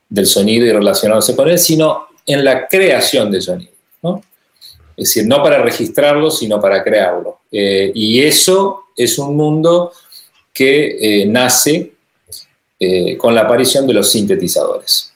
del 0.09 0.25
sonido 0.25 0.65
y 0.65 0.71
relacionándose 0.71 1.35
con 1.35 1.47
él, 1.47 1.59
sino 1.59 2.07
en 2.25 2.43
la 2.43 2.67
creación 2.67 3.31
de 3.31 3.41
sonido. 3.41 3.71
¿no? 4.01 4.21
Es 4.97 5.09
decir, 5.09 5.27
no 5.27 5.41
para 5.41 5.61
registrarlo, 5.61 6.29
sino 6.31 6.59
para 6.59 6.83
crearlo. 6.83 7.39
Eh, 7.51 7.91
y 7.93 8.21
eso 8.21 8.85
es 8.95 9.17
un 9.17 9.35
mundo 9.35 9.93
que 10.51 11.21
eh, 11.21 11.25
nace 11.25 11.93
eh, 12.79 13.17
con 13.17 13.33
la 13.33 13.41
aparición 13.41 13.87
de 13.87 13.93
los 13.93 14.11
sintetizadores. 14.11 15.13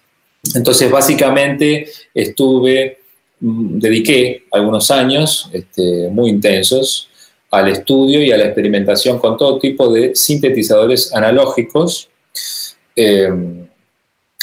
Entonces, 0.55 0.89
básicamente, 0.89 1.89
estuve, 2.13 2.99
mm, 3.39 3.79
dediqué 3.79 4.45
algunos 4.51 4.89
años 4.91 5.49
este, 5.53 6.09
muy 6.09 6.29
intensos 6.29 7.09
al 7.51 7.69
estudio 7.69 8.21
y 8.21 8.31
a 8.31 8.37
la 8.37 8.45
experimentación 8.45 9.19
con 9.19 9.37
todo 9.37 9.59
tipo 9.59 9.91
de 9.91 10.15
sintetizadores 10.15 11.13
analógicos. 11.13 12.09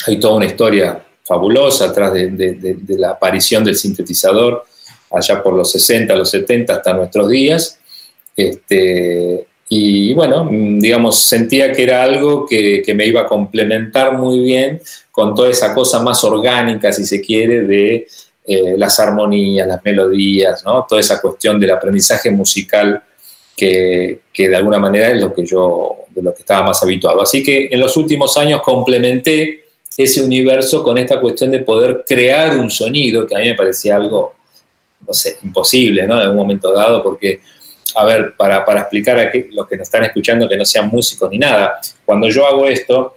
Hay 0.07 0.19
toda 0.19 0.35
una 0.35 0.47
historia 0.47 1.05
fabulosa 1.25 1.87
atrás 1.87 2.13
de 2.13 2.97
la 2.99 3.11
aparición 3.11 3.63
del 3.65 3.77
sintetizador 3.77 4.65
allá 5.11 5.43
por 5.43 5.55
los 5.55 5.71
60, 5.73 6.15
los 6.15 6.31
70 6.31 6.75
hasta 6.75 6.93
nuestros 6.93 7.29
días. 7.29 7.79
Este, 8.37 9.47
y 9.69 10.15
bueno, 10.15 10.49
digamos, 10.51 11.19
sentía 11.21 11.73
que 11.73 11.83
era 11.83 12.03
algo 12.03 12.47
que, 12.47 12.83
me 12.95 13.07
iba 13.07 13.23
a 13.23 13.27
complementar 13.27 14.17
muy 14.17 14.41
bien 14.41 14.81
con 15.11 15.35
toda 15.35 15.51
esa 15.51 15.75
cosa 15.75 16.01
más 16.01 16.23
orgánica, 16.25 16.93
si 16.93 17.05
se 17.05 17.21
quiere, 17.21 17.63
de 17.63 18.07
eh, 18.47 18.75
las 18.77 18.99
armonías, 18.99 19.67
las 19.67 19.85
melodías, 19.85 20.65
¿no? 20.65 20.87
toda 20.89 21.01
esa 21.01 21.21
cuestión 21.21 21.61
del 21.61 21.71
aprendizaje 21.71 22.31
musical 22.31 23.03
que, 23.57 24.23
que, 24.33 24.49
de 24.49 24.57
alguna 24.57 24.79
manera 24.79 25.11
es 25.11 25.21
lo 25.21 25.33
que 25.33 25.45
yo, 25.45 25.99
de 26.09 26.23
lo 26.23 26.35
que 26.35 26.41
estaba 26.41 26.67
más 26.67 26.83
habituado. 26.83 27.21
Así 27.21 27.43
que 27.43 27.69
en 27.71 27.79
los 27.79 27.97
últimos 27.97 28.37
años 28.39 28.63
complementé 28.63 29.67
ese 29.97 30.23
universo 30.23 30.83
con 30.83 30.99
esta 30.99 31.21
cuestión 31.21 31.51
de 31.51 31.61
poder 31.61 32.05
crear 32.07 32.57
un 32.59 32.71
sonido, 32.71 33.27
que 33.27 33.37
a 33.37 33.39
mí 33.39 33.47
me 33.47 33.55
parecía 33.55 33.97
algo 33.97 34.35
no 35.07 35.15
sé, 35.15 35.39
imposible, 35.43 36.07
¿no? 36.07 36.23
En 36.23 36.31
un 36.31 36.37
momento 36.37 36.73
dado, 36.73 37.03
porque, 37.03 37.41
a 37.97 38.05
ver, 38.05 38.35
para, 38.37 38.65
para 38.65 38.83
explicar 38.83 39.19
a 39.19 39.31
los 39.51 39.67
que 39.67 39.77
nos 39.77 39.89
están 39.89 40.05
escuchando 40.05 40.49
que 40.49 40.57
no 40.57 40.65
sean 40.65 40.89
músicos 40.89 41.31
ni 41.31 41.39
nada, 41.39 41.81
cuando 42.05 42.29
yo 42.29 42.47
hago 42.47 42.67
esto, 42.67 43.17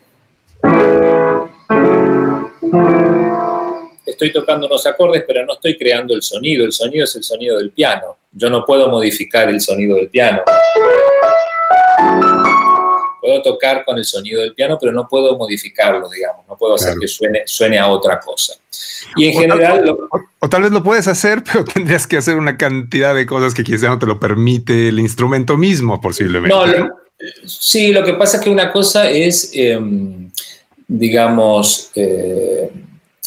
estoy 4.06 4.32
tocando 4.32 4.68
unos 4.68 4.86
acordes, 4.88 5.24
pero 5.28 5.46
no 5.46 5.54
estoy 5.54 5.78
creando 5.78 6.14
el 6.14 6.22
sonido, 6.22 6.66
el 6.66 6.72
sonido 6.72 7.04
es 7.04 7.16
el 7.16 7.24
sonido 7.24 7.58
del 7.58 7.72
piano, 7.72 8.18
yo 8.32 8.50
no 8.50 8.66
puedo 8.66 8.90
modificar 8.90 9.50
el 9.50 9.60
sonido 9.60 9.98
del 9.98 10.10
piano 10.10 10.44
puedo 13.24 13.42
tocar 13.42 13.86
con 13.86 13.98
el 13.98 14.04
sonido 14.04 14.42
del 14.42 14.54
piano, 14.54 14.78
pero 14.78 14.92
no 14.92 15.08
puedo 15.08 15.38
modificarlo, 15.38 16.10
digamos, 16.10 16.46
no 16.46 16.58
puedo 16.58 16.76
hacer 16.76 16.96
que 17.00 17.08
suene, 17.08 17.44
suene 17.46 17.80
a 17.80 17.88
otra 17.88 18.20
cosa. 18.20 18.54
Y 19.16 19.28
en 19.28 19.34
general... 19.34 19.98
o, 20.40 20.50
tal 20.50 20.64
vez 20.64 20.72
lo 20.72 20.84
puedes 20.84 21.08
hacer, 21.08 21.42
pero 21.52 21.64
tendrías 21.64 22.06
que 22.06 22.18
hacer 22.18 22.36
una 22.36 22.58
cantidad 22.58 23.16
de 23.16 23.26
cosas 23.26 23.54
que 23.54 23.64
quizá 23.64 23.88
no 23.88 23.98
te 23.98 24.06
lo 24.06 24.20
permite 24.20 24.90
el 24.90 25.00
instrumento 25.00 25.56
mismo, 25.56 26.02
posiblemente. 26.02 26.54
No, 26.54 26.90
sí, 27.46 27.94
lo 27.94 28.04
que 28.04 28.14
pasa 28.16 28.38
es 28.38 28.44
que 28.44 28.50
una 28.50 28.74
cosa 28.74 29.10
es, 29.10 29.52
em, 29.54 30.30
digamos, 30.86 31.92
eh, 31.96 32.70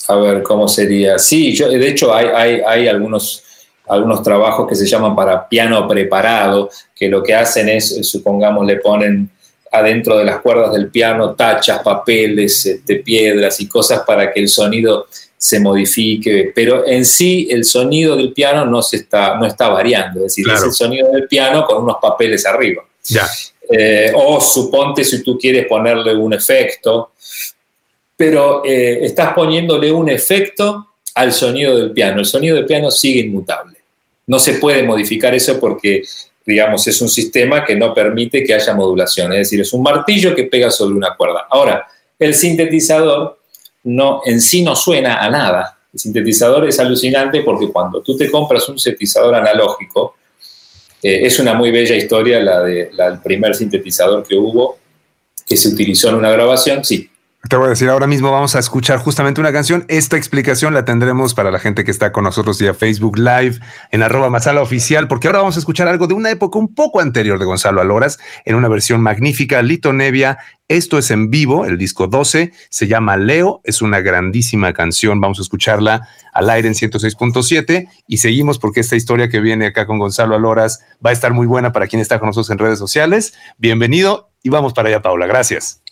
a 0.09 0.17
ver, 0.17 0.43
¿cómo 0.43 0.69
sería? 0.69 1.19
Sí, 1.19 1.55
yo, 1.55 1.71
de 1.71 1.89
hecho 1.89 2.15
hay, 2.15 2.27
hay, 2.27 2.61
hay 2.67 2.89
algunos 2.89 3.43
algunos 3.89 4.21
trabajos 4.23 4.69
que 4.69 4.75
se 4.75 4.85
llaman 4.85 5.15
para 5.15 5.49
piano 5.49 5.87
preparado, 5.87 6.71
que 6.93 7.09
lo 7.09 7.23
que 7.23 7.35
hacen 7.35 7.69
es, 7.69 8.05
supongamos, 8.09 8.67
le 8.67 8.77
ponen 8.77 9.31
adentro 9.71 10.17
de 10.19 10.25
las 10.25 10.41
cuerdas 10.41 10.73
del 10.73 10.89
piano 10.89 11.35
tachas, 11.35 11.81
papeles, 11.83 12.65
este, 12.67 12.97
piedras 12.97 13.61
y 13.61 13.69
cosas 13.69 14.03
para 14.07 14.33
que 14.33 14.41
el 14.41 14.49
sonido 14.49 15.07
se 15.37 15.61
modifique, 15.61 16.53
pero 16.55 16.87
en 16.87 17.05
sí 17.05 17.49
el 17.51 17.65
sonido 17.65 18.17
del 18.17 18.33
piano 18.33 18.65
no, 18.65 18.83
se 18.83 18.97
está, 18.97 19.37
no 19.37 19.47
está 19.47 19.69
variando, 19.69 20.21
es 20.21 20.35
decir, 20.35 20.47
es 20.51 20.63
el 20.63 20.73
sonido 20.73 21.11
del 21.13 21.29
piano 21.29 21.67
con 21.67 21.83
unos 21.83 21.97
papeles 22.01 22.47
arriba. 22.47 22.85
Ya. 23.05 23.29
Eh, 23.69 24.13
o 24.15 24.41
suponte 24.41 25.05
si 25.05 25.23
tú 25.23 25.39
quieres 25.39 25.67
ponerle 25.67 26.15
un 26.15 26.33
efecto, 26.33 27.13
pero 28.17 28.65
eh, 28.65 29.05
estás 29.05 29.35
poniéndole 29.35 29.93
un 29.93 30.09
efecto 30.09 30.95
al 31.15 31.33
sonido 31.33 31.77
del 31.77 31.93
piano. 31.93 32.21
El 32.21 32.27
sonido 32.27 32.57
del 32.57 32.67
piano 32.67 32.91
sigue 32.91 33.21
inmutable. 33.21 33.77
No 34.27 34.39
se 34.39 34.55
puede 34.55 34.83
modificar 34.83 35.35
eso 35.35 35.61
porque 35.61 36.03
digamos, 36.47 36.87
es 36.87 37.01
un 37.03 37.09
sistema 37.09 37.65
que 37.65 37.75
no 37.75 37.93
permite 37.93 38.45
que 38.45 38.55
haya 38.55 38.73
modulación, 38.73 39.33
es 39.33 39.39
decir, 39.39 39.61
es 39.61 39.73
un 39.73 39.83
martillo 39.83 40.35
que 40.35 40.45
pega 40.45 40.71
sobre 40.71 40.95
una 40.95 41.17
cuerda. 41.17 41.47
Ahora, 41.51 41.87
el 42.19 42.35
sintetizador 42.35 43.41
no, 43.83 44.21
en 44.25 44.41
sí 44.41 44.63
no 44.63 44.77
suena 44.77 45.19
a 45.19 45.29
nada. 45.29 45.79
El 45.93 45.99
sintetizador 45.99 46.69
es 46.69 46.79
alucinante 46.79 47.43
porque 47.43 47.69
cuando 47.69 48.01
tú 48.01 48.17
te 48.17 48.31
compras 48.31 48.69
un 48.69 48.79
sintetizador 48.79 49.35
analógico, 49.35 50.15
eh, 51.03 51.27
es 51.27 51.39
una 51.41 51.55
muy 51.55 51.73
bella 51.73 51.97
historia 51.97 52.41
la 52.41 52.63
del 52.63 53.21
primer 53.21 53.55
sintetizador 53.55 54.27
que 54.27 54.37
hubo, 54.37 54.79
que 55.47 55.57
se 55.57 55.69
utilizó 55.69 56.11
en 56.11 56.17
una 56.17 56.31
grabación, 56.31 56.85
sí, 56.85 57.11
te 57.49 57.57
voy 57.57 57.67
a 57.67 57.71
decir, 57.71 57.89
ahora 57.89 58.07
mismo 58.07 58.31
vamos 58.33 58.57
a 58.57 58.59
escuchar 58.59 58.99
justamente 58.99 59.41
una 59.41 59.53
canción. 59.53 59.85
Esta 59.89 60.17
explicación 60.17 60.75
la 60.75 60.85
tendremos 60.85 61.35
para 61.35 61.51
la 61.51 61.59
gente 61.59 61.85
que 61.85 61.91
está 61.91 62.11
con 62.11 62.25
nosotros 62.25 62.59
vía 62.59 62.75
Facebook 62.75 63.19
Live 63.19 63.61
en 63.93 64.03
arroba 64.03 64.31
masala 64.31 64.63
oficial, 64.63 65.07
porque 65.07 65.29
ahora 65.29 65.41
vamos 65.41 65.57
a 65.57 65.61
escuchar 65.61 65.87
algo 65.87 66.07
de 66.07 66.15
una 66.15 66.31
época 66.31 66.59
un 66.59 66.75
poco 66.75 67.01
anterior 67.01 67.39
de 67.39 67.45
Gonzalo 67.45 67.81
Aloras 67.81 68.19
en 68.45 68.57
una 68.57 68.69
versión 68.69 69.01
magnífica, 69.01 69.63
Lito 69.63 69.93
Nevia. 69.93 70.39
Esto 70.69 70.99
es 70.99 71.13
en 71.13 71.31
vivo, 71.31 71.65
el 71.67 71.79
disco 71.79 72.09
12, 72.09 72.53
se 72.71 72.87
llama 72.89 73.17
Leo, 73.17 73.61
es 73.63 73.83
una 73.83 74.01
grandísima 74.01 74.73
canción. 74.73 75.21
Vamos 75.21 75.39
a 75.39 75.43
escucharla 75.43 76.09
al 76.33 76.51
aire 76.51 76.67
en 76.67 76.75
106.7 76.75 77.89
y 78.09 78.17
seguimos 78.17 78.59
porque 78.59 78.81
esta 78.81 78.97
historia 78.97 79.29
que 79.29 79.41
viene 79.41 79.67
acá 79.67 79.87
con 79.87 79.99
Gonzalo 79.99 80.35
Aloras 80.35 80.85
va 81.05 81.11
a 81.11 81.13
estar 81.13 81.33
muy 81.33 81.47
buena 81.47 81.73
para 81.73 81.87
quien 81.87 82.03
está 82.03 82.19
con 82.19 82.27
nosotros 82.29 82.51
en 82.51 82.59
redes 82.59 82.81
sociales. 82.81 83.35
Bienvenido 83.59 84.31
y 84.43 84.49
vamos 84.49 84.73
para 84.73 84.89
allá, 84.89 85.03
Paula. 85.03 85.27
Gracias. 85.27 85.86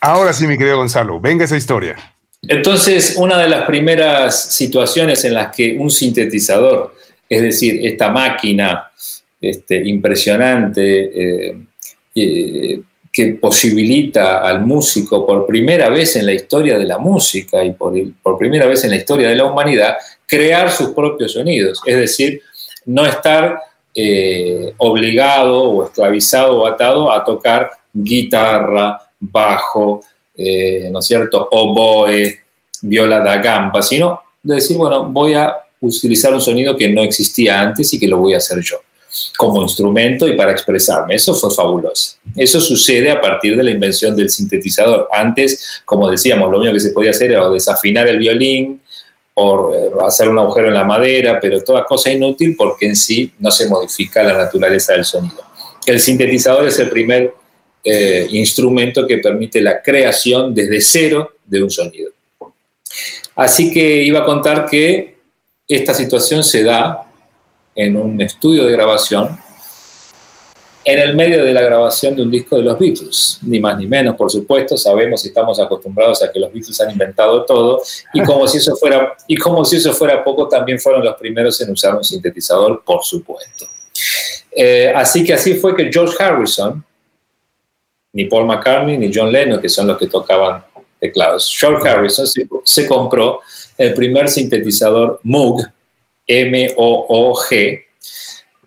Ahora 0.00 0.32
sí, 0.32 0.46
mi 0.46 0.56
querido 0.56 0.78
Gonzalo, 0.78 1.20
venga 1.20 1.44
esa 1.44 1.56
historia. 1.56 1.96
Entonces, 2.42 3.16
una 3.18 3.36
de 3.38 3.48
las 3.48 3.66
primeras 3.66 4.54
situaciones 4.54 5.24
en 5.24 5.34
las 5.34 5.54
que 5.54 5.76
un 5.78 5.90
sintetizador, 5.90 6.94
es 7.28 7.42
decir, 7.42 7.86
esta 7.86 8.10
máquina 8.10 8.90
este, 9.40 9.76
impresionante 9.86 11.48
eh, 11.48 11.58
eh, 12.14 12.80
que 13.12 13.26
posibilita 13.34 14.40
al 14.40 14.64
músico 14.64 15.26
por 15.26 15.46
primera 15.46 15.90
vez 15.90 16.16
en 16.16 16.26
la 16.26 16.32
historia 16.32 16.78
de 16.78 16.86
la 16.86 16.98
música 16.98 17.62
y 17.62 17.72
por, 17.72 18.38
primera 18.38 18.66
vez 18.66 18.84
en 18.84 18.90
la 18.90 18.96
historia 18.96 19.28
de 19.28 19.36
la 19.36 19.44
humanidad, 19.44 19.96
crear 20.26 20.70
sus 20.70 20.90
propios 20.90 21.32
sonidos, 21.32 21.80
es 21.84 21.96
decir, 21.96 22.40
no 22.86 23.04
estar 23.04 23.60
eh, 23.94 24.72
obligado 24.78 25.62
o 25.64 25.84
esclavizado 25.84 26.60
o 26.60 26.66
atado 26.66 27.12
a 27.12 27.24
tocar 27.24 27.70
guitarra, 27.92 28.98
bajo, 29.20 30.00
eh, 30.36 30.88
¿no 30.90 30.98
es 30.98 31.06
cierto?, 31.06 31.48
oboe, 31.52 32.40
viola 32.82 33.20
da 33.20 33.36
gamba, 33.36 33.82
sino 33.82 34.20
de 34.42 34.56
decir, 34.56 34.76
bueno, 34.76 35.04
voy 35.04 35.34
a 35.34 35.54
utilizar 35.80 36.32
un 36.32 36.40
sonido 36.40 36.76
que 36.76 36.88
no 36.88 37.02
existía 37.02 37.60
antes 37.60 37.92
y 37.92 38.00
que 38.00 38.08
lo 38.08 38.18
voy 38.18 38.34
a 38.34 38.38
hacer 38.38 38.60
yo 38.60 38.80
como 39.36 39.62
instrumento 39.62 40.28
y 40.28 40.36
para 40.36 40.52
expresarme. 40.52 41.16
Eso 41.16 41.34
fue 41.34 41.50
fabuloso. 41.50 42.16
Eso 42.36 42.60
sucede 42.60 43.10
a 43.10 43.20
partir 43.20 43.56
de 43.56 43.62
la 43.64 43.70
invención 43.70 44.14
del 44.14 44.30
sintetizador. 44.30 45.08
Antes, 45.12 45.82
como 45.84 46.08
decíamos, 46.08 46.50
lo 46.50 46.58
único 46.58 46.74
que 46.74 46.80
se 46.80 46.90
podía 46.90 47.10
hacer 47.10 47.32
era 47.32 47.48
desafinar 47.48 48.06
el 48.06 48.18
violín 48.18 48.80
o 49.34 49.74
eh, 49.74 49.90
hacer 50.06 50.28
un 50.28 50.38
agujero 50.38 50.68
en 50.68 50.74
la 50.74 50.84
madera, 50.84 51.40
pero 51.40 51.60
toda 51.62 51.84
cosa 51.84 52.10
inútil 52.10 52.54
porque 52.56 52.86
en 52.86 52.96
sí 52.96 53.32
no 53.38 53.50
se 53.50 53.68
modifica 53.68 54.22
la 54.22 54.36
naturaleza 54.36 54.92
del 54.92 55.04
sonido. 55.04 55.42
El 55.86 55.98
sintetizador 55.98 56.68
es 56.68 56.78
el 56.78 56.90
primer 56.90 57.34
eh, 57.82 58.26
instrumento 58.30 59.06
que 59.06 59.18
permite 59.18 59.60
la 59.60 59.82
creación 59.82 60.54
desde 60.54 60.80
cero 60.80 61.32
de 61.46 61.62
un 61.62 61.70
sonido. 61.70 62.10
Así 63.36 63.72
que 63.72 64.02
iba 64.02 64.20
a 64.20 64.24
contar 64.24 64.66
que 64.68 65.16
esta 65.66 65.94
situación 65.94 66.42
se 66.44 66.64
da 66.64 67.06
en 67.74 67.96
un 67.96 68.20
estudio 68.20 68.64
de 68.64 68.72
grabación 68.72 69.38
en 70.84 70.98
el 70.98 71.14
medio 71.14 71.44
de 71.44 71.52
la 71.52 71.60
grabación 71.60 72.16
de 72.16 72.22
un 72.22 72.30
disco 72.30 72.56
de 72.56 72.62
los 72.62 72.78
Beatles, 72.78 73.38
ni 73.42 73.60
más 73.60 73.76
ni 73.76 73.86
menos, 73.86 74.16
por 74.16 74.30
supuesto, 74.30 74.76
sabemos 74.76 75.24
y 75.24 75.28
estamos 75.28 75.60
acostumbrados 75.60 76.22
a 76.22 76.32
que 76.32 76.40
los 76.40 76.52
Beatles 76.52 76.80
han 76.80 76.90
inventado 76.90 77.44
todo, 77.44 77.82
y 78.14 78.22
como 78.22 78.48
si 78.48 78.58
eso 78.58 78.74
fuera, 78.76 79.14
y 79.26 79.36
como 79.36 79.64
si 79.64 79.76
eso 79.76 79.92
fuera 79.92 80.24
poco, 80.24 80.48
también 80.48 80.80
fueron 80.80 81.04
los 81.04 81.16
primeros 81.16 81.60
en 81.60 81.70
usar 81.70 81.94
un 81.94 82.04
sintetizador, 82.04 82.82
por 82.84 83.04
supuesto. 83.04 83.66
Eh, 84.52 84.92
así 84.94 85.22
que 85.22 85.34
así 85.34 85.54
fue 85.54 85.76
que 85.76 85.90
George 85.92 86.16
Harrison, 86.18 86.84
ni 88.12 88.24
Paul 88.26 88.46
McCartney 88.46 88.98
ni 88.98 89.10
John 89.12 89.30
Lennon, 89.30 89.60
que 89.60 89.68
son 89.68 89.86
los 89.86 89.98
que 89.98 90.06
tocaban 90.06 90.64
teclados. 90.98 91.54
George 91.58 91.88
Harrison 91.88 92.26
se, 92.64 92.86
compró 92.86 93.40
el 93.78 93.94
primer 93.94 94.28
sintetizador 94.28 95.20
Moog, 95.22 95.62
M-O-O-G, 96.26 97.84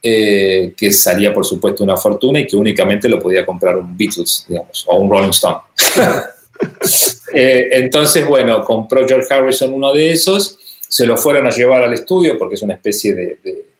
eh, 0.02 0.74
que 0.76 0.92
salía 0.92 1.34
por 1.34 1.46
supuesto 1.46 1.84
una 1.84 1.96
fortuna 1.96 2.40
y 2.40 2.48
que 2.48 2.56
únicamente 2.56 3.08
lo 3.08 3.20
podía 3.20 3.46
comprar 3.46 3.78
un 3.78 3.96
Beatles, 3.96 4.46
digamos, 4.48 4.84
o 4.88 4.98
un 4.98 5.10
Rolling 5.10 5.30
Stone. 5.30 5.58
Eh, 7.36 7.70
entonces, 7.72 8.28
bueno, 8.28 8.64
compró 8.64 9.08
George 9.08 9.34
Harrison 9.34 9.74
uno 9.74 9.92
de 9.92 10.12
esos, 10.12 10.60
se 10.88 11.04
lo 11.04 11.18
fueron 11.18 11.48
a 11.48 11.50
llevar 11.50 11.82
al 11.82 11.92
estudio 11.92 12.38
porque 12.38 12.54
es 12.54 12.62
una 12.62 12.76
especie 12.76 13.16
de 13.16 13.40
de 13.44 13.73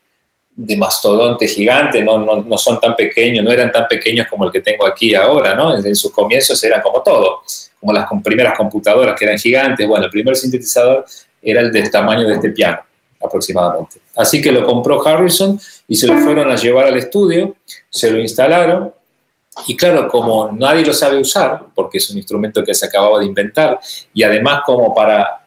mastodonte 0.78 1.48
gigante, 1.48 2.02
no, 2.04 2.20
no, 2.20 2.58
son 2.58 2.80
tan 2.80 2.96
pequeños, 2.96 3.44
no 3.44 3.52
eran 3.52 3.72
tan 3.72 3.88
pequeños 3.88 4.28
como 4.28 4.46
el 4.46 4.52
que 4.52 4.62
tengo 4.62 4.86
aquí 4.86 5.16
ahora, 5.16 5.56
¿no? 5.56 5.76
En, 5.76 5.96
sus 5.96 6.12
comienzos 6.12 6.64
eran 6.64 6.82
como 6.82 7.02
todo, 7.02 7.42
como 7.80 7.92
las 7.92 8.08
primeras 8.24 8.56
computadoras 8.58 9.18
que 9.18 9.26
eran 9.26 9.38
gigantes. 9.38 9.88
Bueno, 9.88 10.06
el 10.06 10.12
primer 10.12 10.36
sintetizador 10.36 11.06
era 11.42 11.62
el 11.62 11.72
del 11.72 11.90
tamaño 11.90 12.28
de 12.28 12.36
este 12.36 12.50
piano, 12.50 12.80
aproximadamente. 13.22 14.00
Así 14.16 14.42
que 14.42 14.52
lo 14.52 14.66
compró 14.66 15.06
Harrison 15.06 15.60
y 15.88 15.96
se 15.96 16.08
lo 16.08 16.18
fueron 16.20 16.52
a 16.52 16.56
llevar 16.56 16.86
al 16.86 16.98
estudio, 16.98 17.56
se 17.90 18.12
lo 18.12 18.20
instalaron 18.20 18.94
y 19.68 19.76
claro, 19.76 20.08
como 20.08 20.52
nadie 20.52 20.86
lo 20.86 20.94
sabe 20.94 21.20
usar, 21.20 21.66
porque 21.76 22.00
es 22.00 22.10
un 22.10 22.18
instrumento 22.18 22.64
que 22.64 22.74
se 22.74 22.86
acababa 22.86 23.20
de 23.20 23.26
inventar, 23.26 23.80
y 24.14 24.24
además 24.24 24.62
como 24.66 24.94
para, 24.94 25.46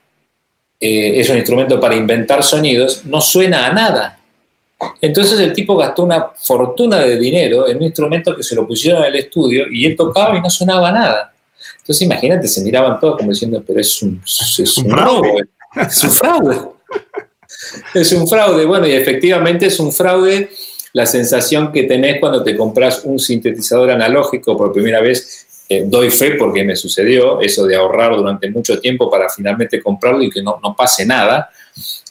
eh, 0.79 1.21
es 1.21 1.29
un 1.29 1.37
instrumento 1.37 1.81
para 1.81 1.97
inventar 1.97 2.43
sonidos, 2.43 3.05
no 3.05 3.21
suena 3.21 3.67
a 3.67 3.73
nada. 3.73 4.16
Entonces 5.01 5.41
el 5.41 5.53
tipo 5.53 5.77
gastó 5.77 6.05
una 6.05 6.33
fortuna 6.37 7.01
de 7.01 7.19
dinero 7.19 7.67
en 7.69 7.79
un 7.79 7.85
instrumento 7.85 8.37
que 8.37 8.43
se 8.43 8.55
lo 8.55 8.67
pusieron 8.67 9.03
en 9.03 9.09
el 9.09 9.17
estudio 9.17 9.67
y 9.71 9.87
él 9.87 9.97
tocaba 9.97 10.37
y 10.37 10.41
no 10.41 10.51
sonaba 10.51 10.93
nada. 10.93 11.33
Entonces 11.79 12.03
imagínate, 12.03 12.47
se 12.49 12.63
miraban 12.63 13.01
todos 13.01 13.17
como 13.17 13.31
diciendo, 13.31 13.63
pero 13.67 13.81
es 13.81 14.03
un, 14.03 14.21
es 14.25 14.79
un 14.79 14.91
fraude. 14.91 15.49
Es 15.77 16.05
un 16.05 16.11
fraude. 16.11 16.61
Es 17.95 18.13
un 18.13 18.29
fraude. 18.29 18.65
Bueno, 18.65 18.87
y 18.87 18.93
efectivamente 18.93 19.67
es 19.67 19.79
un 19.79 19.93
fraude 19.93 20.51
la 20.93 21.07
sensación 21.07 21.73
que 21.73 21.83
tenés 21.83 22.19
cuando 22.21 22.43
te 22.43 22.57
compras 22.57 23.03
un 23.05 23.19
sintetizador 23.19 23.91
analógico 23.91 24.57
por 24.57 24.73
primera 24.73 25.01
vez. 25.01 25.46
Eh, 25.69 25.83
doy 25.87 26.11
fe 26.11 26.33
porque 26.33 26.63
me 26.63 26.77
sucedió 26.77 27.41
eso 27.41 27.67
de 27.67 27.75
ahorrar 27.75 28.17
durante 28.17 28.49
mucho 28.51 28.79
tiempo 28.79 29.11
para 29.11 29.29
finalmente 29.29 29.83
comprarlo 29.83 30.23
y 30.23 30.31
que 30.31 30.43
no, 30.43 30.61
no 30.63 30.77
pase 30.77 31.05
nada. 31.05 31.51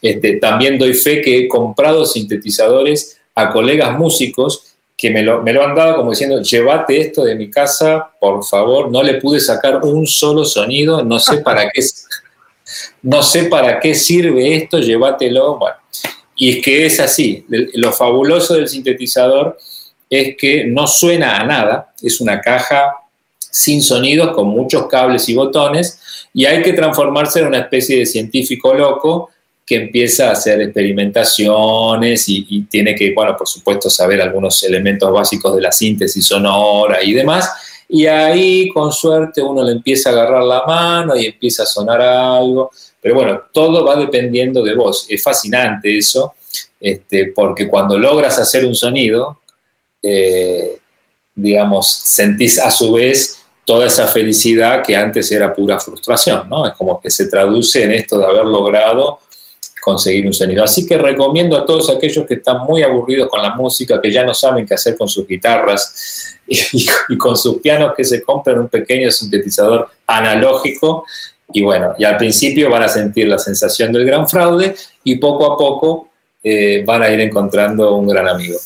Este, 0.02 0.38
también 0.38 0.78
doy 0.78 0.94
fe 0.94 1.22
que 1.22 1.40
he 1.40 1.48
comprado 1.48 2.06
sintetizadores 2.06 3.18
a 3.34 3.52
colegas 3.52 3.98
músicos 3.98 4.76
que 4.98 5.10
me 5.10 5.22
lo, 5.24 5.44
han 5.44 5.76
dado 5.76 5.98
como 5.98 6.12
diciendo, 6.12 6.42
llévate 6.42 7.00
esto 7.02 7.26
de 7.26 7.36
mi 7.36 7.50
casa, 7.50 8.12
por 8.20 8.46
favor, 8.46 8.90
no 8.90 9.04
le 9.04 9.16
pude 9.16 9.40
sacar 9.40 9.84
un 9.84 10.08
solo 10.08 10.46
sonido, 10.46 11.04
no 11.04 11.20
sé 11.20 11.38
para 11.38 11.70
qué, 11.70 11.82
no 13.02 13.22
sé 13.22 13.46
para 13.46 13.80
qué 13.80 13.94
sirve 13.94 14.56
esto, 14.56 14.80
llévatelo. 14.80 15.60
Y 16.38 16.58
es 16.58 16.64
que 16.64 16.86
es 16.86 17.00
así, 17.00 17.46
lo 17.48 17.92
fabuloso 17.92 18.56
del 18.56 18.70
sintetizador 18.70 19.58
es 20.10 20.36
que 20.38 20.66
no 20.66 20.88
suena 20.88 21.38
a 21.38 21.44
nada, 21.46 21.94
es 22.02 22.22
una 22.22 22.40
caja 22.40 22.94
sin 23.56 23.82
sonidos, 23.82 24.36
con 24.36 24.48
muchos 24.48 24.86
cables 24.88 25.30
y 25.30 25.34
botones, 25.34 26.28
y 26.34 26.44
hay 26.44 26.62
que 26.62 26.74
transformarse 26.74 27.40
en 27.40 27.48
una 27.48 27.60
especie 27.60 28.00
de 28.00 28.06
científico 28.06 28.74
loco 28.74 29.30
que 29.66 29.76
empieza 29.76 30.28
a 30.28 30.34
hacer 30.34 30.62
experimentaciones 30.62 32.28
y, 32.28 32.64
tiene 32.64 32.94
que, 32.94 33.14
bueno, 33.14 33.38
por 33.38 33.48
supuesto, 33.48 33.90
saber 33.90 34.22
algunos 34.22 34.62
elementos 34.64 35.10
básicos 35.10 35.56
de 35.56 35.62
la 35.62 35.72
síntesis 35.72 36.28
sonora 36.28 37.02
y 37.02 37.14
demás. 37.14 37.50
Y 37.88 38.06
ahí, 38.08 38.68
con 38.68 38.92
suerte, 38.92 39.42
uno 39.42 39.64
le 39.64 39.72
empieza 39.72 40.10
a 40.10 40.14
agarrar 40.14 40.44
la 40.44 40.66
mano 40.66 41.16
y 41.16 41.26
empieza 41.26 41.64
a 41.64 41.66
sonar 41.66 42.02
algo. 42.02 42.72
Pero 43.00 43.16
bueno, 43.16 43.42
todo 43.54 43.86
va 43.86 43.96
dependiendo 43.96 44.62
de 44.64 44.76
vos. 44.76 45.06
Es 45.08 45.24
fascinante 45.24 45.98
eso, 45.98 46.34
este, 46.78 47.32
porque 47.34 47.70
cuando 47.70 47.98
logras 47.98 48.38
hacer 48.38 48.66
un 48.66 48.76
sonido, 48.76 49.40
eh, 50.02 50.78
digamos, 51.34 51.90
sentís 51.90 52.60
a 52.60 52.70
su 52.70 52.92
vez 52.92 53.45
toda 53.66 53.88
esa 53.88 54.08
felicidad 54.08 54.84
que 54.84 54.96
antes 54.96 55.32
era 55.32 55.54
pura 55.54 55.80
frustración, 55.80 56.48
¿no? 56.48 56.68
Es 56.68 56.74
como 56.74 57.02
que 57.02 57.10
se 57.10 57.28
traduce 57.28 57.84
en 57.84 57.92
esto 57.94 58.20
de 58.20 58.26
haber 58.26 58.46
logrado 58.46 59.20
conseguir 59.82 60.26
un 60.26 60.34
sonido. 60.34 60.64
Así 60.64 60.86
que 60.86 60.98
recomiendo 60.98 61.58
a 61.58 61.66
todos 61.66 61.90
aquellos 61.90 62.26
que 62.28 62.36
están 62.36 62.60
muy 62.60 62.84
aburridos 62.84 63.28
con 63.28 63.42
la 63.42 63.56
música, 63.56 64.00
que 64.00 64.12
ya 64.12 64.24
no 64.24 64.34
saben 64.34 64.66
qué 64.66 64.76
hacer 64.76 64.96
con 64.98 65.08
sus 65.08 65.28
guitarras 65.28 66.38
y, 66.48 67.18
con 67.18 67.36
sus 67.36 67.60
pianos, 67.60 67.94
que 67.96 68.04
se 68.04 68.22
compren 68.22 68.60
un 68.60 68.70
pequeño 68.70 69.10
sintetizador 69.12 69.90
analógico. 70.06 71.06
Y 71.52 71.64
bueno, 71.64 71.94
y 71.98 72.04
al 72.04 72.18
principio 72.18 72.70
van 72.70 72.84
a 72.84 72.88
sentir 72.88 73.28
la 73.28 73.40
sensación 73.40 73.92
del 73.92 74.06
gran 74.06 74.28
fraude 74.28 74.76
y 75.04 75.16
poco 75.16 75.52
a 75.52 75.58
poco 75.58 76.10
eh, 76.44 76.84
van 76.86 77.02
a 77.04 77.10
ir 77.10 77.20
encontrando 77.20 77.96
un 77.96 78.08
gran 78.08 78.28
amigo 78.28 78.58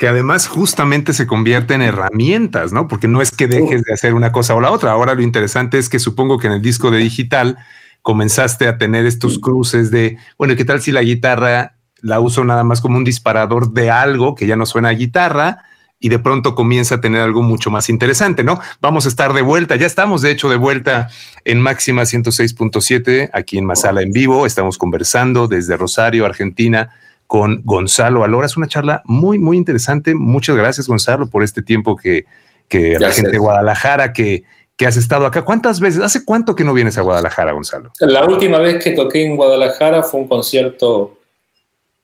que 0.00 0.08
además 0.08 0.48
justamente 0.48 1.12
se 1.12 1.26
convierte 1.26 1.74
en 1.74 1.82
herramientas, 1.82 2.72
¿no? 2.72 2.88
Porque 2.88 3.06
no 3.06 3.20
es 3.20 3.30
que 3.30 3.46
dejes 3.46 3.82
de 3.82 3.92
hacer 3.92 4.14
una 4.14 4.32
cosa 4.32 4.54
o 4.54 4.60
la 4.62 4.70
otra. 4.70 4.92
Ahora 4.92 5.14
lo 5.14 5.20
interesante 5.20 5.78
es 5.78 5.90
que 5.90 5.98
supongo 5.98 6.38
que 6.38 6.46
en 6.46 6.54
el 6.54 6.62
disco 6.62 6.90
de 6.90 6.96
digital 6.96 7.58
comenzaste 8.00 8.66
a 8.66 8.78
tener 8.78 9.04
estos 9.04 9.38
cruces 9.38 9.90
de, 9.90 10.16
bueno, 10.38 10.56
¿qué 10.56 10.64
tal 10.64 10.80
si 10.80 10.90
la 10.90 11.02
guitarra 11.02 11.76
la 12.00 12.18
uso 12.18 12.42
nada 12.44 12.64
más 12.64 12.80
como 12.80 12.96
un 12.96 13.04
disparador 13.04 13.74
de 13.74 13.90
algo 13.90 14.34
que 14.34 14.46
ya 14.46 14.56
no 14.56 14.64
suena 14.64 14.88
a 14.88 14.92
guitarra? 14.92 15.64
Y 15.98 16.08
de 16.08 16.18
pronto 16.18 16.54
comienza 16.54 16.94
a 16.94 17.00
tener 17.02 17.20
algo 17.20 17.42
mucho 17.42 17.70
más 17.70 17.90
interesante, 17.90 18.42
¿no? 18.42 18.58
Vamos 18.80 19.04
a 19.04 19.10
estar 19.10 19.34
de 19.34 19.42
vuelta, 19.42 19.76
ya 19.76 19.86
estamos 19.86 20.22
de 20.22 20.30
hecho 20.30 20.48
de 20.48 20.56
vuelta 20.56 21.10
en 21.44 21.60
Máxima 21.60 22.04
106.7, 22.04 23.28
aquí 23.34 23.58
en 23.58 23.66
Masala 23.66 24.00
en 24.00 24.12
vivo, 24.12 24.46
estamos 24.46 24.78
conversando 24.78 25.46
desde 25.46 25.76
Rosario, 25.76 26.24
Argentina, 26.24 26.88
con 27.30 27.62
Gonzalo 27.64 28.24
Alora. 28.24 28.46
Es 28.46 28.56
una 28.56 28.66
charla 28.66 29.02
muy, 29.04 29.38
muy 29.38 29.56
interesante. 29.56 30.16
Muchas 30.16 30.56
gracias, 30.56 30.88
Gonzalo, 30.88 31.28
por 31.28 31.44
este 31.44 31.62
tiempo 31.62 31.94
que, 31.94 32.24
que 32.66 32.98
la 32.98 33.12
gente 33.12 33.30
de 33.30 33.38
Guadalajara, 33.38 34.12
que, 34.12 34.42
que 34.76 34.84
has 34.84 34.96
estado 34.96 35.26
acá. 35.26 35.42
¿Cuántas 35.42 35.78
veces? 35.78 36.02
¿Hace 36.02 36.24
cuánto 36.24 36.56
que 36.56 36.64
no 36.64 36.74
vienes 36.74 36.98
a 36.98 37.02
Guadalajara, 37.02 37.52
Gonzalo? 37.52 37.92
La 38.00 38.24
última 38.24 38.58
vez 38.58 38.82
que 38.82 38.90
toqué 38.90 39.24
en 39.24 39.36
Guadalajara 39.36 40.02
fue 40.02 40.22
un 40.22 40.26
concierto 40.26 41.20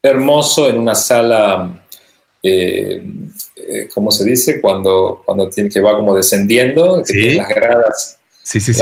hermoso 0.01 0.69
en 0.69 0.79
una 0.79 0.95
sala, 0.95 1.77
eh, 2.41 3.05
eh, 3.57 3.89
¿cómo 3.93 4.13
se 4.13 4.25
dice? 4.25 4.61
Cuando, 4.61 5.23
cuando 5.25 5.51
tiene 5.51 5.71
que 5.71 5.81
va 5.81 5.97
como 5.97 6.15
descendiendo, 6.15 7.05
¿Sí? 7.05 7.35
las 7.35 7.49
gradas. 7.49 8.19
Sí, 8.45 8.61
sí, 8.61 8.73
sí, 8.73 8.81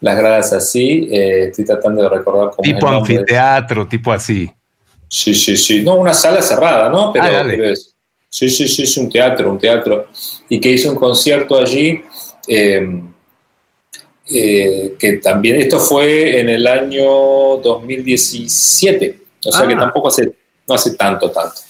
las 0.00 0.16
gradas 0.16 0.52
así. 0.52 1.08
Eh, 1.10 1.48
estoy 1.48 1.64
tratando 1.64 2.04
de 2.04 2.10
recordar 2.10 2.50
cómo 2.54 2.62
Tipo 2.62 2.86
anfiteatro, 2.86 3.88
tipo 3.88 4.12
así. 4.12 4.48
Sí, 5.08 5.34
sí, 5.34 5.56
sí. 5.56 5.82
No, 5.82 5.96
una 5.96 6.14
sala 6.14 6.42
cerrada, 6.42 6.88
¿no? 6.88 7.12
Pero, 7.12 7.24
ah, 7.26 7.74
sí, 8.28 8.50
sí, 8.50 8.68
sí, 8.68 8.82
es 8.82 8.96
un 8.96 9.08
teatro, 9.08 9.50
un 9.50 9.58
teatro. 9.58 10.08
Y 10.48 10.60
que 10.60 10.70
hizo 10.70 10.90
un 10.90 10.96
concierto 10.96 11.58
allí. 11.58 12.02
Eh, 12.48 13.02
eh, 14.28 14.94
que 14.98 15.18
también 15.18 15.56
esto 15.56 15.78
fue 15.78 16.40
en 16.40 16.48
el 16.48 16.66
año 16.66 17.58
2017, 17.58 19.20
o 19.44 19.52
sea 19.52 19.68
que 19.68 19.74
ah. 19.74 19.78
tampoco 19.78 20.08
hace, 20.08 20.32
no 20.66 20.74
hace 20.74 20.96
tanto, 20.96 21.30
tanto. 21.30 21.60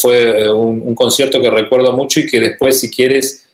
fue 0.00 0.52
un, 0.52 0.82
un, 0.84 0.94
concierto 0.96 1.40
que 1.40 1.48
recuerdo 1.48 1.92
mucho 1.92 2.18
y 2.18 2.26
que 2.26 2.40
después, 2.40 2.80
si 2.80 2.90
quieres, 2.90 3.46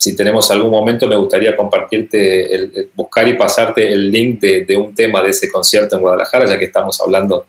si 0.00 0.16
tenemos 0.16 0.50
algún 0.50 0.70
momento, 0.70 1.06
me 1.06 1.14
gustaría 1.14 1.54
compartirte, 1.54 2.54
el, 2.54 2.90
buscar 2.94 3.28
y 3.28 3.34
pasarte 3.34 3.86
el 3.92 4.10
link 4.10 4.40
de, 4.40 4.76
un 4.78 4.94
tema 4.94 5.22
de 5.22 5.28
ese 5.28 5.52
concierto 5.52 5.94
en 5.94 6.00
Guadalajara, 6.00 6.46
ya 6.46 6.58
que 6.58 6.64
estamos 6.64 6.98
hablando 7.02 7.44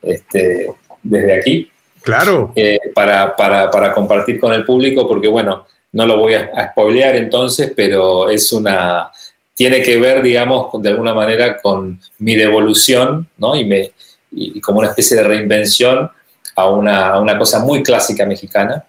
este, 0.00 0.72
desde 1.02 1.38
aquí. 1.38 1.70
Claro. 2.00 2.54
Eh, 2.56 2.80
para, 2.94 3.36
para, 3.36 3.70
para, 3.70 3.92
compartir 3.92 4.40
con 4.40 4.54
el 4.54 4.64
público, 4.64 5.06
porque 5.06 5.28
bueno, 5.28 5.66
no 5.92 6.06
lo 6.06 6.16
voy 6.16 6.32
a, 6.32 6.70
spoilear 6.70 7.16
entonces, 7.16 7.70
pero 7.76 8.30
es 8.30 8.50
una. 8.50 9.10
Tiene 9.52 9.82
que 9.82 10.00
ver, 10.00 10.22
digamos, 10.22 10.70
de 10.82 10.88
alguna 10.88 11.12
manera 11.12 11.60
con 11.60 12.00
mi 12.20 12.34
devolución, 12.34 13.28
¿no? 13.36 13.54
Y, 13.54 13.66
me, 13.66 13.92
y 14.30 14.58
como 14.62 14.78
una 14.78 14.88
especie 14.88 15.18
de 15.18 15.24
reinvención 15.24 16.10
a 16.56 16.66
una, 16.66 17.08
a 17.08 17.20
una 17.20 17.36
cosa 17.36 17.58
muy 17.58 17.82
clásica 17.82 18.24
mexicana 18.24 18.86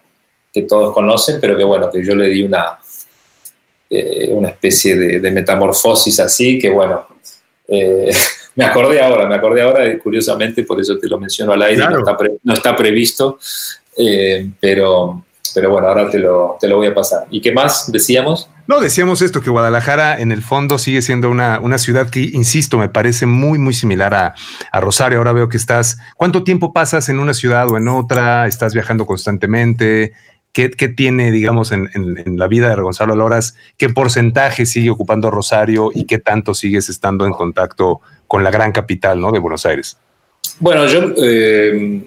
que 0.53 0.61
todos 0.61 0.93
conocen, 0.93 1.39
pero 1.41 1.57
que 1.57 1.65
bueno, 1.65 1.89
que 1.91 2.05
yo 2.05 2.15
le 2.15 2.29
di 2.29 2.43
una, 2.43 2.77
eh, 3.93 4.29
una 4.31 4.47
especie 4.47 4.95
de, 4.95 5.31
metamorfosis 5.31 6.17
así, 6.21 6.57
que 6.57 6.69
bueno, 6.69 7.07
eh, 7.67 8.09
me 8.55 8.63
acordé 8.63 9.01
ahora, 9.01 9.27
me 9.27 9.35
acordé 9.35 9.61
ahora, 9.61 9.99
curiosamente, 9.99 10.63
por 10.63 10.79
eso 10.79 10.97
te 10.97 11.09
lo 11.09 11.19
menciono 11.19 11.51
al 11.51 11.61
aire, 11.63 11.83
no, 12.41 12.53
está 12.53 12.73
previsto, 12.73 13.37
eh, 13.97 14.49
pero, 14.61 15.25
pero 15.53 15.71
bueno, 15.71 15.89
ahora 15.89 16.09
te 16.09 16.19
lo, 16.19 16.57
te 16.57 16.69
lo 16.69 16.77
voy 16.77 16.87
a 16.87 16.93
pasar. 16.93 17.27
¿Y 17.31 17.41
qué 17.41 17.51
más 17.51 17.91
decíamos? 17.91 18.49
No, 18.65 18.79
decíamos 18.79 19.21
esto, 19.21 19.41
que 19.41 19.49
Guadalajara 19.49 20.21
en 20.21 20.31
el 20.31 20.41
fondo 20.41 20.77
sigue 20.77 21.01
siendo 21.01 21.29
una, 21.29 21.59
una 21.59 21.77
ciudad 21.77 22.09
que, 22.09 22.21
insisto, 22.21 22.77
me 22.77 22.87
parece 22.87 23.25
muy, 23.25 23.59
muy 23.59 23.73
similar 23.73 24.13
a, 24.13 24.35
a, 24.71 24.79
Rosario. 24.79 25.17
Ahora 25.17 25.33
veo 25.33 25.49
que 25.49 25.57
estás, 25.57 25.97
¿cuánto 26.15 26.45
tiempo 26.45 26.71
pasas 26.71 27.09
en 27.09 27.19
una 27.19 27.33
ciudad 27.33 27.69
o 27.69 27.75
en 27.75 27.89
otra? 27.89 28.47
¿Estás 28.47 28.73
viajando 28.73 29.05
constantemente? 29.05 30.13
¿Qué, 30.53 30.69
tiene, 30.69 31.31
digamos, 31.31 31.71
en, 31.71 31.89
la 32.37 32.47
vida 32.47 32.69
de 32.69 32.81
Gonzalo 32.81 33.15
Loras? 33.15 33.55
¿Qué 33.77 33.89
porcentaje 33.89 34.65
sigue 34.65 34.89
ocupando 34.89 35.31
Rosario 35.31 35.91
y 35.93 36.05
qué 36.05 36.19
tanto 36.19 36.53
sigues 36.53 36.89
estando 36.89 37.25
en 37.25 37.31
contacto 37.31 38.01
con 38.27 38.43
la 38.43 38.51
gran 38.51 38.73
capital 38.73 39.21
¿no? 39.21 39.31
de 39.31 39.39
Buenos 39.39 39.65
Aires? 39.65 39.97
Bueno, 40.59 40.87
yo, 40.87 41.13
eh, 41.17 42.03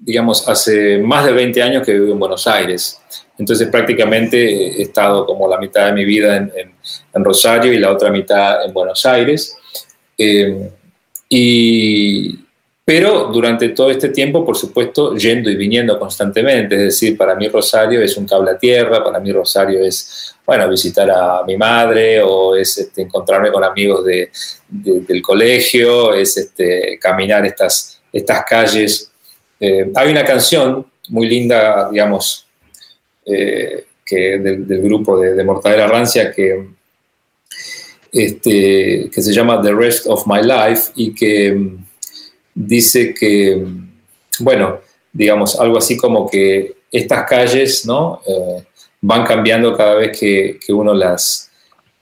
digamos, 0.00 0.48
hace 0.48 0.98
más 0.98 1.24
de 1.24 1.32
20 1.32 1.62
años 1.62 1.84
que 1.84 1.94
vivo 1.94 2.12
en 2.12 2.18
Buenos 2.20 2.46
Aires. 2.46 3.00
Entonces 3.36 3.68
prácticamente 3.68 4.78
he 4.78 4.82
estado 4.82 5.26
como 5.26 5.48
la 5.48 5.58
mitad 5.58 5.86
de 5.86 5.92
mi 5.92 6.04
vida 6.04 6.36
en, 6.36 6.74
Rosario 7.24 7.72
y 7.72 7.78
la 7.78 7.90
otra 7.90 8.10
mitad 8.10 8.64
en 8.64 8.72
Buenos 8.72 9.04
Aires. 9.06 9.56
Eh, 10.16 10.70
y, 11.28 12.38
pero 12.88 13.26
durante 13.30 13.68
todo 13.68 13.90
este 13.90 14.08
tiempo, 14.08 14.46
por 14.46 14.56
supuesto, 14.56 15.14
yendo 15.14 15.50
y 15.50 15.56
viniendo 15.56 15.98
constantemente, 15.98 16.74
es 16.74 16.82
decir, 16.84 17.18
para 17.18 17.34
mí 17.34 17.46
Rosario 17.46 18.00
es 18.00 18.16
un 18.16 18.26
cable 18.26 18.52
a 18.52 18.58
tierra, 18.58 19.04
para 19.04 19.20
mí 19.20 19.30
Rosario 19.30 19.80
es, 19.84 20.34
bueno, 20.46 20.66
visitar 20.70 21.10
a 21.10 21.44
mi 21.46 21.58
madre 21.58 22.22
o 22.22 22.56
es 22.56 22.78
este, 22.78 23.02
encontrarme 23.02 23.52
con 23.52 23.62
amigos 23.62 24.06
de, 24.06 24.30
del 24.70 25.20
colegio, 25.20 26.14
es 26.14 26.34
este, 26.38 26.98
caminar 26.98 27.44
estas, 27.44 28.00
estas 28.10 28.42
calles. 28.48 29.12
Eh, 29.60 29.92
hay 29.94 30.10
una 30.10 30.24
canción 30.24 30.86
muy 31.10 31.28
linda, 31.28 31.90
digamos, 31.90 32.46
eh, 33.26 33.84
que 34.02 34.38
del, 34.38 34.64
grupo 34.80 35.20
de, 35.20 35.34
de 35.34 35.86
Rancia 35.86 36.32
que, 36.32 36.68
este, 38.10 39.10
que 39.12 39.20
se 39.20 39.34
llama 39.34 39.60
The 39.60 39.74
Rest 39.74 40.06
of 40.06 40.26
My 40.26 40.40
Life 40.40 40.92
y 40.96 41.14
que 41.14 41.84
dice 42.58 43.14
que, 43.14 43.64
bueno, 44.40 44.80
digamos, 45.12 45.58
algo 45.60 45.78
así 45.78 45.96
como 45.96 46.28
que 46.28 46.74
estas 46.90 47.24
calles, 47.28 47.86
¿no? 47.86 48.20
Eh, 48.26 48.64
van 49.00 49.24
cambiando 49.24 49.76
cada 49.76 49.94
vez 49.94 50.18
que, 50.18 50.58
uno 50.70 50.92
las, 50.92 51.50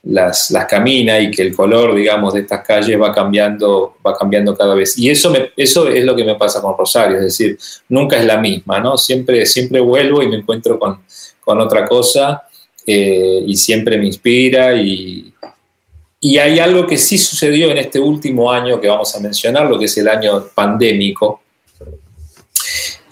las, 0.04 0.50
camina 0.68 1.20
y 1.20 1.30
que 1.30 1.42
el 1.42 1.54
color, 1.54 1.94
digamos, 1.94 2.32
de 2.32 2.40
estas 2.40 2.66
calles 2.66 2.98
va 2.98 3.12
cambiando, 3.12 3.96
va 4.04 4.16
cambiando 4.16 4.56
cada 4.56 4.74
vez. 4.74 4.96
Y 4.96 5.10
eso, 5.10 5.30
me, 5.30 5.50
eso 5.56 5.88
es 5.88 6.04
lo 6.04 6.16
que 6.16 6.24
me 6.24 6.36
pasa 6.36 6.62
con 6.62 6.76
Rosario, 6.76 7.18
es 7.18 7.24
decir, 7.24 7.58
nunca 7.90 8.16
es 8.16 8.24
la 8.24 8.38
misma, 8.38 8.80
¿no? 8.80 8.96
Siempre, 8.96 9.44
siempre 9.44 9.80
vuelvo 9.80 10.22
y 10.22 10.28
me 10.28 10.36
encuentro 10.36 10.78
con, 10.78 11.00
otra 11.60 11.84
cosa 11.84 12.42
eh, 12.84 13.44
y 13.46 13.56
siempre 13.56 13.98
me 13.98 14.06
inspira 14.06 14.74
y, 14.74 15.32
y 16.26 16.38
hay 16.38 16.58
algo 16.58 16.88
que 16.88 16.98
sí 16.98 17.18
sucedió 17.18 17.70
en 17.70 17.78
este 17.78 18.00
último 18.00 18.50
año 18.50 18.80
que 18.80 18.88
vamos 18.88 19.14
a 19.14 19.20
mencionar, 19.20 19.70
lo 19.70 19.78
que 19.78 19.84
es 19.84 19.96
el 19.96 20.08
año 20.08 20.48
pandémico, 20.52 21.40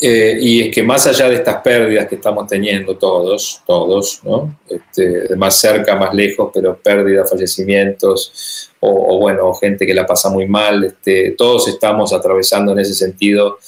eh, 0.01 0.37
y 0.41 0.63
es 0.63 0.75
que 0.75 0.83
más 0.83 1.07
allá 1.07 1.29
de 1.29 1.37
estas 1.37 1.63
pérdidas 1.63 2.09
que 2.09 2.17
estamos 2.17 2.49
teniendo 2.49 2.97
todos, 2.97 3.63
todos, 3.65 4.19
¿no? 4.25 4.59
Este, 4.69 5.37
más 5.37 5.55
cerca, 5.55 5.95
más 5.95 6.13
lejos, 6.13 6.51
pero 6.53 6.77
pérdidas, 6.77 7.31
fallecimientos, 7.31 8.73
o, 8.81 9.21
bueno, 9.21 9.55
gente 9.55 9.87
que 9.87 9.95
la 9.95 10.05
pasa 10.05 10.29
muy 10.29 10.49
mal, 10.49 10.83
este, 10.83 11.37
todos 11.39 11.69
estamos 11.69 12.13
atravesando 12.13 12.73
en 12.73 12.81
ese 12.81 12.95
sentido 12.95 13.59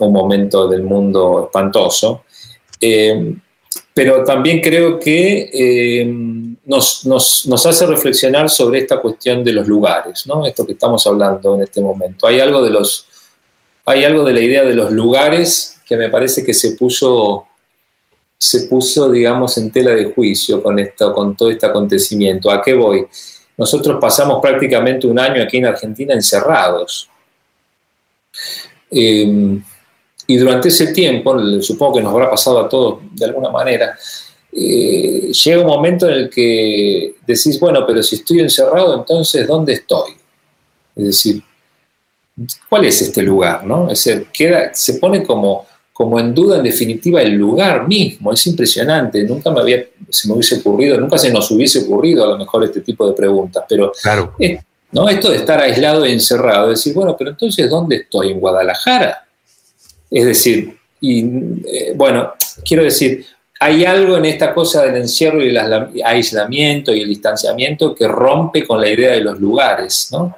un 0.00 0.12
momento 0.12 0.68
del 0.68 0.82
mundo 0.82 1.44
espantoso. 1.46 2.24
Eh, 2.78 3.36
pero 3.94 4.22
también 4.22 4.60
creo 4.60 4.98
que 4.98 5.50
eh, 5.50 6.41
nos, 6.64 7.04
nos, 7.06 7.66
hace 7.66 7.86
reflexionar 7.86 8.48
sobre 8.48 8.80
esta 8.80 9.00
cuestión 9.00 9.42
de 9.42 9.52
los 9.52 9.66
lugares, 9.66 10.26
¿no? 10.26 10.46
Esto 10.46 10.64
que 10.64 10.72
estamos 10.72 11.06
hablando 11.06 11.54
en 11.56 11.62
este 11.62 11.80
momento. 11.80 12.26
Hay 12.26 12.40
algo 12.40 12.62
de 12.62 12.70
los, 12.70 13.06
hay 13.84 14.04
algo 14.04 14.24
de 14.24 14.32
la 14.32 14.40
idea 14.40 14.62
de 14.62 14.74
los 14.74 14.92
lugares 14.92 15.80
que 15.86 15.96
me 15.96 16.08
parece 16.08 16.44
que 16.44 16.54
se 16.54 16.72
puso, 16.72 17.46
se 18.38 18.66
puso, 18.68 19.10
digamos, 19.10 19.58
en 19.58 19.72
tela 19.72 19.90
de 19.92 20.12
juicio 20.12 20.62
con 20.62 20.78
esto, 20.78 21.12
con 21.12 21.36
todo 21.36 21.50
este 21.50 21.66
acontecimiento. 21.66 22.50
¿A 22.50 22.62
qué 22.62 22.74
voy? 22.74 23.06
Nosotros 23.56 23.98
pasamos 24.00 24.40
prácticamente 24.40 25.06
un 25.06 25.18
año 25.18 25.42
aquí 25.42 25.58
en 25.58 25.66
Argentina 25.66 26.14
encerrados. 26.14 27.08
Eh, 28.90 29.58
y 30.26 30.36
durante 30.36 30.68
ese 30.68 30.92
tiempo, 30.92 31.36
supongo 31.60 31.96
que 31.96 32.02
nos 32.02 32.12
habrá 32.12 32.30
pasado 32.30 32.60
a 32.60 32.68
todos 32.68 33.00
de 33.12 33.24
alguna 33.24 33.50
manera, 33.50 33.98
eh, 34.54 35.32
llega 35.32 35.62
un 35.62 35.66
momento 35.66 36.08
en 36.08 36.14
el 36.14 36.30
que 36.30 37.14
decís, 37.26 37.58
bueno, 37.58 37.86
pero 37.86 38.02
si 38.02 38.16
estoy 38.16 38.40
encerrado, 38.40 38.98
entonces, 38.98 39.46
¿dónde 39.46 39.72
estoy? 39.72 40.12
Es 40.94 41.04
decir, 41.04 41.42
¿cuál 42.68 42.84
es 42.84 43.00
este 43.00 43.22
lugar? 43.22 43.64
¿no? 43.64 43.90
Es 43.90 44.04
decir, 44.04 44.26
queda, 44.30 44.74
se 44.74 44.94
pone 44.94 45.22
como, 45.22 45.66
como 45.92 46.20
en 46.20 46.34
duda, 46.34 46.58
en 46.58 46.64
definitiva, 46.64 47.22
el 47.22 47.32
lugar 47.32 47.88
mismo. 47.88 48.32
Es 48.32 48.46
impresionante. 48.46 49.24
Nunca 49.24 49.50
me 49.50 49.60
había, 49.60 49.86
se 50.10 50.28
me 50.28 50.34
hubiese 50.34 50.56
ocurrido, 50.56 51.00
nunca 51.00 51.16
se 51.16 51.32
nos 51.32 51.50
hubiese 51.50 51.80
ocurrido 51.80 52.24
a 52.24 52.28
lo 52.28 52.38
mejor 52.38 52.64
este 52.64 52.82
tipo 52.82 53.06
de 53.06 53.14
preguntas. 53.14 53.64
Pero 53.66 53.92
claro. 54.02 54.34
¿no? 54.92 55.08
esto 55.08 55.30
de 55.30 55.36
estar 55.38 55.58
aislado 55.60 56.04
y 56.04 56.12
encerrado, 56.12 56.68
decir, 56.68 56.92
bueno, 56.92 57.16
pero 57.16 57.30
entonces, 57.30 57.70
¿dónde 57.70 57.96
estoy? 57.96 58.32
¿En 58.32 58.40
Guadalajara? 58.40 59.26
Es 60.10 60.26
decir, 60.26 60.76
y 61.00 61.24
eh, 61.66 61.94
bueno, 61.96 62.34
quiero 62.62 62.84
decir, 62.84 63.24
hay 63.62 63.84
algo 63.84 64.16
en 64.16 64.24
esta 64.24 64.52
cosa 64.52 64.82
del 64.82 64.96
encierro 64.96 65.40
y 65.40 65.48
el 65.48 66.02
aislamiento 66.04 66.92
y 66.92 67.02
el 67.02 67.08
distanciamiento 67.08 67.94
que 67.94 68.08
rompe 68.08 68.66
con 68.66 68.80
la 68.80 68.88
idea 68.88 69.12
de 69.12 69.20
los 69.20 69.38
lugares, 69.38 70.08
¿no? 70.10 70.36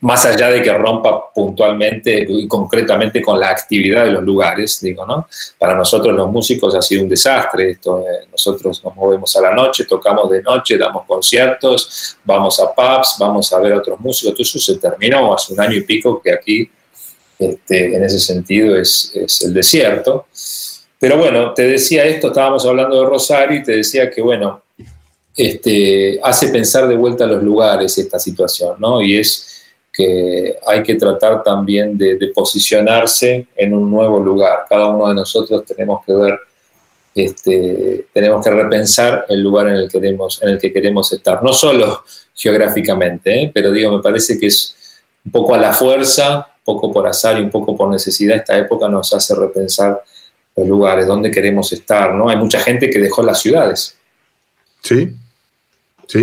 Más 0.00 0.24
allá 0.24 0.48
de 0.48 0.62
que 0.62 0.72
rompa 0.72 1.30
puntualmente 1.34 2.24
y 2.26 2.48
concretamente 2.48 3.20
con 3.20 3.38
la 3.38 3.50
actividad 3.50 4.04
de 4.04 4.12
los 4.12 4.22
lugares, 4.22 4.80
digo, 4.80 5.04
¿no? 5.04 5.28
Para 5.58 5.74
nosotros 5.74 6.14
los 6.14 6.30
músicos 6.30 6.74
ha 6.74 6.80
sido 6.80 7.02
un 7.02 7.08
desastre 7.08 7.72
esto. 7.72 8.00
Eh, 8.00 8.28
nosotros 8.30 8.82
nos 8.82 8.96
movemos 8.96 9.36
a 9.36 9.42
la 9.42 9.52
noche, 9.52 9.84
tocamos 9.84 10.30
de 10.30 10.42
noche, 10.42 10.78
damos 10.78 11.04
conciertos, 11.04 12.16
vamos 12.24 12.58
a 12.60 12.72
pubs, 12.72 13.16
vamos 13.18 13.52
a 13.52 13.58
ver 13.58 13.74
a 13.74 13.78
otros 13.78 14.00
músicos. 14.00 14.32
Todo 14.32 14.42
eso 14.42 14.58
se 14.58 14.78
terminó 14.78 15.34
hace 15.34 15.52
un 15.52 15.60
año 15.60 15.74
y 15.74 15.82
pico 15.82 16.22
que 16.22 16.32
aquí 16.32 16.70
este, 17.38 17.94
en 17.94 18.04
ese 18.04 18.20
sentido 18.20 18.74
es, 18.76 19.12
el 19.44 19.52
desierto. 19.52 20.26
Pero 21.04 21.18
bueno, 21.18 21.52
te 21.52 21.64
decía 21.64 22.02
esto, 22.06 22.28
estábamos 22.28 22.64
hablando 22.64 22.98
de 22.98 23.06
Rosario 23.06 23.58
y 23.58 23.62
te 23.62 23.72
decía 23.72 24.10
que, 24.10 24.22
bueno, 24.22 24.62
este, 25.36 26.18
hace 26.22 26.48
pensar 26.48 26.88
de 26.88 26.96
vuelta 26.96 27.24
a 27.24 27.26
los 27.26 27.42
lugares 27.42 27.98
esta 27.98 28.18
situación, 28.18 28.76
¿no? 28.78 29.02
Y 29.02 29.18
es 29.18 29.66
que 29.92 30.56
hay 30.66 30.82
que 30.82 30.94
tratar 30.94 31.42
también 31.42 31.98
de, 31.98 32.32
posicionarse 32.34 33.48
en 33.54 33.74
un 33.74 33.90
nuevo 33.90 34.18
lugar. 34.18 34.64
Cada 34.66 34.86
uno 34.86 35.06
de 35.08 35.16
nosotros 35.16 35.66
tenemos 35.66 36.02
que 36.06 36.14
ver 36.14 36.38
este, 37.14 38.06
tenemos 38.10 38.42
que 38.42 38.50
repensar 38.50 39.26
el 39.28 39.42
lugar 39.42 39.68
en 39.68 39.74
el, 39.74 39.90
que 40.58 40.72
queremos, 40.72 41.12
estar, 41.12 41.42
no 41.42 41.52
solo 41.52 42.02
geográficamente, 42.34 43.42
¿eh? 43.42 43.50
pero 43.52 43.70
digo, 43.70 43.94
me 43.94 44.02
parece 44.02 44.38
que 44.38 44.46
es 44.46 44.74
un 45.22 45.32
poco 45.32 45.54
a 45.54 45.58
la 45.58 45.74
fuerza, 45.74 46.48
un 46.60 46.64
poco 46.64 46.90
por 46.90 47.06
azar 47.06 47.38
y 47.38 47.42
un 47.42 47.50
poco 47.50 47.76
por 47.76 47.90
necesidad, 47.90 48.38
esta 48.38 48.56
época 48.56 48.88
nos 48.88 49.12
hace 49.12 49.34
repensar 49.34 50.02
los 50.56 50.68
lugares, 50.68 51.06
dónde 51.06 51.30
queremos 51.30 51.72
estar, 51.72 52.14
¿no? 52.14 52.28
Hay 52.28 52.36
mucha 52.36 52.60
gente 52.60 52.88
que 52.88 52.98
dejó 52.98 53.22
las 53.22 53.40
ciudades. 53.40 53.96
Sí. 54.82 55.14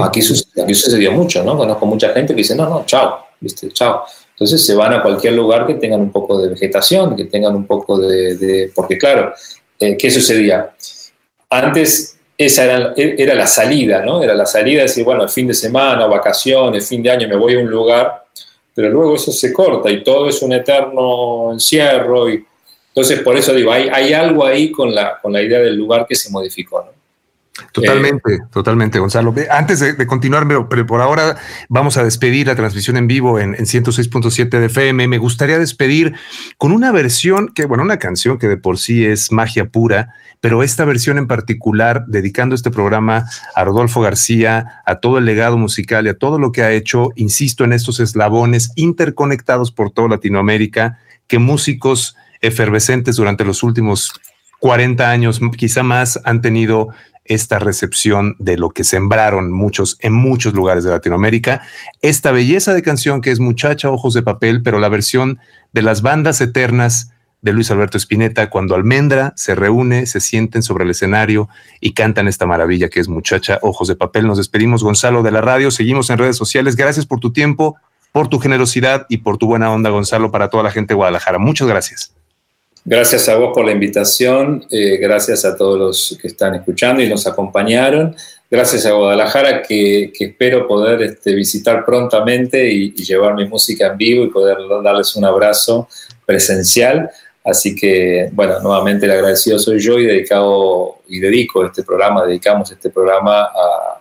Aquí, 0.02 0.22
sucedió, 0.22 1.12
mucho, 1.12 1.44
¿no? 1.44 1.58
Conozco 1.58 1.86
mucha 1.86 2.14
gente 2.14 2.34
que 2.34 2.42
dice, 2.42 2.56
no, 2.56 2.70
no, 2.70 2.86
chao, 2.86 3.26
¿viste? 3.40 3.70
Chao. 3.72 4.04
Entonces 4.32 4.66
se 4.66 4.76
van 4.76 4.94
a 4.94 5.02
cualquier 5.02 5.34
lugar 5.34 5.68
que 5.68 5.76
tengan 5.76 6.02
un 6.02 6.12
poco 6.12 6.40
de 6.42 6.50
vegetación, 6.50 7.16
que 7.16 7.26
tengan 7.26 7.56
un 7.56 7.66
poco 7.66 7.98
de... 8.00 8.72
porque 8.74 8.98
claro, 8.98 9.34
eh, 9.80 9.98
¿qué 9.98 10.10
sucedía? 10.12 10.74
Antes 11.50 12.18
esa 12.38 12.64
era, 12.64 12.94
era, 12.96 13.36
la 13.36 13.48
salida, 13.48 14.04
¿no? 14.04 14.24
Era 14.24 14.34
la 14.34 14.46
salida 14.46 14.78
de 14.78 14.88
decir, 14.88 15.04
bueno, 15.04 15.24
el 15.24 15.30
fin 15.30 15.48
de 15.48 15.54
semana, 15.54 16.08
vacaciones, 16.08 16.88
fin 16.88 17.04
de 17.04 17.12
año, 17.12 17.28
me 17.28 17.36
voy 17.36 17.56
a 17.56 17.60
un 17.60 17.70
lugar, 17.70 18.26
pero 18.74 18.90
luego 18.90 19.16
eso 19.16 19.32
se 19.32 19.52
corta 19.52 19.92
y 19.92 20.04
todo 20.04 20.30
es 20.30 20.42
un 20.42 20.54
eterno 20.54 21.52
encierro. 21.52 22.30
Y, 22.30 22.44
entonces, 22.94 23.22
por 23.22 23.38
eso 23.38 23.54
digo, 23.54 23.72
hay, 23.72 23.88
hay 23.88 24.14
algo 24.14 24.46
ahí 24.46 24.70
con 24.70 24.94
la, 24.94 25.18
con 25.22 25.32
la 25.32 25.42
idea 25.42 25.60
del 25.60 25.78
lugar 25.78 26.06
que 26.08 26.16
se 26.16 26.30
modificó, 26.30 26.84
¿no? 26.84 27.02
Totalmente, 27.74 28.40
totalmente, 28.52 29.00
Gonzalo. 29.00 29.34
Antes 29.50 29.80
de, 29.80 30.08
continuar, 30.08 30.48
pero, 30.70 30.86
por 30.86 31.02
ahora 31.02 31.38
vamos 31.70 31.98
a 31.98 32.04
despedir 32.04 32.48
la 32.48 32.56
transmisión 32.56 32.98
en 32.98 33.08
vivo 33.08 33.40
en, 33.40 33.54
106.7 33.56 34.50
de 34.50 34.66
FM. 34.66 35.08
Me 35.08 35.18
gustaría 35.18 35.60
despedir 35.60 36.16
con 36.58 36.72
una 36.72 36.92
versión 36.92 37.50
que, 37.50 37.66
bueno, 37.66 37.84
una 37.84 38.00
canción 38.00 38.38
que 38.38 38.48
de 38.48 38.58
por 38.58 38.78
sí 38.78 39.06
es 39.06 39.32
magia 39.32 39.66
pura, 39.66 40.16
pero 40.40 40.64
esta 40.64 40.86
versión 40.86 41.18
en 41.18 41.28
particular, 41.28 42.06
dedicando 42.08 42.56
este 42.56 42.72
programa 42.72 43.26
a 43.54 43.64
Rodolfo 43.64 44.02
García, 44.02 44.82
a 44.86 44.96
todo 44.96 45.18
el 45.18 45.26
legado 45.26 45.58
musical 45.58 46.08
y 46.08 46.10
a 46.10 46.18
todo 46.18 46.40
lo 46.40 46.52
que 46.52 46.64
ha 46.64 46.72
hecho, 46.72 47.10
insisto, 47.16 47.64
en 47.64 47.74
estos 47.74 48.00
eslabones 48.00 48.72
interconectados 48.76 49.72
por 49.72 49.92
toda 49.92 50.08
Latinoamérica, 50.10 51.00
que 51.28 51.38
músicos 51.38 52.16
efervescentes 52.42 53.16
durante 53.16 53.46
los 53.46 53.64
últimos 53.64 54.14
40 54.60 55.10
años, 55.10 55.42
quizá 55.58 55.84
más, 55.84 56.20
han 56.24 56.42
tenido 56.42 56.90
esta 57.26 57.60
recepción 57.60 58.36
de 58.40 58.58
lo 58.58 58.72
que 58.72 58.84
sembraron 58.84 59.52
muchos 59.52 59.98
en 60.02 60.14
muchos 60.14 60.54
lugares 60.54 60.84
de 60.84 60.92
Latinoamérica. 60.92 61.62
Esta 62.02 62.32
belleza 62.32 62.74
de 62.74 62.82
canción 62.82 63.22
que 63.22 63.32
es 63.32 63.40
Muchacha 63.40 63.90
Ojos 63.90 64.14
de 64.14 64.22
Papel, 64.22 64.64
pero 64.64 64.80
la 64.80 64.90
versión 64.90 65.40
de 65.72 65.82
las 65.82 66.02
bandas 66.02 66.42
eternas 66.42 67.12
de 67.42 67.54
Luis 67.54 67.72
Alberto 67.72 67.98
Spinetta, 67.98 68.50
cuando 68.50 68.76
Almendra 68.76 69.34
se 69.36 69.56
reúne, 69.56 70.06
se 70.06 70.20
sienten 70.20 70.62
sobre 70.62 70.84
el 70.84 70.92
escenario 70.92 71.50
y 71.80 71.94
cantan 71.94 72.28
esta 72.28 72.46
maravilla 72.46 72.90
que 72.90 73.00
es 73.00 73.08
Muchacha 73.08 73.60
Ojos 73.62 73.88
de 73.88 73.96
Papel. 73.96 74.28
Nos 74.28 74.38
despedimos, 74.38 74.84
Gonzalo, 74.84 75.24
de 75.24 75.32
la 75.32 75.42
radio. 75.42 75.72
Seguimos 75.72 76.10
en 76.10 76.20
redes 76.20 76.38
sociales. 76.38 76.76
Gracias 76.76 77.06
por 77.06 77.20
tu 77.20 77.34
tiempo, 77.34 77.78
por 78.12 78.28
tu 78.28 78.40
generosidad 78.40 79.08
y 79.10 79.18
por 79.18 79.38
tu 79.38 79.48
buena 79.48 79.72
onda, 79.72 79.90
Gonzalo, 79.90 80.32
para 80.32 80.50
toda 80.50 80.64
la 80.64 80.72
gente 80.72 80.90
de 80.90 80.96
Guadalajara. 80.96 81.40
Muchas 81.40 81.68
gracias. 81.68 82.14
Gracias 82.84 83.30
a 83.30 83.36
vos 83.36 83.52
por 83.54 83.64
la 83.64 83.72
invitación, 83.72 84.66
eh, 84.72 84.98
gracias 84.98 85.46
a 85.46 85.56
todos 85.56 85.78
los 85.78 86.18
que 86.20 86.28
están 86.28 86.56
escuchando 86.56 87.04
y 87.04 87.10
nos 87.10 87.28
acompañaron. 87.28 88.16
Gracias 88.50 88.88
a 88.88 88.94
Guadalajara, 88.94 89.62
que, 89.62 90.12
espero 90.20 90.68
poder 90.68 91.02
este, 91.04 91.36
visitar 91.36 91.86
prontamente 91.86 92.70
y, 92.70 92.92
llevar 92.96 93.36
mi 93.36 93.48
música 93.48 93.88
en 93.88 93.98
vivo 93.98 94.26
y 94.26 94.30
poder 94.30 94.58
darles 94.84 95.16
un 95.16 95.26
abrazo 95.26 95.88
presencial. 96.26 97.10
Así 97.44 97.76
que, 97.76 98.30
bueno, 98.34 98.60
nuevamente 98.62 99.06
el 99.06 99.12
agradecido 99.12 99.60
soy 99.60 99.80
yo 99.80 100.00
y 100.00 100.06
dedicado 100.06 100.98
y 101.08 101.20
dedico 101.20 101.64
este 101.66 101.84
programa, 101.84 102.26
dedicamos 102.26 102.72
este 102.72 102.90
programa 102.90 103.44
a, 103.44 104.01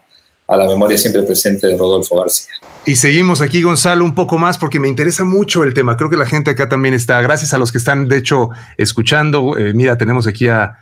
a 0.51 0.57
la 0.57 0.67
memoria 0.67 0.99
siempre 0.99 1.23
presente 1.23 1.69
de 1.69 1.77
Rodolfo 1.79 2.19
García. 2.19 2.53
Y 2.85 2.97
seguimos 2.97 3.41
aquí, 3.41 3.63
Gonzalo, 3.63 4.05
un 4.05 4.17
poco 4.17 4.37
más 4.37 4.59
porque 4.59 4.81
me 4.81 4.89
interesa 4.89 5.23
mucho 5.23 5.63
el 5.63 5.75
tema. 5.75 5.97
Creo 5.97 6.11
que 6.11 6.17
la 6.17 6.27
gente 6.27 6.51
acá 6.51 6.69
también 6.69 6.93
está. 6.93 7.21
Gracias 7.23 7.55
a 7.55 7.59
los 7.59 7.71
que 7.71 7.79
están, 7.79 8.09
de 8.09 8.17
hecho, 8.17 8.51
escuchando. 8.77 9.57
Eh, 9.57 9.73
mira, 9.75 9.97
tenemos 9.97 10.27
aquí 10.27 10.49
a, 10.49 10.77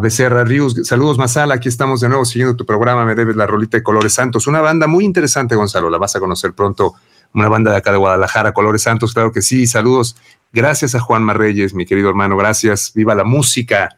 Becerra 0.00 0.44
Rius. 0.44 0.86
Saludos, 0.86 1.18
Masala. 1.18 1.54
Aquí 1.54 1.68
estamos 1.68 2.00
de 2.00 2.08
nuevo 2.08 2.24
siguiendo 2.24 2.56
tu 2.56 2.66
programa. 2.66 3.04
Me 3.04 3.14
debes 3.14 3.36
la 3.36 3.46
rolita 3.46 3.76
de 3.76 3.82
Colores 3.82 4.12
Santos. 4.12 4.46
Una 4.46 4.60
banda 4.60 4.86
muy 4.86 5.04
interesante, 5.04 5.54
Gonzalo. 5.54 5.88
La 5.88 5.98
vas 5.98 6.14
a 6.14 6.20
conocer 6.20 6.52
pronto. 6.52 6.94
Una 7.32 7.48
banda 7.48 7.70
de 7.70 7.78
acá 7.78 7.90
de 7.90 7.98
Guadalajara, 7.98 8.52
Colores 8.52 8.82
Santos. 8.82 9.14
Claro 9.14 9.32
que 9.32 9.40
sí. 9.40 9.66
Saludos. 9.66 10.16
Gracias 10.52 10.94
a 10.94 11.00
Juan 11.00 11.22
Marreyes, 11.22 11.74
mi 11.74 11.86
querido 11.86 12.08
hermano. 12.08 12.36
Gracias. 12.36 12.92
Viva 12.94 13.14
la 13.14 13.24
música. 13.24 13.88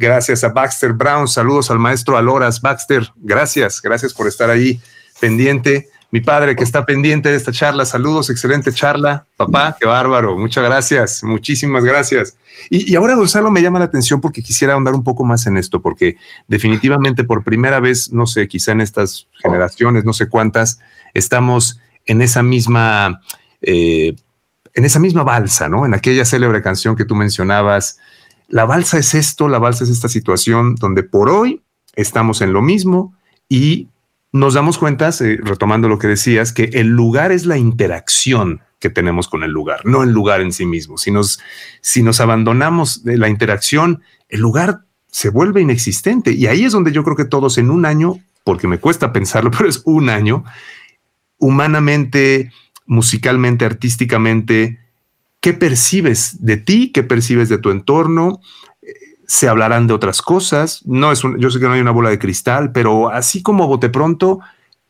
Gracias 0.00 0.42
a 0.44 0.48
Baxter 0.48 0.94
Brown. 0.94 1.28
Saludos 1.28 1.70
al 1.70 1.78
maestro 1.78 2.16
Aloras. 2.16 2.62
Baxter, 2.62 3.12
gracias. 3.16 3.82
Gracias 3.82 4.14
por 4.14 4.26
estar 4.26 4.48
ahí 4.48 4.80
pendiente. 5.20 5.90
Mi 6.10 6.22
padre 6.22 6.56
que 6.56 6.64
está 6.64 6.86
pendiente 6.86 7.28
de 7.28 7.36
esta 7.36 7.52
charla. 7.52 7.84
Saludos, 7.84 8.30
excelente 8.30 8.72
charla. 8.72 9.26
Papá, 9.36 9.76
qué 9.78 9.86
bárbaro. 9.86 10.38
Muchas 10.38 10.64
gracias. 10.64 11.22
Muchísimas 11.22 11.84
gracias. 11.84 12.34
Y, 12.70 12.96
ahora, 12.96 13.14
Gonzalo, 13.14 13.50
me 13.50 13.60
llama 13.60 13.78
la 13.78 13.84
atención 13.84 14.22
porque 14.22 14.42
quisiera 14.42 14.72
ahondar 14.72 14.94
un 14.94 15.04
poco 15.04 15.22
más 15.22 15.46
en 15.46 15.58
esto, 15.58 15.82
porque 15.82 16.16
definitivamente 16.48 17.22
por 17.22 17.44
primera 17.44 17.78
vez, 17.78 18.10
no 18.10 18.26
sé, 18.26 18.48
quizá 18.48 18.72
en 18.72 18.80
estas 18.80 19.28
generaciones, 19.42 20.06
no 20.06 20.14
sé 20.14 20.30
cuántas, 20.30 20.80
estamos 21.12 21.78
en 22.06 22.22
esa 22.22 22.42
misma... 22.42 23.20
Eh, 23.60 24.16
en 24.72 24.84
esa 24.84 25.00
misma 25.00 25.24
balsa, 25.24 25.68
¿no? 25.68 25.84
En 25.84 25.94
aquella 25.94 26.24
célebre 26.24 26.62
canción 26.62 26.94
que 26.94 27.04
tú 27.04 27.16
mencionabas, 27.16 27.98
la 28.50 28.64
balsa 28.66 28.98
es 28.98 29.14
esto, 29.14 29.48
la 29.48 29.58
balsa 29.58 29.84
es 29.84 29.90
esta 29.90 30.08
situación 30.08 30.74
donde 30.74 31.02
por 31.04 31.30
hoy 31.30 31.62
estamos 31.94 32.42
en 32.42 32.52
lo 32.52 32.60
mismo 32.60 33.14
y 33.48 33.88
nos 34.32 34.54
damos 34.54 34.76
cuenta, 34.76 35.10
retomando 35.42 35.88
lo 35.88 35.98
que 35.98 36.08
decías, 36.08 36.52
que 36.52 36.64
el 36.74 36.88
lugar 36.88 37.32
es 37.32 37.46
la 37.46 37.56
interacción 37.56 38.60
que 38.80 38.90
tenemos 38.90 39.28
con 39.28 39.44
el 39.44 39.50
lugar, 39.50 39.80
no 39.84 40.02
el 40.02 40.10
lugar 40.10 40.40
en 40.40 40.52
sí 40.52 40.66
mismo. 40.66 40.96
Si 40.98 41.10
nos 42.02 42.20
abandonamos 42.20 43.04
de 43.04 43.18
la 43.18 43.28
interacción, 43.28 44.02
el 44.28 44.40
lugar 44.40 44.82
se 45.10 45.28
vuelve 45.28 45.60
inexistente. 45.60 46.32
Y 46.32 46.46
ahí 46.46 46.64
es 46.64 46.72
donde 46.72 46.92
yo 46.92 47.04
creo 47.04 47.16
que 47.16 47.24
todos 47.24 47.58
en 47.58 47.70
un 47.70 47.86
año, 47.86 48.18
porque 48.44 48.68
me 48.68 48.78
cuesta 48.78 49.12
pensarlo, 49.12 49.50
pero 49.56 49.68
es 49.68 49.82
un 49.84 50.08
año, 50.08 50.44
humanamente, 51.38 52.52
musicalmente, 52.86 53.64
artísticamente, 53.64 54.79
¿Qué 55.40 55.54
percibes 55.54 56.44
de 56.44 56.58
ti? 56.58 56.92
¿Qué 56.92 57.02
percibes 57.02 57.48
de 57.48 57.58
tu 57.58 57.70
entorno? 57.70 58.40
Se 59.26 59.48
hablarán 59.48 59.86
de 59.86 59.94
otras 59.94 60.20
cosas. 60.20 60.82
No 60.84 61.12
es 61.12 61.22
yo 61.38 61.50
sé 61.50 61.58
que 61.58 61.66
no 61.66 61.72
hay 61.72 61.80
una 61.80 61.92
bola 61.92 62.10
de 62.10 62.18
cristal, 62.18 62.72
pero 62.72 63.10
así 63.10 63.42
como 63.42 63.66
bote 63.66 63.88
pronto, 63.88 64.40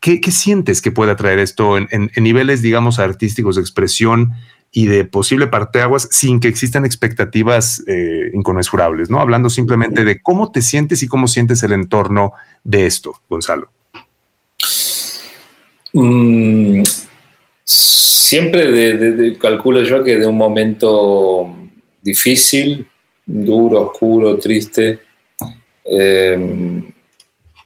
¿qué, 0.01 0.19
sientes 0.29 0.81
que 0.81 0.91
puede 0.91 1.15
traer 1.15 1.39
esto 1.39 1.77
en, 1.77 2.11
niveles, 2.17 2.61
digamos, 2.61 2.99
artísticos 2.99 3.55
de 3.55 3.61
expresión 3.61 4.33
y 4.73 4.87
de 4.87 5.05
posible 5.05 5.47
parteaguas 5.47 6.07
sin 6.11 6.39
que 6.39 6.47
existan 6.47 6.85
expectativas 6.85 7.83
eh, 7.87 8.31
inconmensurables, 8.33 9.09
¿no? 9.09 9.19
Hablando 9.19 9.49
simplemente 9.49 10.03
de 10.03 10.21
cómo 10.21 10.51
te 10.51 10.61
sientes 10.61 11.03
y 11.03 11.07
cómo 11.07 11.27
sientes 11.27 11.63
el 11.63 11.73
entorno 11.73 12.33
de 12.63 12.85
esto, 12.85 13.21
Gonzalo. 13.29 13.69
Mm, 15.93 16.83
siempre 18.31 19.37
calculo 19.37 19.83
yo 19.83 20.01
que 20.05 20.15
de 20.15 20.25
un 20.25 20.37
momento 20.37 21.53
difícil, 22.01 22.87
duro, 23.25 23.89
oscuro, 23.89 24.37
triste, 24.37 25.01
eh, 25.83 26.81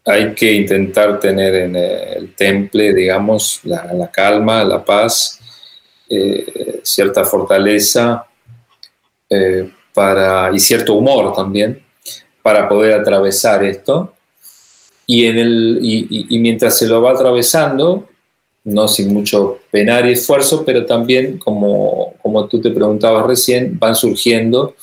hay 0.03 0.34
que 0.34 0.53
intentar 0.53 1.20
tener 1.20 1.53
en 1.53 1.76
el 1.76 2.34
temple, 2.34 2.95
digamos, 2.95 3.59
la, 3.63 4.09
calma, 4.11 4.63
la 4.63 4.84
paz, 4.84 5.39
eh, 6.09 6.80
cierta 6.82 7.24
fortaleza 7.24 8.26
eh, 9.30 9.70
para, 9.93 10.49
y 10.51 10.59
cierto 10.59 10.95
humor 10.95 11.32
también 11.36 11.80
para 12.41 12.68
poder 12.68 12.99
atravesar 12.99 13.63
esto. 13.63 14.16
Y, 15.05 15.28
en 15.28 15.38
el, 15.38 15.80
y 15.84 16.39
mientras 16.39 16.76
se 16.76 16.88
lo 16.88 17.03
va 17.03 17.11
atravesando, 17.11 18.09
no 18.66 18.88
sin 18.88 19.13
mucho 19.13 19.59
penar 19.72 20.07
y 20.07 20.13
esfuerzo, 20.13 20.66
pero 20.66 20.86
también, 20.86 21.38
como, 21.38 22.16
como 22.22 22.47
tú 22.47 22.59
te 22.59 22.72
preguntabas 22.72 23.26
recién, 23.28 23.78
van 23.80 23.95
surgiendo 23.95 24.76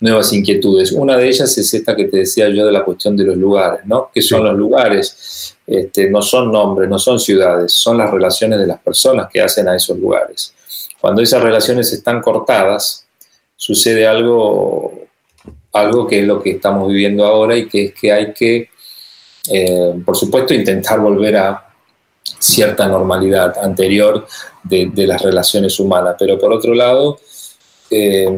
nuevas 0.00 0.32
inquietudes. 0.32 0.92
Una 0.92 1.16
de 1.16 1.28
ellas 1.28 1.58
es 1.58 1.74
esta 1.74 1.96
que 1.96 2.04
te 2.04 2.18
decía 2.18 2.48
yo 2.48 2.64
de 2.64 2.70
la 2.70 2.84
cuestión 2.84 3.16
de 3.16 3.24
los 3.24 3.36
lugares, 3.36 3.80
¿no? 3.84 4.10
¿Qué 4.14 4.22
son 4.22 4.44
los 4.44 4.56
lugares? 4.56 5.56
Este, 5.66 6.08
no 6.08 6.22
son 6.22 6.52
nombres, 6.52 6.88
no 6.88 6.98
son 7.00 7.18
ciudades, 7.18 7.72
son 7.72 7.98
las 7.98 8.08
relaciones 8.08 8.60
de 8.60 8.66
las 8.68 8.80
personas 8.80 9.28
que 9.32 9.40
hacen 9.40 9.66
a 9.68 9.74
esos 9.74 9.98
lugares. 9.98 10.54
Cuando 11.00 11.20
esas 11.20 11.42
relaciones 11.42 11.92
están 11.92 12.20
cortadas, 12.22 13.04
sucede 13.56 14.06
algo, 14.06 15.06
algo 15.72 16.06
que 16.06 16.20
es 16.20 16.26
lo 16.26 16.40
que 16.40 16.52
estamos 16.52 16.88
viviendo 16.88 17.24
ahora 17.24 17.56
y 17.56 17.68
que 17.68 17.86
es 17.86 17.94
que 17.94 18.12
hay 18.12 18.32
que, 18.32 18.68
eh, 19.50 19.94
por 20.04 20.16
supuesto, 20.16 20.54
intentar 20.54 21.00
volver 21.00 21.36
a 21.36 21.67
cierta 22.38 22.86
normalidad 22.88 23.56
anterior 23.58 24.26
de, 24.62 24.90
las 25.06 25.22
relaciones 25.22 25.78
humanas, 25.80 26.16
pero 26.18 26.38
por 26.38 26.52
otro 26.52 26.74
lado, 26.74 27.20
eh, 27.90 28.28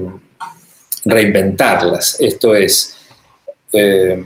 reinventarlas. 1.05 2.21
Esto 2.21 2.55
es, 2.55 2.97
eh, 3.73 4.25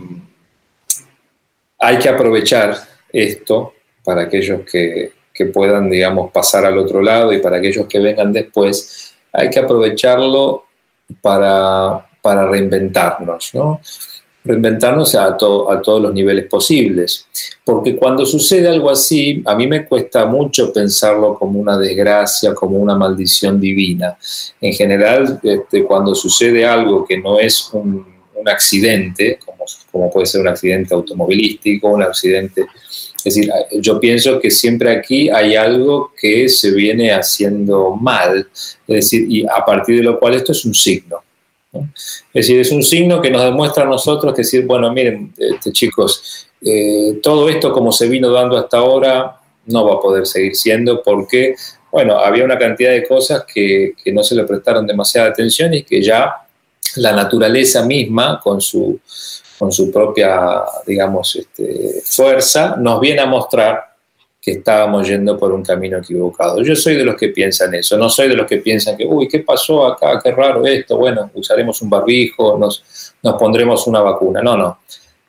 hay 1.79 1.99
que 1.99 2.09
aprovechar 2.09 2.77
esto 3.13 3.75
para 4.05 4.23
aquellos 4.23 4.61
que, 4.71 5.13
que 5.33 5.47
puedan, 5.47 5.91
digamos, 5.91 6.31
pasar 6.31 6.65
al 6.65 6.79
otro 6.79 7.03
lado 7.03 7.33
y 7.33 7.39
para 7.39 7.57
aquellos 7.57 7.87
que 7.87 7.99
vengan 7.99 8.33
después, 8.33 9.15
hay 9.33 9.51
que 9.51 9.59
aprovecharlo 9.59 10.67
para, 11.21 12.07
para 12.23 12.47
reinventarnos, 12.47 13.55
¿no? 13.55 13.81
Reinventarnos 14.45 15.15
a, 15.15 15.25
a 15.25 15.37
todos 15.37 16.03
los 16.03 16.13
niveles 16.13 16.47
posibles. 16.47 17.27
Porque 17.65 17.97
cuando 17.97 18.27
sucede 18.27 18.69
algo 18.69 18.91
así, 18.91 19.43
a 19.47 19.55
mí 19.55 19.67
me 19.67 19.87
cuesta 19.87 20.27
mucho 20.27 20.73
pensarlo 20.73 21.35
como 21.35 21.59
una 21.59 21.79
desgracia, 21.79 22.55
como 22.55 22.79
una 22.79 22.95
maldición 22.95 23.59
divina. 23.59 24.17
En 24.61 24.73
general, 24.75 25.41
este, 25.43 25.85
cuando 25.85 26.15
sucede 26.15 26.67
algo 26.67 27.05
que 27.05 27.19
no 27.19 27.39
es 27.39 27.71
un, 27.73 28.07
un 28.35 28.49
accidente, 28.49 29.39
como, 29.45 29.65
como 29.91 30.11
puede 30.11 30.27
ser 30.27 30.43
un 30.43 30.49
accidente 30.49 30.95
automovilístico, 30.95 31.89
un 31.89 32.03
accidente 32.03 32.67
es 33.25 33.37
decir, 33.37 33.51
yo 33.81 33.99
pienso 33.99 34.39
que 34.39 34.51
siempre 34.51 34.91
aquí 34.91 35.31
hay 35.31 35.57
algo 35.57 36.13
que 36.15 36.47
se 36.51 36.71
viene 36.73 37.11
haciendo 37.11 37.97
mal, 37.97 38.47
es 38.87 38.95
decir, 38.97 39.27
y 39.31 39.47
a 39.47 39.65
partir 39.65 39.97
de 39.97 40.03
lo 40.03 40.19
cual 40.21 40.35
esto 40.35 40.53
es 40.53 40.63
un 40.67 40.75
signo. 40.75 41.23
Es 41.75 42.33
decir, 42.33 42.61
es 42.61 42.73
un 42.73 42.83
signo 42.83 43.21
que 43.21 43.31
nos 43.31 43.43
demuestra 43.43 43.85
a 43.85 43.87
nosotros 43.87 44.33
que 44.35 44.43
decir, 44.43 44.67
bueno, 44.67 44.93
miren, 44.93 45.33
este, 45.39 45.73
chicos, 45.73 46.47
eh, 46.63 47.19
todo 47.23 47.49
esto 47.49 47.73
como 47.73 47.93
se 47.93 48.09
vino 48.09 48.31
dando 48.31 48.57
hasta 48.57 48.79
ahora 48.79 49.37
no 49.67 49.87
va 49.87 49.95
a 49.95 50.01
poder 50.01 50.27
seguir 50.27 50.55
siendo 50.55 51.03
porque, 51.03 51.55
bueno, 51.91 52.19
había 52.19 52.45
una 52.45 52.59
cantidad 52.59 52.91
de 52.91 53.07
cosas 53.07 53.45
que, 53.45 53.95
que 54.03 54.13
no 54.13 54.23
se 54.23 54.35
le 54.35 54.45
prestaron 54.45 54.87
demasiada 54.87 55.29
atención 55.29 55.73
y 55.75 55.83
que 55.83 56.03
ya 56.03 56.45
la 56.97 57.13
naturaleza 57.13 57.85
misma, 57.85 58.41
con 58.43 58.61
su, 58.61 59.01
con 59.59 59.73
su 59.73 59.91
propia, 59.91 60.63
digamos, 60.87 61.37
este, 61.37 62.03
fuerza, 62.05 62.77
nos 62.77 63.01
viene 63.01 63.21
a 63.21 63.27
mostrar 63.27 63.94
que 64.45 64.53
estábamos 64.53 65.09
yendo 65.09 65.39
por 65.39 65.53
un 65.53 65.63
camino 65.63 65.97
equivocado. 65.97 66.61
Yo 66.63 66.77
soy 66.77 66.97
de 66.97 67.05
los 67.05 67.17
que 67.17 67.29
piensan 67.29 67.75
eso, 67.75 67.97
no 67.97 68.11
soy 68.11 68.29
de 68.29 68.37
los 68.37 68.47
que 68.47 68.59
piensan 68.59 68.95
que, 68.95 69.07
uy, 69.07 69.27
¿qué 69.27 69.39
pasó 69.39 69.87
acá? 69.87 70.21
Qué 70.23 70.33
raro 70.33 70.67
esto, 70.67 70.99
bueno, 70.99 71.31
usaremos 71.33 71.81
un 71.81 71.89
barbijo, 71.89 72.59
nos, 72.59 73.15
nos 73.23 73.35
pondremos 73.37 73.87
una 73.87 74.01
vacuna. 74.01 74.43
No, 74.43 74.55
no. 74.55 74.81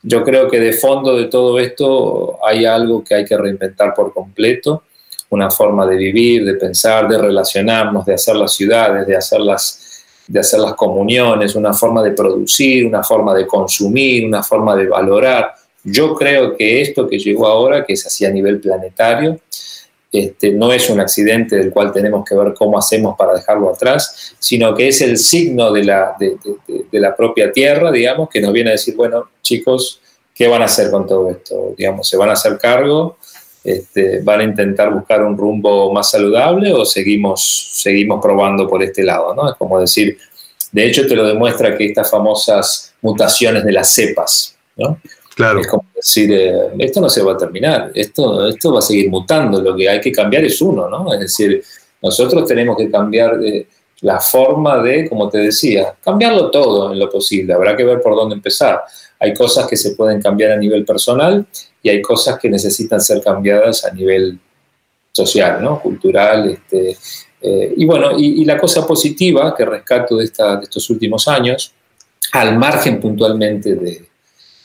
Yo 0.04 0.22
creo 0.22 0.50
que 0.50 0.60
de 0.60 0.74
fondo 0.74 1.16
de 1.16 1.26
todo 1.26 1.58
esto 1.60 2.40
hay 2.46 2.66
algo 2.66 3.06
que 3.06 3.16
hay 3.16 3.24
que 3.24 3.38
reinventar 3.38 3.94
por 3.94 4.14
completo, 4.14 4.84
una 5.30 5.50
forma 5.50 5.88
de 5.88 5.96
vivir, 5.96 6.44
de 6.44 6.56
pensar, 6.56 7.08
de 7.08 7.18
relacionarnos, 7.18 8.06
de 8.06 8.16
hacer 8.16 8.36
las 8.36 8.54
ciudades, 8.54 9.08
de 9.08 9.16
hacer 9.16 9.40
las, 9.40 10.04
de 10.28 10.42
hacer 10.42 10.60
las 10.60 10.74
comuniones, 10.74 11.56
una 11.56 11.74
forma 11.74 12.04
de 12.04 12.12
producir, 12.12 12.86
una 12.86 13.02
forma 13.02 13.34
de 13.34 13.48
consumir, 13.48 14.26
una 14.26 14.44
forma 14.44 14.76
de 14.76 14.88
valorar. 14.88 15.56
Yo 15.86 16.16
creo 16.16 16.58
que 16.58 16.82
esto 16.82 17.08
que 17.08 17.20
llegó 17.20 17.46
ahora, 17.46 17.86
que 17.86 17.94
es 17.94 18.06
así 18.08 18.26
a 18.26 18.32
nivel 18.32 18.60
planetario, 18.60 19.40
este, 20.12 20.52
no 20.52 20.72
es 20.72 20.90
un 20.90 21.00
accidente 21.00 21.58
del 21.58 21.72
cual 21.72 21.92
tenemos 21.92 22.28
que 22.28 22.36
ver 22.36 22.54
cómo 22.54 22.80
hacemos 22.80 23.16
para 23.18 23.34
dejarlo 23.34 23.70
atrás, 23.70 24.34
sino 24.40 24.74
que 24.74 24.88
es 24.88 25.02
el 25.02 25.18
signo 25.18 25.72
de 25.72 25.84
la, 25.84 26.16
de, 26.18 26.38
la 27.00 27.16
propia 27.16 27.52
Tierra, 27.52 27.92
digamos, 27.92 28.30
que 28.30 28.42
nos 28.42 28.52
viene 28.52 28.70
a 28.70 28.74
decir, 28.74 28.96
bueno, 28.96 29.30
chicos, 29.42 30.02
¿qué 30.34 30.48
van 30.48 30.64
a 30.64 30.66
hacer 30.66 30.90
con 30.90 31.06
todo 31.06 31.30
esto? 31.30 31.76
Digamos, 31.78 32.08
¿se 32.08 32.18
van 32.18 32.30
a 32.30 32.34
hacer 32.34 32.58
cargo? 32.58 33.18
Este, 33.64 34.22
¿Van 34.22 34.40
a 34.40 34.44
intentar 34.44 34.94
buscar 34.94 35.24
un 35.24 35.38
rumbo 35.38 35.92
más 35.92 36.12
saludable 36.12 36.72
o 36.72 36.86
seguimos, 36.86 37.72
seguimos 37.74 38.22
probando 38.22 38.68
por 38.68 38.82
este 38.82 39.04
lado? 39.04 39.36
¿no? 39.36 39.50
Es 39.50 39.56
como 39.56 39.80
decir, 39.80 40.18
de 40.72 40.86
hecho 40.88 41.06
te 41.08 41.16
lo 41.16 41.28
demuestra 41.28 41.78
que 41.78 41.86
estas 41.86 42.10
famosas 42.10 42.94
mutaciones 43.02 43.66
de 43.66 43.72
las 43.72 43.94
cepas, 43.94 44.56
¿no? 44.78 45.00
Claro. 45.36 45.60
Es 45.60 45.68
como 45.68 45.86
decir, 45.94 46.32
eh, 46.32 46.72
esto 46.80 47.02
no 47.02 47.10
se 47.10 47.22
va 47.22 47.34
a 47.34 47.38
terminar, 47.38 47.92
esto, 47.94 48.48
esto 48.48 48.74
va 48.74 48.80
a 48.80 48.82
seguir 48.82 49.10
mutando, 49.10 49.62
lo 49.62 49.76
que 49.76 49.90
hay 49.90 50.00
que 50.00 50.12
cambiar 50.12 50.46
es 50.46 50.62
uno, 50.62 50.88
¿no? 50.88 51.14
Es 51.14 51.20
decir, 51.20 51.62
nosotros 52.02 52.48
tenemos 52.48 52.78
que 52.78 52.90
cambiar 52.90 53.38
de, 53.38 53.68
la 54.02 54.20
forma 54.20 54.82
de, 54.82 55.10
como 55.10 55.30
te 55.30 55.40
decía, 55.40 55.96
cambiarlo 56.04 56.52
todo 56.52 56.92
en 56.92 57.00
lo 57.00 57.10
posible, 57.10 57.54
habrá 57.54 57.76
que 57.76 57.84
ver 57.84 58.02
por 58.02 58.16
dónde 58.16 58.36
empezar. 58.36 58.84
Hay 59.20 59.34
cosas 59.34 59.68
que 59.68 59.78
se 59.78 59.96
pueden 59.96 60.22
cambiar 60.22 60.52
a 60.52 60.58
nivel 60.58 60.86
personal 60.86 61.46
y 61.82 61.90
hay 61.90 62.02
cosas 62.02 62.38
que 62.38 62.50
necesitan 62.50 63.02
ser 63.02 63.22
cambiadas 63.22 63.86
a 63.86 63.92
nivel 63.92 64.38
social, 65.12 65.64
¿no? 65.64 65.82
cultural. 65.82 66.50
Este, 66.50 66.98
eh, 67.42 67.74
y 67.78 67.86
bueno, 67.86 68.12
y, 68.18 68.44
la 68.44 68.60
cosa 68.60 68.86
positiva 68.86 69.56
que 69.56 69.66
rescato 69.66 70.18
de, 70.18 70.26
esta, 70.26 70.58
de, 70.58 70.64
estos 70.64 70.90
últimos 70.90 71.28
años, 71.28 71.74
al 72.34 72.58
margen 72.58 73.00
puntualmente 73.00 73.76
de, 73.76 74.06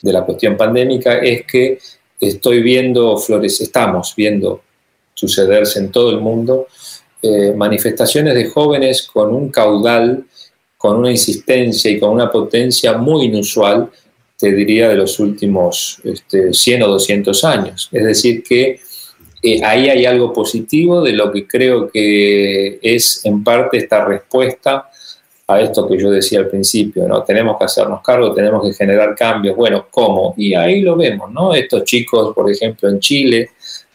de, 0.02 0.12
la 0.12 0.24
cuestión 0.24 0.56
pandémica, 0.56 1.18
es 1.18 1.44
que 1.44 1.78
estoy 2.20 2.62
viendo 2.62 3.16
flores, 3.18 3.60
estamos 3.60 4.14
viendo 4.16 4.62
sucederse 5.14 5.78
en 5.78 5.90
todo 5.90 6.10
el 6.10 6.20
mundo 6.20 6.68
eh, 7.22 7.52
manifestaciones 7.54 8.34
de 8.34 8.46
jóvenes 8.46 9.02
con 9.02 9.34
un 9.34 9.50
caudal, 9.50 10.24
con 10.76 10.96
una 10.96 11.10
insistencia 11.10 11.90
y 11.90 12.00
con 12.00 12.10
una 12.10 12.30
potencia 12.30 12.96
muy 12.96 13.26
inusual 13.26 13.90
te 14.40 14.52
diría, 14.52 14.88
de 14.88 14.96
los 14.96 15.20
últimos 15.20 16.00
este, 16.02 16.54
100 16.54 16.82
o 16.84 16.88
200 16.88 17.44
años. 17.44 17.88
Es 17.92 18.04
decir, 18.04 18.42
que 18.42 18.80
eh, 19.42 19.62
ahí 19.62 19.90
hay 19.90 20.06
algo 20.06 20.32
positivo 20.32 21.02
de 21.02 21.12
lo 21.12 21.30
que 21.30 21.46
creo 21.46 21.90
que 21.90 22.78
es 22.80 23.20
en 23.24 23.44
parte 23.44 23.76
esta 23.76 24.04
respuesta 24.04 24.89
a 25.54 25.60
esto 25.60 25.86
que 25.88 25.98
yo 25.98 26.10
decía 26.10 26.40
al 26.40 26.48
principio, 26.48 27.06
¿no? 27.06 27.22
Tenemos 27.22 27.58
que 27.58 27.64
hacernos 27.64 28.02
cargo, 28.02 28.32
tenemos 28.32 28.64
que 28.64 28.72
generar 28.72 29.14
cambios. 29.14 29.56
Bueno, 29.56 29.86
¿cómo? 29.90 30.34
Y 30.36 30.54
ahí 30.54 30.80
lo 30.80 30.96
vemos, 30.96 31.30
¿no? 31.30 31.54
Estos 31.54 31.84
chicos, 31.84 32.34
por 32.34 32.50
ejemplo, 32.50 32.88
en 32.88 33.00
Chile, 33.00 33.50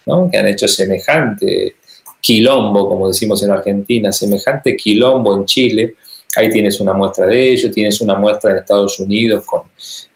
¿no? 0.06 0.30
Que 0.30 0.38
han 0.38 0.47
hecho 0.47 0.68
semejante 0.68 1.76
quilombo, 2.22 2.88
como 2.89 3.08
decimos 3.08 3.41
en 3.43 3.51
Argentina, 3.51 4.12
semejante 4.12 4.76
quilombo 4.76 5.36
en 5.36 5.45
Chile. 5.45 5.95
Ahí 6.36 6.49
tienes 6.49 6.80
una 6.80 6.93
muestra 6.93 7.28
de 7.28 7.51
ello, 7.51 7.72
tienes 7.72 8.01
una 8.01 8.16
muestra 8.16 8.51
en 8.51 8.58
Estados 8.58 8.99
Unidos 8.99 9.45
con 9.45 9.64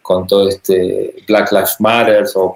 con 0.09 0.25
todo 0.25 0.49
este 0.49 1.17
Black 1.27 1.51
Lives 1.51 1.75
Matter, 1.77 2.25
o 2.33 2.55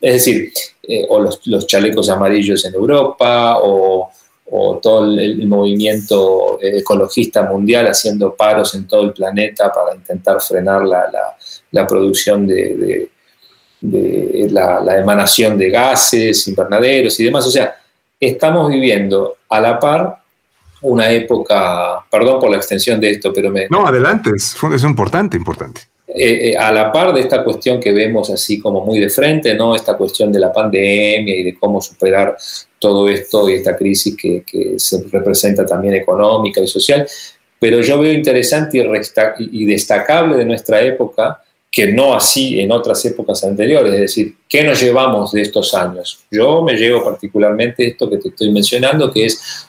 es 0.00 0.12
decir, 0.14 0.50
eh, 0.88 1.04
o 1.10 1.20
los, 1.20 1.66
chalecos 1.66 2.08
amarillos 2.08 2.64
en 2.64 2.72
Europa, 2.72 3.58
o, 3.62 4.10
todo 4.82 5.04
el, 5.04 5.46
movimiento 5.46 6.58
ecologista 6.60 7.42
mundial 7.44 7.86
haciendo 7.88 8.34
paros 8.34 8.74
en 8.74 8.86
todo 8.86 9.02
el 9.02 9.12
planeta 9.12 9.72
para 9.72 9.94
intentar 9.94 10.40
frenar 10.40 10.82
la, 10.84 11.86
producción 11.86 12.46
de, 12.46 13.10
la, 13.80 14.98
emanación 14.98 15.58
de 15.58 15.70
gases 15.70 16.46
invernaderos 16.48 17.18
y 17.18 17.24
demás. 17.24 17.46
O 17.46 17.50
sea, 17.50 17.74
estamos 18.20 18.68
viviendo 18.70 19.38
a 19.48 19.60
la 19.60 19.78
par 19.78 20.18
una 20.82 21.10
época, 21.10 22.04
perdón 22.10 22.38
por 22.40 22.50
la 22.50 22.58
extensión 22.58 23.00
de 23.00 23.12
esto, 23.12 23.32
pero 23.32 23.50
me... 23.50 23.66
No, 23.70 23.86
adelante, 23.86 24.30
es, 24.36 24.54
es 24.74 24.84
importante, 24.84 25.36
importante. 25.36 25.80
Eh, 26.06 26.50
eh, 26.50 26.56
a 26.56 26.70
la 26.70 26.92
par 26.92 27.14
de 27.14 27.22
esta 27.22 27.42
cuestión 27.42 27.80
que 27.80 27.90
vemos 27.90 28.28
así 28.28 28.60
como 28.60 28.84
muy 28.84 29.00
de 29.00 29.08
frente, 29.08 29.54
¿no? 29.54 29.74
Esta 29.74 29.96
cuestión 29.96 30.30
de 30.30 30.38
la 30.38 30.52
pandemia 30.52 31.34
y 31.34 31.42
de 31.42 31.58
cómo 31.58 31.80
superar 31.80 32.36
todo 32.78 33.08
esto 33.08 33.48
y 33.48 33.54
esta 33.54 33.74
crisis 33.74 34.14
que, 34.14 34.44
se 34.76 35.02
representa 35.10 35.64
también 35.64 35.94
económica 35.94 36.60
y 36.60 36.66
social. 36.66 37.06
Pero 37.58 37.80
yo 37.80 37.98
veo 37.98 38.12
interesante 38.12 38.78
y, 39.38 39.62
y 39.62 39.64
destacable 39.64 40.36
de 40.36 40.44
nuestra 40.44 40.82
época, 40.82 41.42
que 41.70 41.86
no 41.86 42.14
así 42.14 42.60
en 42.60 42.70
otras 42.70 43.02
épocas 43.06 43.42
anteriores, 43.42 43.94
es 43.94 44.00
decir, 44.00 44.36
¿qué 44.46 44.62
nos 44.62 44.80
llevamos 44.80 45.32
de 45.32 45.40
estos 45.40 45.72
años? 45.72 46.20
Yo 46.30 46.62
me 46.62 46.74
llevo 46.74 47.02
particularmente 47.02 47.86
esto 47.86 48.10
que 48.10 48.18
te 48.18 48.28
estoy 48.28 48.52
mencionando, 48.52 49.10
que 49.10 49.24
es 49.24 49.66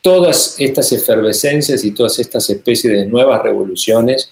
todas 0.00 0.54
estas 0.58 0.92
efervescencias 0.92 1.84
y 1.84 1.90
todas 1.90 2.18
estas 2.20 2.48
especies 2.48 2.92
de 2.92 3.06
nuevas 3.06 3.42
revoluciones 3.42 4.30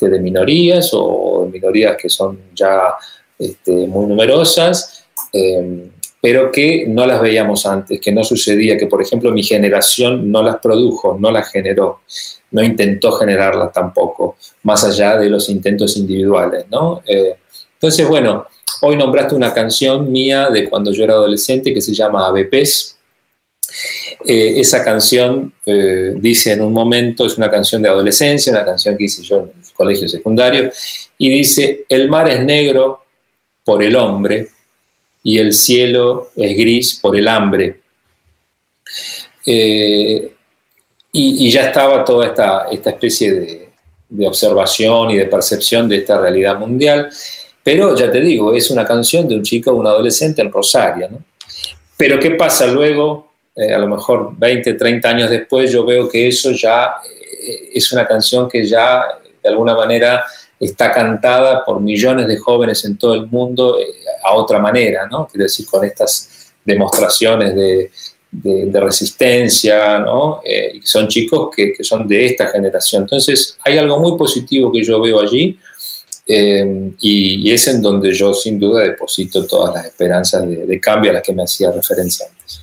este, 0.00 0.08
de 0.08 0.20
minorías 0.20 0.90
o 0.94 1.46
minorías 1.52 1.96
que 2.00 2.08
son 2.08 2.38
ya 2.54 2.94
este, 3.38 3.86
muy 3.86 4.06
numerosas, 4.06 5.04
em, 5.32 5.90
pero 6.22 6.50
que 6.50 6.86
no 6.88 7.06
las 7.06 7.20
veíamos 7.20 7.66
antes, 7.66 8.00
que 8.00 8.12
no 8.12 8.24
sucedía, 8.24 8.78
que 8.78 8.86
por 8.86 9.02
ejemplo 9.02 9.30
mi 9.30 9.42
generación 9.42 10.30
no 10.30 10.42
las 10.42 10.56
produjo, 10.56 11.18
no 11.18 11.30
las 11.30 11.50
generó, 11.50 12.00
no 12.50 12.62
intentó 12.62 13.12
generarlas 13.12 13.72
tampoco, 13.72 14.36
más 14.62 14.84
allá 14.84 15.18
de 15.18 15.28
los 15.28 15.48
intentos 15.50 15.96
individuales. 15.96 16.64
¿no? 16.70 17.02
Eh, 17.06 17.36
entonces, 17.74 18.08
bueno, 18.08 18.46
hoy 18.82 18.96
nombraste 18.96 19.34
una 19.34 19.52
canción 19.52 20.10
mía 20.10 20.48
de 20.50 20.68
cuando 20.68 20.92
yo 20.92 21.04
era 21.04 21.14
adolescente 21.14 21.74
que 21.74 21.80
se 21.80 21.94
llama 21.94 22.26
ABPs, 22.26 23.00
eh, 24.26 24.60
esa 24.60 24.84
canción 24.84 25.52
eh, 25.64 26.12
dice 26.16 26.52
en 26.52 26.62
un 26.62 26.72
momento, 26.72 27.26
es 27.26 27.38
una 27.38 27.50
canción 27.50 27.82
de 27.82 27.88
adolescencia, 27.88 28.52
una 28.52 28.64
canción 28.64 28.96
que 28.96 29.04
hice 29.04 29.22
yo 29.22 29.48
colegio 29.80 30.08
secundario, 30.08 30.70
y 31.16 31.30
dice, 31.30 31.84
el 31.88 32.08
mar 32.08 32.28
es 32.28 32.44
negro 32.44 33.04
por 33.64 33.82
el 33.82 33.96
hombre 33.96 34.48
y 35.22 35.38
el 35.38 35.52
cielo 35.52 36.30
es 36.36 36.56
gris 36.56 36.98
por 37.00 37.16
el 37.16 37.26
hambre. 37.28 37.80
Eh, 39.46 40.32
y, 41.12 41.50
ya 41.50 41.68
estaba 41.68 42.04
toda 42.04 42.26
esta, 42.26 42.66
esta 42.70 42.90
especie 42.90 43.32
de, 43.32 43.68
de 44.08 44.26
observación 44.26 45.10
y 45.10 45.16
de 45.16 45.26
percepción 45.26 45.88
de 45.88 45.96
esta 45.96 46.20
realidad 46.20 46.58
mundial. 46.58 47.10
Pero 47.62 47.96
ya 47.96 48.10
te 48.10 48.20
digo, 48.20 48.54
es 48.54 48.70
una 48.70 48.84
canción 48.84 49.26
de 49.28 49.36
un 49.36 49.42
chico 49.42 49.72
un 49.72 49.86
adolescente 49.86 50.42
en 50.42 50.52
Rosario. 50.52 51.08
¿no? 51.10 51.24
Pero 51.96 52.18
¿qué 52.18 52.32
pasa 52.32 52.66
luego? 52.66 53.30
Eh, 53.54 53.72
a 53.72 53.78
lo 53.78 53.88
mejor 53.88 54.32
20, 54.36 54.74
30 54.74 55.08
años 55.08 55.30
después, 55.30 55.72
yo 55.72 55.84
veo 55.84 56.08
que 56.08 56.28
eso 56.28 56.50
ya 56.52 56.94
eh, 57.42 57.70
es 57.74 57.92
una 57.92 58.06
canción 58.06 58.48
que 58.48 58.64
ya 58.64 59.02
alguna 59.50 59.74
manera 59.74 60.24
está 60.58 60.92
cantada 60.92 61.64
por 61.64 61.80
millones 61.80 62.28
de 62.28 62.36
jóvenes 62.36 62.84
en 62.84 62.98
todo 62.98 63.14
el 63.14 63.26
mundo 63.26 63.78
eh, 63.80 63.86
a 64.22 64.34
otra 64.34 64.58
manera, 64.58 65.08
¿no? 65.10 65.26
Quiero 65.26 65.44
decir, 65.44 65.66
con 65.66 65.84
estas 65.84 66.52
demostraciones 66.64 67.54
de, 67.54 67.90
resistencia, 68.72 69.98
¿no? 69.98 70.40
Eh, 70.44 70.80
son 70.84 71.08
chicos 71.08 71.48
que, 71.54 71.72
que, 71.72 71.82
son 71.82 72.06
de 72.06 72.26
esta 72.26 72.46
generación. 72.46 73.02
Entonces, 73.02 73.56
hay 73.64 73.78
algo 73.78 73.98
muy 73.98 74.16
positivo 74.16 74.70
que 74.70 74.84
yo 74.84 75.00
veo 75.00 75.20
allí 75.20 75.58
eh, 76.26 76.92
y, 77.00 77.50
es 77.50 77.66
en 77.66 77.82
donde 77.82 78.14
yo 78.14 78.32
sin 78.32 78.60
duda 78.60 78.84
deposito 78.84 79.44
todas 79.46 79.74
las 79.74 79.86
esperanzas 79.86 80.48
de, 80.48 80.64
de 80.64 80.80
cambio 80.80 81.10
a 81.10 81.14
las 81.14 81.22
que 81.24 81.32
me 81.32 81.42
hacía 81.42 81.72
referencia 81.72 82.26
antes. 82.30 82.62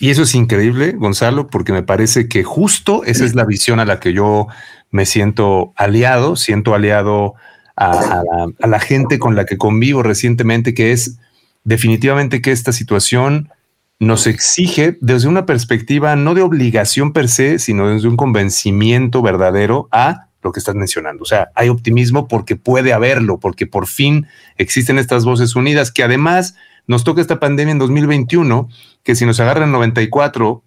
Y 0.00 0.10
eso 0.10 0.22
es 0.22 0.34
increíble, 0.34 0.92
Gonzalo, 0.96 1.46
porque 1.46 1.72
me 1.72 1.84
parece 1.84 2.28
que 2.28 2.42
justo 2.42 3.04
esa 3.04 3.24
es 3.24 3.36
la 3.36 3.44
visión 3.44 3.78
a 3.78 3.84
la 3.84 4.00
que 4.00 4.12
yo 4.12 4.48
me 4.94 5.06
siento 5.06 5.72
aliado, 5.74 6.36
siento 6.36 6.72
aliado 6.72 7.34
a, 7.74 8.22
la, 8.60 8.78
gente 8.78 9.18
con 9.18 9.34
la 9.34 9.44
que 9.44 9.58
convivo 9.58 10.04
recientemente, 10.04 10.72
que 10.72 10.92
es 10.92 11.18
definitivamente 11.64 12.40
que 12.40 12.52
esta 12.52 12.72
situación 12.72 13.50
nos 13.98 14.28
exige 14.28 14.96
desde 15.00 15.26
una 15.26 15.46
perspectiva 15.46 16.14
no 16.14 16.34
de 16.34 16.42
obligación 16.42 17.12
per 17.12 17.28
se, 17.28 17.58
sino 17.58 17.88
desde 17.88 18.06
un 18.06 18.16
convencimiento 18.16 19.20
verdadero 19.20 19.88
a 19.90 20.28
lo 20.42 20.52
que 20.52 20.60
estás 20.60 20.76
mencionando. 20.76 21.24
O 21.24 21.26
sea, 21.26 21.48
hay 21.56 21.70
optimismo 21.70 22.28
porque 22.28 22.54
puede 22.54 22.92
haberlo, 22.92 23.40
porque 23.40 23.66
por 23.66 23.88
fin 23.88 24.28
existen 24.58 25.00
estas 25.00 25.24
voces 25.24 25.56
unidas, 25.56 25.90
que 25.90 26.04
además 26.04 26.54
nos 26.86 27.02
toca 27.02 27.20
esta 27.20 27.40
pandemia 27.40 27.72
en 27.72 27.78
2021, 27.80 28.68
que 29.02 29.16
si 29.16 29.26
nos 29.26 29.40
agarran 29.40 29.64
en 29.64 29.72
94, 29.72 30.62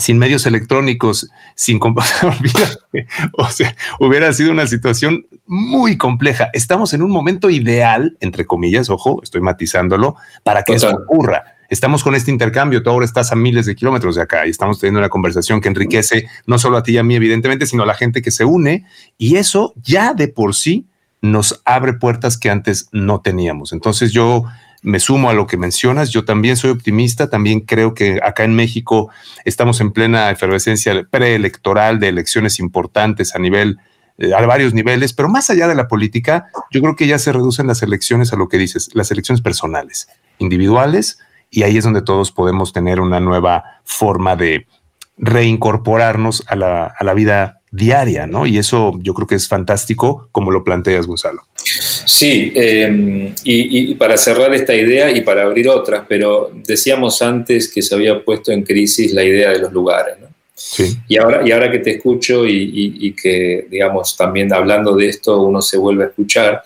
sin 0.00 0.18
medios 0.18 0.46
electrónicos, 0.46 1.30
sin 1.54 1.78
o 3.32 3.50
sea, 3.50 3.76
hubiera 4.00 4.32
sido 4.32 4.50
una 4.50 4.66
situación 4.66 5.26
muy 5.46 5.96
compleja. 5.96 6.50
Estamos 6.52 6.92
en 6.94 7.02
un 7.02 7.10
momento 7.10 7.50
ideal, 7.50 8.16
entre 8.20 8.46
comillas, 8.46 8.90
ojo, 8.90 9.20
estoy 9.22 9.40
matizándolo, 9.40 10.16
para 10.42 10.62
que 10.62 10.74
eso 10.74 10.90
ocurra 10.90 11.56
estamos 11.70 12.02
con 12.02 12.14
este 12.14 12.30
intercambio, 12.30 12.82
tú 12.82 12.90
ahora 12.90 13.06
estás 13.06 13.32
a 13.32 13.36
miles 13.36 13.64
de 13.64 13.74
kilómetros 13.74 14.16
de 14.16 14.22
acá 14.22 14.46
y 14.46 14.50
estamos 14.50 14.78
teniendo 14.78 14.98
una 14.98 15.08
conversación 15.08 15.60
que 15.60 15.68
enriquece 15.68 16.28
no 16.44 16.58
solo 16.58 16.76
a 16.76 16.82
ti 16.82 16.92
y 16.92 16.98
a 16.98 17.04
mí, 17.04 17.14
evidentemente, 17.14 17.64
sino 17.64 17.84
a 17.84 17.86
la 17.86 17.94
gente 17.94 18.20
que 18.20 18.32
se 18.32 18.44
une 18.44 18.84
y 19.16 19.36
eso 19.36 19.72
ya 19.76 20.12
de 20.12 20.28
por 20.28 20.54
sí 20.54 20.88
nos 21.22 21.62
abre 21.64 21.94
puertas 21.94 22.36
que 22.36 22.50
antes 22.50 22.88
no 22.92 23.20
teníamos. 23.20 23.72
Entonces 23.72 24.12
yo 24.12 24.44
me 24.82 25.00
sumo 25.00 25.30
a 25.30 25.34
lo 25.34 25.46
que 25.46 25.56
mencionas, 25.56 26.10
yo 26.10 26.24
también 26.24 26.56
soy 26.56 26.70
optimista, 26.70 27.28
también 27.28 27.60
creo 27.60 27.94
que 27.94 28.18
acá 28.22 28.44
en 28.44 28.54
México 28.54 29.10
estamos 29.44 29.80
en 29.80 29.92
plena 29.92 30.30
efervescencia 30.30 31.06
preelectoral 31.10 32.00
de 32.00 32.08
elecciones 32.08 32.58
importantes 32.58 33.34
a 33.34 33.38
nivel 33.38 33.78
eh, 34.20 34.34
a 34.34 34.44
varios 34.46 34.74
niveles, 34.74 35.12
pero 35.14 35.28
más 35.28 35.48
allá 35.48 35.66
de 35.66 35.74
la 35.74 35.88
política, 35.88 36.48
yo 36.70 36.82
creo 36.82 36.94
que 36.94 37.06
ya 37.06 37.18
se 37.18 37.32
reducen 37.32 37.66
las 37.66 37.82
elecciones 37.82 38.32
a 38.32 38.36
lo 38.36 38.48
que 38.48 38.58
dices, 38.58 38.90
las 38.94 39.10
elecciones 39.10 39.40
personales, 39.40 40.08
individuales, 40.38 41.18
y 41.50 41.62
ahí 41.62 41.78
es 41.78 41.84
donde 41.84 42.02
todos 42.02 42.30
podemos 42.30 42.72
tener 42.72 43.00
una 43.00 43.18
nueva 43.18 43.64
forma 43.84 44.36
de 44.36 44.66
reincorporarnos 45.16 46.44
a 46.48 46.56
la, 46.56 46.84
a 46.84 47.04
la 47.04 47.14
vida 47.14 47.60
diaria, 47.70 48.26
¿no? 48.26 48.46
Y 48.46 48.58
eso 48.58 48.92
yo 49.00 49.14
creo 49.14 49.26
que 49.26 49.34
es 49.34 49.48
fantástico 49.48 50.28
como 50.32 50.50
lo 50.50 50.64
planteas, 50.64 51.06
Gonzalo. 51.06 51.42
Sí, 52.10 52.52
eh, 52.56 53.32
y, 53.44 53.92
y, 53.92 53.94
para 53.94 54.16
cerrar 54.16 54.52
esta 54.52 54.74
idea 54.74 55.12
y 55.12 55.20
para 55.20 55.44
abrir 55.44 55.68
otras, 55.68 56.02
pero 56.08 56.50
decíamos 56.52 57.22
antes 57.22 57.72
que 57.72 57.82
se 57.82 57.94
había 57.94 58.24
puesto 58.24 58.50
en 58.50 58.64
crisis 58.64 59.14
la 59.14 59.22
idea 59.22 59.50
de 59.50 59.60
los 59.60 59.72
lugares, 59.72 60.18
¿no? 60.20 60.26
Sí. 60.52 60.96
Y, 61.06 61.18
ahora, 61.18 61.46
y 61.46 61.52
ahora 61.52 61.70
que 61.70 61.78
te 61.78 61.92
escucho 61.92 62.44
y, 62.46 62.50
y, 62.50 63.06
y, 63.06 63.14
que, 63.14 63.68
digamos, 63.70 64.16
también 64.16 64.52
hablando 64.52 64.96
de 64.96 65.08
esto 65.08 65.40
uno 65.40 65.62
se 65.62 65.78
vuelve 65.78 66.02
a 66.02 66.06
escuchar, 66.08 66.64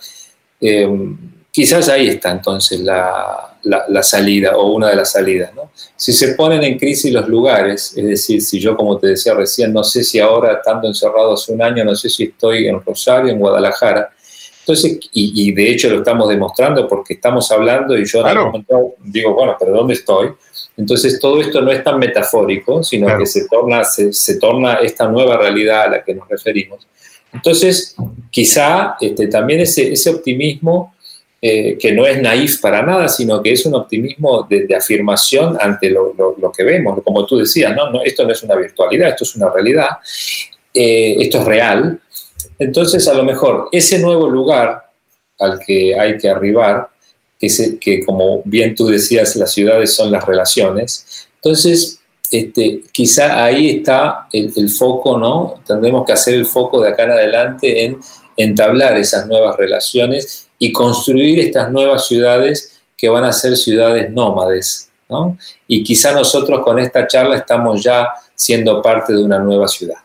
eh, 0.59 0.89
quizás 1.51 1.89
ahí 1.89 2.07
está 2.07 2.31
entonces 2.31 2.79
la, 2.79 3.55
la, 3.65 3.85
la, 3.87 4.01
salida 4.01 4.57
o 4.57 4.71
una 4.71 4.89
de 4.89 4.95
las 4.95 5.11
salidas. 5.11 5.53
¿no? 5.53 5.69
Si 5.95 6.11
se 6.11 6.29
ponen 6.29 6.63
en 6.63 6.79
crisis 6.79 7.13
los 7.13 7.27
lugares, 7.27 7.93
es 7.95 8.03
decir, 8.03 8.41
si 8.41 8.59
yo, 8.59 8.75
como 8.75 8.97
te 8.97 9.09
decía 9.09 9.35
recién, 9.35 9.71
no 9.71 9.83
sé 9.83 10.03
si 10.03 10.19
ahora, 10.19 10.53
estando 10.53 10.87
encerrado 10.87 11.33
hace 11.33 11.53
un 11.53 11.61
año, 11.61 11.85
no 11.85 11.95
sé 11.95 12.09
si 12.09 12.23
estoy 12.23 12.67
en 12.67 12.81
Rosario, 12.81 13.31
en 13.31 13.37
Guadalajara, 13.37 14.09
entonces, 14.65 14.97
y, 15.13 15.49
y 15.49 15.51
de 15.51 15.69
hecho 15.69 15.91
lo 15.91 15.99
estamos 15.99 16.27
demostrando 16.27 16.87
porque 16.87 17.13
estamos 17.13 17.51
hablando 17.51 17.95
y 17.95 18.03
yo 18.03 18.23
claro. 18.23 18.51
digo, 19.03 19.35
bueno, 19.35 19.55
pero 19.59 19.73
¿dónde 19.73 19.93
estoy? 19.93 20.29
Entonces 20.75 21.19
todo 21.19 21.39
esto 21.39 21.61
no 21.61 21.71
es 21.71 21.83
tan 21.83 21.99
metafórico, 21.99 22.81
sino 22.81 23.05
claro. 23.05 23.19
que 23.19 23.27
se 23.27 23.47
torna, 23.47 23.83
se, 23.83 24.11
se, 24.11 24.39
torna 24.39 24.75
esta 24.75 25.07
nueva 25.07 25.37
realidad 25.37 25.83
a 25.83 25.89
la 25.89 26.03
que 26.03 26.15
nos 26.15 26.27
referimos. 26.27 26.87
Entonces, 27.31 27.95
quizá 28.31 28.95
este, 28.99 29.27
también 29.27 29.59
ese, 29.59 29.93
ese 29.93 30.09
optimismo 30.09 30.95
eh, 31.39 31.77
que 31.77 31.91
no 31.91 32.07
es 32.07 32.19
naif 32.19 32.59
para 32.59 32.81
nada, 32.81 33.07
sino 33.07 33.43
que 33.43 33.51
es 33.51 33.67
un 33.67 33.75
optimismo 33.75 34.47
de, 34.49 34.65
de 34.65 34.75
afirmación 34.75 35.57
ante 35.61 35.91
lo, 35.91 36.11
lo, 36.17 36.35
lo, 36.39 36.51
que 36.51 36.63
vemos. 36.63 37.03
Como 37.03 37.23
tú 37.23 37.37
decías, 37.37 37.75
¿no? 37.75 37.91
no, 37.91 38.01
esto 38.01 38.25
no 38.25 38.31
es 38.31 38.41
una 38.41 38.55
virtualidad, 38.55 39.09
esto 39.09 39.25
es 39.25 39.35
una 39.35 39.51
realidad, 39.51 39.89
eh, 40.73 41.17
esto 41.19 41.37
es 41.37 41.45
real. 41.45 41.99
Entonces, 42.59 43.07
a 43.07 43.13
lo 43.13 43.23
mejor 43.23 43.69
ese 43.71 43.99
nuevo 43.99 44.29
lugar 44.29 44.83
al 45.39 45.59
que 45.59 45.99
hay 45.99 46.17
que 46.17 46.29
arribar, 46.29 46.89
que, 47.39 47.49
que 47.79 48.05
como 48.05 48.41
bien 48.45 48.75
tú 48.75 48.87
decías, 48.87 49.35
las 49.35 49.51
ciudades 49.51 49.93
son 49.93 50.11
las 50.11 50.25
relaciones, 50.25 51.27
entonces 51.35 51.99
este, 52.31 52.83
quizá 52.91 53.43
ahí 53.43 53.77
está 53.77 54.27
el, 54.31 54.51
el, 54.55 54.69
foco, 54.69 55.17
¿no? 55.17 55.61
Tendremos 55.65 56.05
que 56.05 56.13
hacer 56.13 56.33
el 56.33 56.45
foco 56.45 56.81
de 56.81 56.89
acá 56.89 57.03
en 57.03 57.11
adelante 57.11 57.85
en 57.85 57.99
entablar 58.37 58.97
esas 58.97 59.27
nuevas 59.27 59.55
relaciones 59.57 60.47
y 60.57 60.71
construir 60.71 61.39
estas 61.39 61.71
nuevas 61.71 62.07
ciudades 62.07 62.81
que 62.97 63.09
van 63.09 63.23
a 63.25 63.33
ser 63.33 63.55
ciudades 63.57 64.09
nómades. 64.11 64.89
¿no? 65.09 65.37
Y 65.67 65.83
quizá 65.83 66.11
nosotros 66.13 66.63
con 66.63 66.79
esta 66.79 67.07
charla 67.07 67.37
estamos 67.37 67.83
ya 67.83 68.09
siendo 68.33 68.81
parte 68.81 69.13
de 69.13 69.23
una 69.23 69.39
nueva 69.39 69.67
ciudad. 69.67 69.97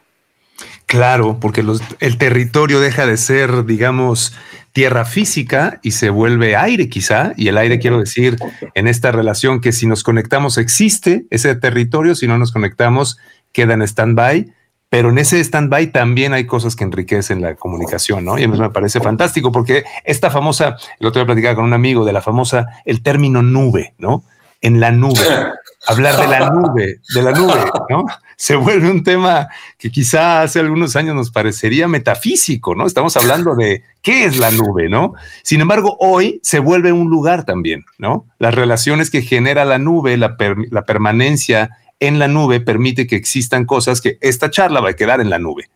Claro, 0.90 1.38
porque 1.38 1.62
los, 1.62 1.80
el 2.00 2.18
territorio 2.18 2.80
deja 2.80 3.06
de 3.06 3.16
ser, 3.16 3.64
digamos, 3.64 4.34
tierra 4.72 5.04
física 5.04 5.78
y 5.84 5.92
se 5.92 6.10
vuelve 6.10 6.56
aire 6.56 6.88
quizá, 6.88 7.32
y 7.36 7.46
el 7.46 7.58
aire 7.58 7.78
quiero 7.78 8.00
decir 8.00 8.36
en 8.74 8.88
esta 8.88 9.12
relación 9.12 9.60
que 9.60 9.70
si 9.70 9.86
nos 9.86 10.02
conectamos 10.02 10.58
existe 10.58 11.26
ese 11.30 11.54
territorio, 11.54 12.16
si 12.16 12.26
no 12.26 12.38
nos 12.38 12.50
conectamos 12.50 13.18
queda 13.52 13.74
en 13.74 13.82
stand-by 13.82 14.52
pero 14.90 15.10
en 15.10 15.18
ese 15.18 15.38
stand-by 15.38 15.92
también 15.92 16.32
hay 16.32 16.46
cosas 16.46 16.74
que 16.74 16.82
enriquecen 16.82 17.40
la 17.40 17.54
comunicación, 17.54 18.24
¿no? 18.24 18.36
Y 18.36 18.42
a 18.42 18.48
mí 18.48 18.58
me 18.58 18.70
parece 18.70 18.98
fantástico 19.00 19.52
porque 19.52 19.84
esta 20.04 20.30
famosa, 20.30 20.76
el 20.98 21.06
otro 21.06 21.20
día 21.20 21.26
platicaba 21.26 21.54
con 21.54 21.64
un 21.64 21.72
amigo 21.72 22.04
de 22.04 22.12
la 22.12 22.20
famosa, 22.20 22.66
el 22.84 23.00
término 23.00 23.40
nube, 23.40 23.94
¿no? 23.98 24.24
En 24.60 24.78
la 24.78 24.90
nube, 24.90 25.20
hablar 25.86 26.20
de 26.20 26.28
la 26.28 26.50
nube, 26.50 27.00
de 27.14 27.22
la 27.22 27.32
nube, 27.32 27.64
¿no? 27.88 28.04
Se 28.36 28.56
vuelve 28.56 28.90
un 28.90 29.02
tema 29.02 29.48
que 29.78 29.90
quizá 29.90 30.42
hace 30.42 30.60
algunos 30.60 30.96
años 30.96 31.14
nos 31.14 31.30
parecería 31.30 31.88
metafísico, 31.88 32.74
¿no? 32.74 32.86
Estamos 32.86 33.16
hablando 33.16 33.54
de 33.54 33.82
qué 34.02 34.24
es 34.24 34.38
la 34.38 34.50
nube, 34.50 34.88
¿no? 34.88 35.14
Sin 35.42 35.60
embargo, 35.60 35.96
hoy 36.00 36.40
se 36.42 36.58
vuelve 36.58 36.92
un 36.92 37.08
lugar 37.08 37.44
también, 37.44 37.84
¿no? 37.98 38.26
Las 38.38 38.54
relaciones 38.54 39.10
que 39.10 39.22
genera 39.22 39.64
la 39.64 39.78
nube, 39.78 40.16
la, 40.16 40.36
per 40.36 40.56
la 40.70 40.84
permanencia 40.84 41.78
en 42.00 42.18
la 42.18 42.28
nube 42.28 42.60
permite 42.60 43.06
que 43.06 43.16
existan 43.16 43.66
cosas 43.66 44.00
que 44.00 44.18
esta 44.20 44.50
charla 44.50 44.80
va 44.80 44.90
a 44.90 44.94
quedar 44.94 45.20
en 45.20 45.30
la 45.30 45.38
nube. 45.38 45.70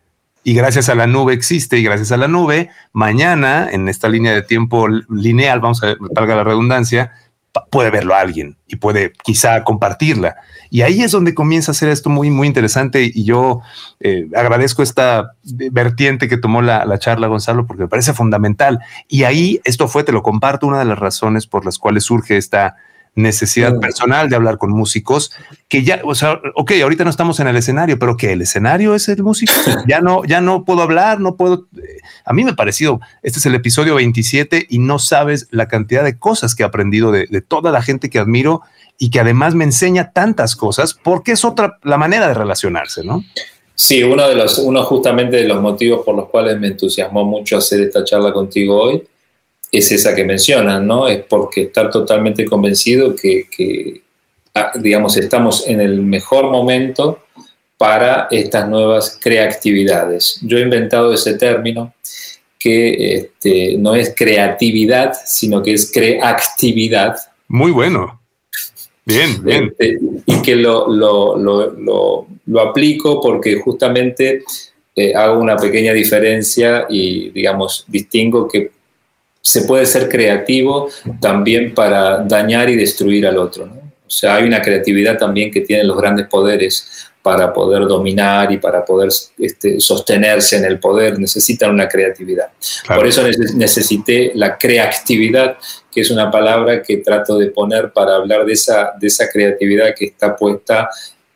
Y 0.47 0.53
gracias 0.53 0.89
a 0.89 0.95
la 0.95 1.07
nube 1.07 1.33
existe 1.33 1.79
y 1.79 1.83
gracias 1.83 2.11
a 2.11 2.17
la 2.17 2.27
nube, 2.27 2.69
mañana 2.93 3.67
en 3.71 3.89
esta 3.89 4.09
línea 4.09 4.31
de 4.31 4.43
tiempo 4.43 4.87
lineal, 5.09 5.59
vamos 5.59 5.81
a 5.81 5.87
ver, 5.87 5.97
valga 5.99 6.35
la 6.35 6.43
redundancia, 6.43 7.13
puede 7.69 7.89
verlo 7.89 8.15
alguien 8.15 8.57
y 8.67 8.77
puede 8.77 9.13
quizá 9.23 9.63
compartirla. 9.63 10.35
Y 10.69 10.81
ahí 10.81 11.01
es 11.01 11.11
donde 11.11 11.33
comienza 11.33 11.71
a 11.71 11.75
ser 11.75 11.89
esto 11.89 12.09
muy, 12.09 12.29
muy 12.29 12.47
interesante. 12.47 13.09
Y 13.13 13.23
yo 13.23 13.61
eh, 13.99 14.27
agradezco 14.35 14.83
esta 14.83 15.33
vertiente 15.71 16.27
que 16.27 16.37
tomó 16.37 16.61
la, 16.61 16.85
la, 16.85 16.99
charla, 16.99 17.27
Gonzalo, 17.27 17.65
porque 17.65 17.83
me 17.83 17.89
parece 17.89 18.13
fundamental. 18.13 18.79
Y 19.07 19.23
ahí 19.23 19.61
esto 19.63 19.87
fue, 19.87 20.03
te 20.03 20.11
lo 20.11 20.23
comparto, 20.23 20.67
una 20.67 20.79
de 20.79 20.85
las 20.85 20.99
razones 20.99 21.47
por 21.47 21.65
las 21.65 21.77
cuales 21.77 22.03
surge 22.03 22.37
esta, 22.37 22.75
necesidad 23.15 23.79
personal 23.79 24.29
de 24.29 24.35
hablar 24.35 24.57
con 24.57 24.71
músicos 24.71 25.31
que 25.67 25.83
ya, 25.83 26.01
o 26.03 26.13
sea, 26.13 26.39
ok, 26.55 26.73
ahorita 26.83 27.05
no 27.05 27.09
estamos 27.09 27.39
en 27.39 27.47
el 27.47 27.55
escenario, 27.55 27.97
pero 27.97 28.17
que 28.17 28.33
el 28.33 28.41
escenario 28.41 28.93
es 28.93 29.07
el 29.09 29.23
músico. 29.23 29.53
Ya 29.87 30.01
no, 30.01 30.23
ya 30.25 30.41
no 30.41 30.65
puedo 30.65 30.81
hablar, 30.81 31.19
no 31.19 31.35
puedo. 31.35 31.67
Eh, 31.77 31.99
a 32.25 32.33
mí 32.33 32.43
me 32.43 32.51
ha 32.51 32.55
parecido, 32.55 32.99
este 33.23 33.39
es 33.39 33.45
el 33.45 33.55
episodio 33.55 33.95
27 33.95 34.67
y 34.69 34.79
no 34.79 34.99
sabes 34.99 35.47
la 35.51 35.67
cantidad 35.67 36.03
de 36.03 36.17
cosas 36.17 36.55
que 36.55 36.63
he 36.63 36.65
aprendido 36.65 37.11
de, 37.11 37.27
de 37.27 37.41
toda 37.41 37.71
la 37.71 37.81
gente 37.81 38.09
que 38.09 38.19
admiro 38.19 38.61
y 38.97 39.09
que 39.09 39.19
además 39.19 39.55
me 39.55 39.63
enseña 39.63 40.11
tantas 40.11 40.55
cosas 40.55 40.93
porque 40.93 41.33
es 41.33 41.45
otra 41.45 41.77
la 41.83 41.97
manera 41.97 42.27
de 42.27 42.33
relacionarse, 42.33 43.03
¿no? 43.03 43.23
Sí, 43.75 44.01
uno 44.03 44.27
de 44.27 44.35
los, 44.35 44.57
uno 44.59 44.83
justamente 44.83 45.37
de 45.37 45.47
los 45.47 45.61
motivos 45.61 46.05
por 46.05 46.15
los 46.15 46.29
cuales 46.29 46.59
me 46.59 46.67
entusiasmó 46.67 47.25
mucho 47.25 47.57
hacer 47.57 47.81
esta 47.81 48.03
charla 48.03 48.31
contigo 48.31 48.81
hoy 48.81 49.03
es 49.77 49.91
esa 49.91 50.15
que 50.15 50.23
mencionan, 50.23 50.85
¿no? 50.85 51.07
Es 51.07 51.23
porque 51.23 51.63
estar 51.63 51.89
totalmente 51.89 52.45
convencido 52.45 53.15
que, 53.15 53.47
que 53.49 54.01
ah, 54.53 54.71
digamos, 54.75 55.17
estamos 55.17 55.67
en 55.67 55.81
el 55.81 56.01
mejor 56.01 56.51
momento 56.51 57.19
para 57.77 58.27
estas 58.31 58.69
nuevas 58.69 59.17
creatividades. 59.21 60.39
Yo 60.41 60.57
he 60.57 60.61
inventado 60.61 61.13
ese 61.13 61.33
término 61.35 61.93
que 62.57 63.15
este, 63.15 63.77
no 63.77 63.95
es 63.95 64.13
creatividad, 64.15 65.13
sino 65.25 65.61
que 65.61 65.73
es 65.73 65.91
creatividad. 65.91 67.15
Muy 67.47 67.71
bueno. 67.71 68.21
Bien, 69.05 69.43
bien. 69.43 69.75
Este, 69.77 69.99
y 70.25 70.41
que 70.41 70.55
lo, 70.55 70.87
lo, 70.87 71.37
lo, 71.37 72.27
lo, 72.47 72.61
aplico 72.61 73.21
porque 73.21 73.59
justamente 73.59 74.43
eh, 74.95 75.13
hago 75.13 75.39
una 75.39 75.57
pequeña 75.57 75.93
diferencia 75.93 76.87
y, 76.89 77.29
digamos, 77.29 77.85
distingo 77.87 78.47
que 78.47 78.71
se 79.45 79.61
puede 79.61 79.85
ser 79.85 80.09
creativo 80.09 80.89
también 81.21 81.75
para 81.75 82.17
dañar 82.17 82.67
y 82.67 82.75
destruir 82.75 83.27
al 83.27 83.37
otro. 83.37 83.65
O 83.65 84.09
sea, 84.09 84.37
hay 84.37 84.43
una 84.43 84.59
creatividad 84.59 85.19
también 85.19 85.51
que 85.51 85.61
tienen 85.61 85.87
los 85.87 85.97
grandes 85.97 86.25
poderes 86.25 87.11
para 87.21 87.53
poder 87.53 87.85
dominar 87.85 88.51
y 88.51 88.57
para 88.57 88.83
poder 88.83 89.09
este, 89.37 89.79
sostenerse 89.79 90.57
en 90.57 90.65
el 90.65 90.79
poder, 90.79 91.19
necesitan 91.19 91.69
una 91.69 91.87
creatividad. 91.87 92.47
Por 92.87 93.05
eso 93.05 93.23
necesité 93.53 94.31
la 94.33 94.57
creatividad, 94.57 95.57
que 95.91 96.01
es 96.01 96.09
una 96.09 96.31
palabra 96.31 96.81
que 96.81 96.97
trato 96.97 97.37
de 97.37 97.51
poner 97.51 97.91
para 97.93 98.15
hablar 98.15 98.45
de 98.45 98.53
esa, 98.53 98.93
de 98.99 99.07
esa 99.07 99.29
creatividad 99.29 99.93
que 99.95 100.05
está 100.05 100.35
puesta 100.35 100.89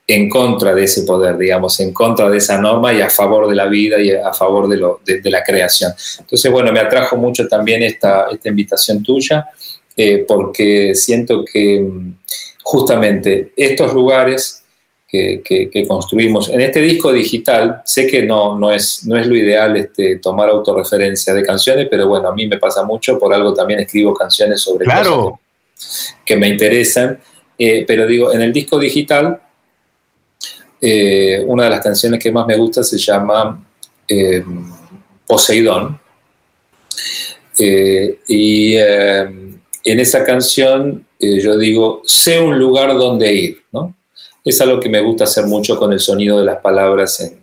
en 0.09 0.27
contra 0.27 0.73
de 0.73 0.85
ese 0.85 1.03
poder, 1.03 1.37
digamos, 1.37 1.79
en 1.79 1.93
contra 1.93 2.31
de 2.31 2.37
esa 2.37 2.59
norma 2.59 2.91
y 2.91 2.99
a 2.99 3.11
favor 3.11 3.47
de 3.47 3.55
la 3.55 3.67
vida 3.67 3.99
y 3.99 4.09
a 4.09 4.33
favor 4.33 4.67
de, 4.67 4.77
lo, 4.77 5.01
de, 5.05 5.29
la 5.29 5.43
creación. 5.43 5.93
Entonces, 6.19 6.51
bueno, 6.51 6.71
me 6.71 6.79
atrajo 6.79 7.15
mucho 7.15 7.47
también 7.47 7.83
esta, 7.83 8.25
esta 8.31 8.49
invitación 8.49 9.03
tuya, 9.03 9.47
eh, 9.95 10.25
porque 10.27 10.95
siento 10.95 11.45
que 11.45 11.81
mm, 11.81 12.15
justamente 12.63 13.53
estos 13.55 13.93
lugares 13.93 14.63
que, 15.07 15.85
construimos. 15.87 16.49
En 16.49 16.61
este 16.61 16.81
disco 16.81 17.13
digital, 17.13 17.83
sé 17.85 18.07
que 18.07 18.23
no, 18.23 18.57
no, 18.57 18.71
es, 18.71 19.05
no 19.05 19.15
es 19.15 19.27
lo 19.27 19.35
ideal 19.35 19.77
este, 19.77 20.17
tomar 20.17 20.49
autorreferencia 20.49 21.35
de 21.35 21.43
canciones, 21.43 21.87
pero 21.89 22.07
bueno, 22.07 22.29
a 22.29 22.33
mí 22.33 22.47
me 22.47 22.57
pasa 22.57 22.83
mucho, 22.83 23.19
por 23.19 23.31
algo 23.31 23.53
también 23.53 23.79
escribo 23.79 24.15
canciones 24.15 24.59
sobre 24.61 24.85
claro. 24.85 25.39
cosas 25.75 26.15
que, 26.25 26.35
me 26.35 26.47
interesan. 26.47 27.19
Eh, 27.59 27.85
pero 27.87 28.07
digo, 28.07 28.33
en 28.33 28.41
el 28.41 28.53
disco 28.53 28.79
digital, 28.79 29.41
eh, 30.81 31.43
una 31.45 31.65
de 31.65 31.69
las 31.69 31.81
canciones 31.81 32.21
que 32.21 32.31
más 32.31 32.47
me 32.47 32.57
gusta 32.57 32.83
se 32.83 32.97
llama 32.97 33.65
eh, 34.07 34.43
Poseidón. 35.27 35.99
y 37.57 38.75
en 38.77 39.99
esa 39.99 40.23
canción 40.23 41.05
yo 41.19 41.57
digo, 41.57 42.01
sé 42.05 42.39
un 42.39 42.57
lugar 42.57 42.93
donde 42.97 43.33
ir, 43.33 43.63
¿no? 43.71 43.95
Es 44.43 44.61
algo 44.61 44.79
que 44.79 44.89
me 44.89 45.01
gusta 45.01 45.25
hacer 45.25 45.45
mucho 45.45 45.77
con 45.77 45.91
el 45.91 45.99
sonido 45.99 46.39
de 46.39 46.45
las 46.45 46.61
palabras 46.61 47.19
en, 47.19 47.39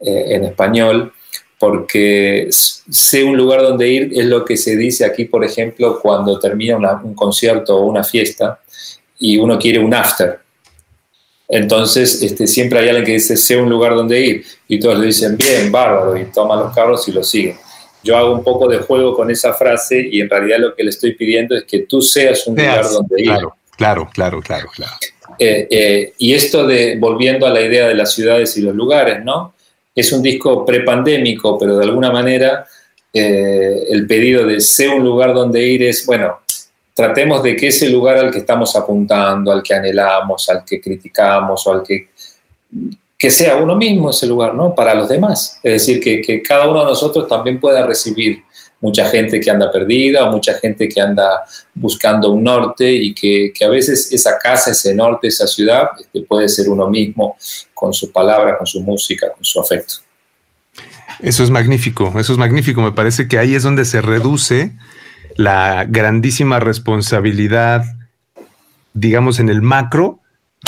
eh, 0.00 0.46
español, 0.46 1.12
porque 1.58 2.48
sé 2.50 3.24
un 3.24 3.36
lugar 3.36 3.62
donde 3.62 3.88
ir, 3.88 4.12
es 4.14 4.26
lo 4.26 4.44
que 4.44 4.56
se 4.56 4.76
dice 4.76 5.04
aquí, 5.04 5.24
por 5.24 5.44
ejemplo, 5.44 6.00
cuando 6.00 6.38
termina 6.38 6.76
un 6.76 7.14
concierto 7.14 7.76
o 7.76 7.86
una 7.86 8.02
fiesta 8.02 8.60
y 9.18 9.38
uno 9.38 9.58
quiere 9.58 9.78
un 9.78 9.94
after. 9.94 10.40
Entonces, 11.48 12.22
este, 12.22 12.46
siempre 12.46 12.78
hay 12.78 12.88
alguien 12.88 13.06
que 13.06 13.12
dice, 13.12 13.36
sé 13.36 13.56
un 13.56 13.70
lugar 13.70 13.94
donde 13.94 14.20
ir, 14.20 14.44
y 14.68 14.78
todos 14.78 14.98
le 14.98 15.06
dicen, 15.06 15.36
bien, 15.36 15.72
bárbaro, 15.72 16.16
y 16.16 16.26
toman 16.26 16.58
los 16.60 16.74
carros 16.74 17.08
y 17.08 17.12
lo 17.12 17.22
siguen. 17.22 17.56
Yo 18.04 18.16
hago 18.16 18.32
un 18.32 18.44
poco 18.44 18.68
de 18.68 18.78
juego 18.78 19.14
con 19.16 19.30
esa 19.30 19.54
frase 19.54 20.06
y 20.10 20.20
en 20.20 20.30
realidad 20.30 20.58
lo 20.58 20.74
que 20.74 20.84
le 20.84 20.90
estoy 20.90 21.14
pidiendo 21.14 21.56
es 21.56 21.64
que 21.64 21.80
tú 21.80 22.00
seas 22.00 22.46
un 22.46 22.56
lugar 22.56 22.88
donde 22.88 23.20
ir. 23.22 23.32
Claro, 23.76 24.08
claro, 24.12 24.40
claro, 24.40 24.68
claro. 24.74 24.92
Eh, 25.38 25.68
eh, 25.70 26.12
y 26.18 26.34
esto 26.34 26.66
de, 26.66 26.96
volviendo 26.98 27.46
a 27.46 27.50
la 27.50 27.60
idea 27.60 27.86
de 27.86 27.94
las 27.94 28.12
ciudades 28.12 28.56
y 28.56 28.62
los 28.62 28.74
lugares, 28.74 29.24
¿no? 29.24 29.54
Es 29.94 30.12
un 30.12 30.22
disco 30.22 30.64
prepandémico, 30.64 31.58
pero 31.58 31.76
de 31.76 31.84
alguna 31.84 32.10
manera 32.10 32.66
eh, 33.12 33.84
el 33.90 34.06
pedido 34.06 34.46
de 34.46 34.60
ser 34.60 34.90
un 34.90 35.04
lugar 35.04 35.34
donde 35.34 35.62
ir 35.62 35.82
es, 35.82 36.06
bueno, 36.06 36.40
tratemos 36.98 37.44
de 37.44 37.54
que 37.54 37.68
ese 37.68 37.88
lugar 37.88 38.16
al 38.16 38.32
que 38.32 38.38
estamos 38.38 38.74
apuntando, 38.74 39.52
al 39.52 39.62
que 39.62 39.72
anhelamos, 39.72 40.48
al 40.48 40.64
que 40.64 40.80
criticamos 40.80 41.64
o 41.64 41.72
al 41.72 41.82
que 41.84 42.08
que 43.16 43.30
sea 43.30 43.56
uno 43.56 43.76
mismo 43.76 44.10
ese 44.10 44.26
lugar, 44.26 44.54
¿no? 44.54 44.74
Para 44.74 44.94
los 44.94 45.08
demás. 45.08 45.58
Es 45.62 45.72
decir, 45.72 46.00
que, 46.00 46.20
que 46.20 46.40
cada 46.40 46.68
uno 46.68 46.80
de 46.80 46.86
nosotros 46.86 47.26
también 47.28 47.58
pueda 47.58 47.84
recibir 47.84 48.44
mucha 48.80 49.08
gente 49.08 49.40
que 49.40 49.50
anda 49.50 49.70
perdida 49.70 50.28
o 50.28 50.32
mucha 50.32 50.54
gente 50.54 50.88
que 50.88 51.00
anda 51.00 51.44
buscando 51.74 52.30
un 52.30 52.44
norte 52.44 52.90
y 52.92 53.14
que, 53.14 53.52
a 53.64 53.68
veces 53.68 54.12
esa 54.12 54.38
casa, 54.38 54.70
ese 54.70 54.94
norte, 54.94 55.28
esa 55.28 55.46
ciudad 55.46 55.88
este, 55.98 56.22
puede 56.22 56.48
ser 56.48 56.68
uno 56.68 56.88
mismo 56.88 57.36
con 57.74 57.92
su 57.92 58.12
palabra, 58.12 58.56
con 58.56 58.66
su 58.66 58.80
música, 58.80 59.32
con 59.32 59.44
su 59.44 59.60
afecto. 59.60 59.94
Eso 61.20 61.42
es 61.42 61.50
magnífico, 61.50 62.12
eso 62.18 62.32
es 62.32 62.38
magnífico. 62.38 62.80
Me 62.80 62.92
parece 62.92 63.26
que 63.26 63.38
ahí 63.38 63.54
es 63.54 63.64
donde 63.64 63.84
se 63.84 64.00
reduce 64.00 64.72
la 65.38 65.84
grandísima 65.84 66.58
responsabilidad, 66.58 67.84
digamos, 68.92 69.38
en 69.38 69.48
el 69.48 69.62
macro 69.62 70.18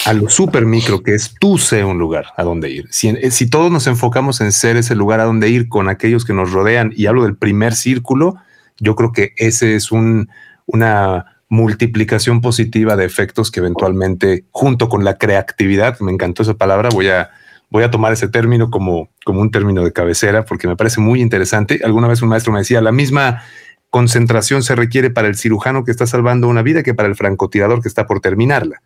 a 0.07 0.13
lo 0.13 0.31
super 0.31 0.65
micro, 0.65 1.03
que 1.03 1.17
es 1.17 1.35
tú 1.41 1.59
sé 1.59 1.83
un 1.83 1.99
lugar 1.99 2.27
a 2.37 2.45
donde 2.45 2.71
ir. 2.71 2.87
Si, 2.91 3.13
si, 3.33 3.51
todos 3.51 3.73
nos 3.73 3.89
enfocamos 3.89 4.41
en 4.41 4.53
ser 4.53 4.77
ese 4.77 4.95
lugar 4.95 5.19
a 5.19 5.25
donde 5.25 5.49
ir 5.49 5.69
con 5.69 5.89
aquellos 5.89 6.25
que 6.25 6.35
nos 6.35 6.53
rodean, 6.53 6.93
y 6.95 7.07
hablo 7.07 7.25
del 7.25 7.37
primer 7.37 7.75
círculo, 7.75 8.37
yo 8.79 8.95
creo 8.95 9.11
que 9.11 9.35
ese 9.39 9.75
es 9.75 9.91
un, 9.91 10.31
una 10.67 11.41
multiplicación 11.49 12.41
positiva 12.41 12.95
de 12.95 13.07
efectos 13.07 13.51
que 13.51 13.59
eventualmente, 13.59 14.45
junto 14.53 14.89
con 14.89 15.03
la 15.03 15.19
creatividad, 15.19 15.99
me 15.99 16.13
encantó 16.13 16.45
esa 16.45 16.55
palabra, 16.55 16.91
voy 16.91 17.09
a, 17.09 17.31
voy 17.71 17.83
a 17.83 17.91
tomar 17.91 18.13
ese 18.13 18.29
término 18.29 18.71
como, 18.71 19.09
como 19.25 19.41
un 19.41 19.51
término 19.51 19.83
de 19.83 19.93
cabecera 19.93 20.45
porque 20.45 20.69
me 20.69 20.77
parece 20.77 21.01
muy 21.01 21.21
interesante. 21.21 21.81
Alguna 21.85 22.07
vez 22.07 22.23
un 22.23 22.29
maestro 22.29 22.53
me 22.53 22.61
decía, 22.61 22.81
la 22.81 22.93
misma 22.93 23.43
concentración 23.91 24.63
se 24.63 24.77
requiere 24.77 25.11
para 25.11 25.29
el 25.29 25.37
cirujano 25.37 25.85
que 25.85 25.91
está 25.91 26.07
salvando 26.07 26.49
una 26.49 26.63
vida 26.63 26.83
que 26.83 26.95
para 26.95 27.09
el 27.09 27.17
francotirador 27.17 27.83
que 27.83 27.89
está 27.89 28.07
por 28.07 28.21
terminarla. 28.21 28.83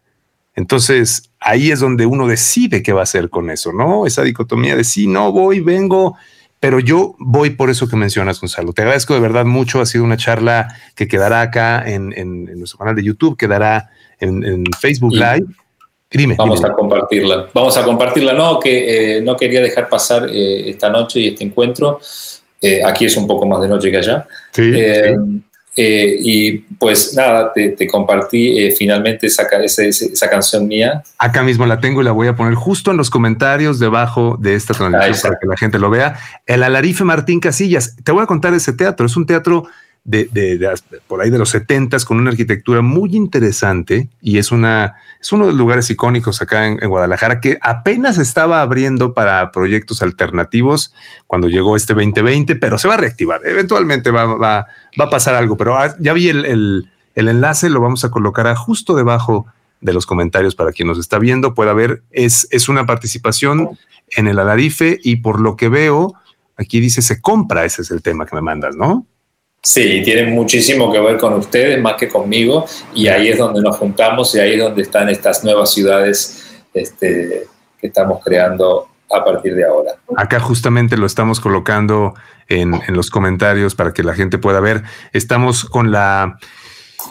Entonces, 0.56 1.30
ahí 1.40 1.70
es 1.70 1.80
donde 1.80 2.06
uno 2.06 2.26
decide 2.26 2.82
qué 2.82 2.92
va 2.92 3.00
a 3.00 3.04
hacer 3.04 3.28
con 3.28 3.50
eso, 3.50 3.72
¿no? 3.72 4.06
Esa 4.06 4.22
dicotomía 4.22 4.76
de 4.76 4.84
sí, 4.84 5.06
no 5.06 5.32
voy, 5.32 5.60
vengo, 5.60 6.16
pero 6.64 6.80
yo 6.80 7.14
voy 7.18 7.50
por 7.50 7.70
eso 7.70 7.88
que 7.88 7.96
mencionas, 7.96 8.40
Gonzalo. 8.40 8.72
Te 8.72 8.82
agradezco 8.82 9.12
de 9.12 9.20
verdad 9.20 9.44
mucho. 9.44 9.82
Ha 9.82 9.86
sido 9.86 10.04
una 10.04 10.16
charla 10.16 10.74
que 10.94 11.06
quedará 11.06 11.42
acá 11.42 11.84
en, 11.86 12.08
nuestro 12.58 12.78
canal 12.78 12.94
de 12.94 13.02
YouTube, 13.02 13.36
quedará 13.36 13.90
en, 14.18 14.64
Facebook 14.80 15.12
Live. 15.12 15.44
Dime, 16.10 16.36
vamos 16.38 16.64
a 16.64 16.72
compartirla. 16.72 17.50
Vamos 17.52 17.76
a 17.76 17.84
compartirla. 17.84 18.32
No, 18.32 18.60
que 18.60 19.16
eh, 19.18 19.20
no 19.20 19.36
quería 19.36 19.60
dejar 19.60 19.88
pasar 19.90 20.28
eh, 20.30 20.70
esta 20.70 20.88
noche 20.88 21.20
y 21.20 21.28
este 21.28 21.44
encuentro. 21.44 21.98
Eh, 22.64 22.82
aquí 22.82 23.04
es 23.04 23.16
un 23.16 23.26
poco 23.26 23.46
más 23.46 23.60
de 23.60 23.68
noche 23.68 23.90
que 23.90 23.98
allá. 23.98 24.26
Sí, 24.52 24.72
sí. 24.72 24.80
Eh, 25.76 26.16
y 26.20 26.52
pues 26.78 27.14
nada, 27.14 27.52
te, 27.52 27.74
eh, 27.76 28.74
finalmente 28.78 29.26
esa, 29.26 29.42
esa, 29.42 30.30
canción 30.30 30.68
mía. 30.68 31.02
Acá 31.18 31.42
mismo 31.42 31.66
la 31.66 31.80
tengo 31.80 32.00
y 32.00 32.04
la 32.04 32.12
voy 32.12 32.28
a 32.28 32.36
poner 32.36 32.54
justo 32.54 32.92
en 32.92 32.96
los 32.96 33.10
comentarios 33.10 33.80
debajo 33.80 34.36
de 34.38 34.54
esta 34.54 34.72
transmisión 34.72 35.16
para 35.20 35.38
que 35.40 35.46
la 35.48 35.56
gente 35.56 35.80
lo 35.80 35.90
vea. 35.90 36.16
El 36.46 36.62
Alarife 36.62 37.02
Martín 37.02 37.40
Casillas. 37.40 37.96
Te 38.04 38.12
voy 38.12 38.22
a 38.22 38.26
contar 38.26 38.54
ese 38.54 38.72
teatro. 38.72 39.04
Es 39.04 39.16
un 39.16 39.26
teatro 39.26 39.66
de, 40.04 40.76
por 41.08 41.22
ahí 41.22 41.30
de 41.30 41.38
los 41.38 41.48
setentas 41.48 42.04
con 42.04 42.18
una 42.18 42.30
arquitectura 42.30 42.82
muy 42.82 43.16
interesante 43.16 44.10
y 44.20 44.36
es 44.36 44.52
una 44.52 44.96
es 45.18 45.32
uno 45.32 45.46
de 45.46 45.52
los 45.52 45.58
lugares 45.58 45.88
icónicos 45.88 46.42
acá 46.42 46.66
en, 46.66 46.76
Guadalajara 46.76 47.40
que 47.40 47.58
apenas 47.62 48.18
estaba 48.18 48.60
abriendo 48.60 49.14
para 49.14 49.50
proyectos 49.50 50.02
alternativos 50.02 50.92
cuando 51.26 51.48
llegó 51.48 51.76
este 51.76 51.94
2020, 51.94 52.56
pero 52.56 52.76
se 52.76 52.88
va 52.88 52.94
a 52.94 52.98
reactivar. 52.98 53.40
Eventualmente 53.46 54.10
va, 54.10 54.26
va, 54.26 54.66
va 55.00 55.04
a 55.06 55.10
pasar 55.10 55.34
algo, 55.34 55.56
pero 55.56 55.78
ah, 55.78 55.96
ya 55.98 56.12
vi 56.12 56.28
el, 56.28 56.44
el, 56.44 56.90
el, 57.14 57.28
enlace, 57.28 57.70
lo 57.70 57.80
vamos 57.80 58.04
a 58.04 58.10
colocar 58.10 58.54
justo 58.54 58.94
debajo 58.94 59.46
de 59.80 59.94
los 59.94 60.04
comentarios 60.04 60.54
para 60.54 60.72
quien 60.72 60.88
nos 60.88 60.98
está 60.98 61.18
viendo 61.18 61.54
pueda 61.54 61.72
ver. 61.72 62.02
Es, 62.10 62.46
es 62.50 62.68
una 62.68 62.84
participación 62.84 63.78
en 64.10 64.28
el 64.28 64.38
Alarife 64.38 65.00
y 65.02 65.16
por 65.16 65.40
lo 65.40 65.56
que 65.56 65.70
veo, 65.70 66.12
aquí 66.58 66.80
dice 66.80 67.00
se 67.00 67.22
compra, 67.22 67.64
ese 67.64 67.80
es 67.80 67.90
el 67.90 68.02
tema 68.02 68.26
que 68.26 68.36
me 68.36 68.42
mandas, 68.42 68.76
¿no? 68.76 69.06
Sí, 69.64 70.02
tiene 70.04 70.30
muchísimo 70.30 70.92
que 70.92 71.00
ver 71.00 71.16
con 71.16 71.32
ustedes 71.32 71.80
más 71.80 71.94
que 71.94 72.06
conmigo 72.06 72.66
y 72.94 73.08
ahí 73.08 73.28
es 73.28 73.38
donde 73.38 73.62
nos 73.62 73.78
juntamos 73.78 74.34
y 74.34 74.38
ahí 74.38 74.52
es 74.52 74.60
donde 74.60 74.82
están 74.82 75.08
estas 75.08 75.42
nuevas 75.42 75.72
ciudades 75.72 76.62
este, 76.74 77.46
que 77.80 77.86
estamos 77.86 78.22
creando 78.22 78.88
a 79.10 79.24
partir 79.24 79.54
de 79.54 79.64
ahora. 79.64 79.92
Acá 80.18 80.38
justamente 80.38 80.98
lo 80.98 81.06
estamos 81.06 81.40
colocando 81.40 82.12
en, 82.48 82.78
los 82.88 83.08
comentarios 83.08 83.74
para 83.74 83.94
que 83.94 84.02
la 84.02 84.14
gente 84.14 84.36
pueda 84.36 84.60
ver. 84.60 84.82
Estamos 85.14 85.64
con 85.64 85.90
la 85.90 86.38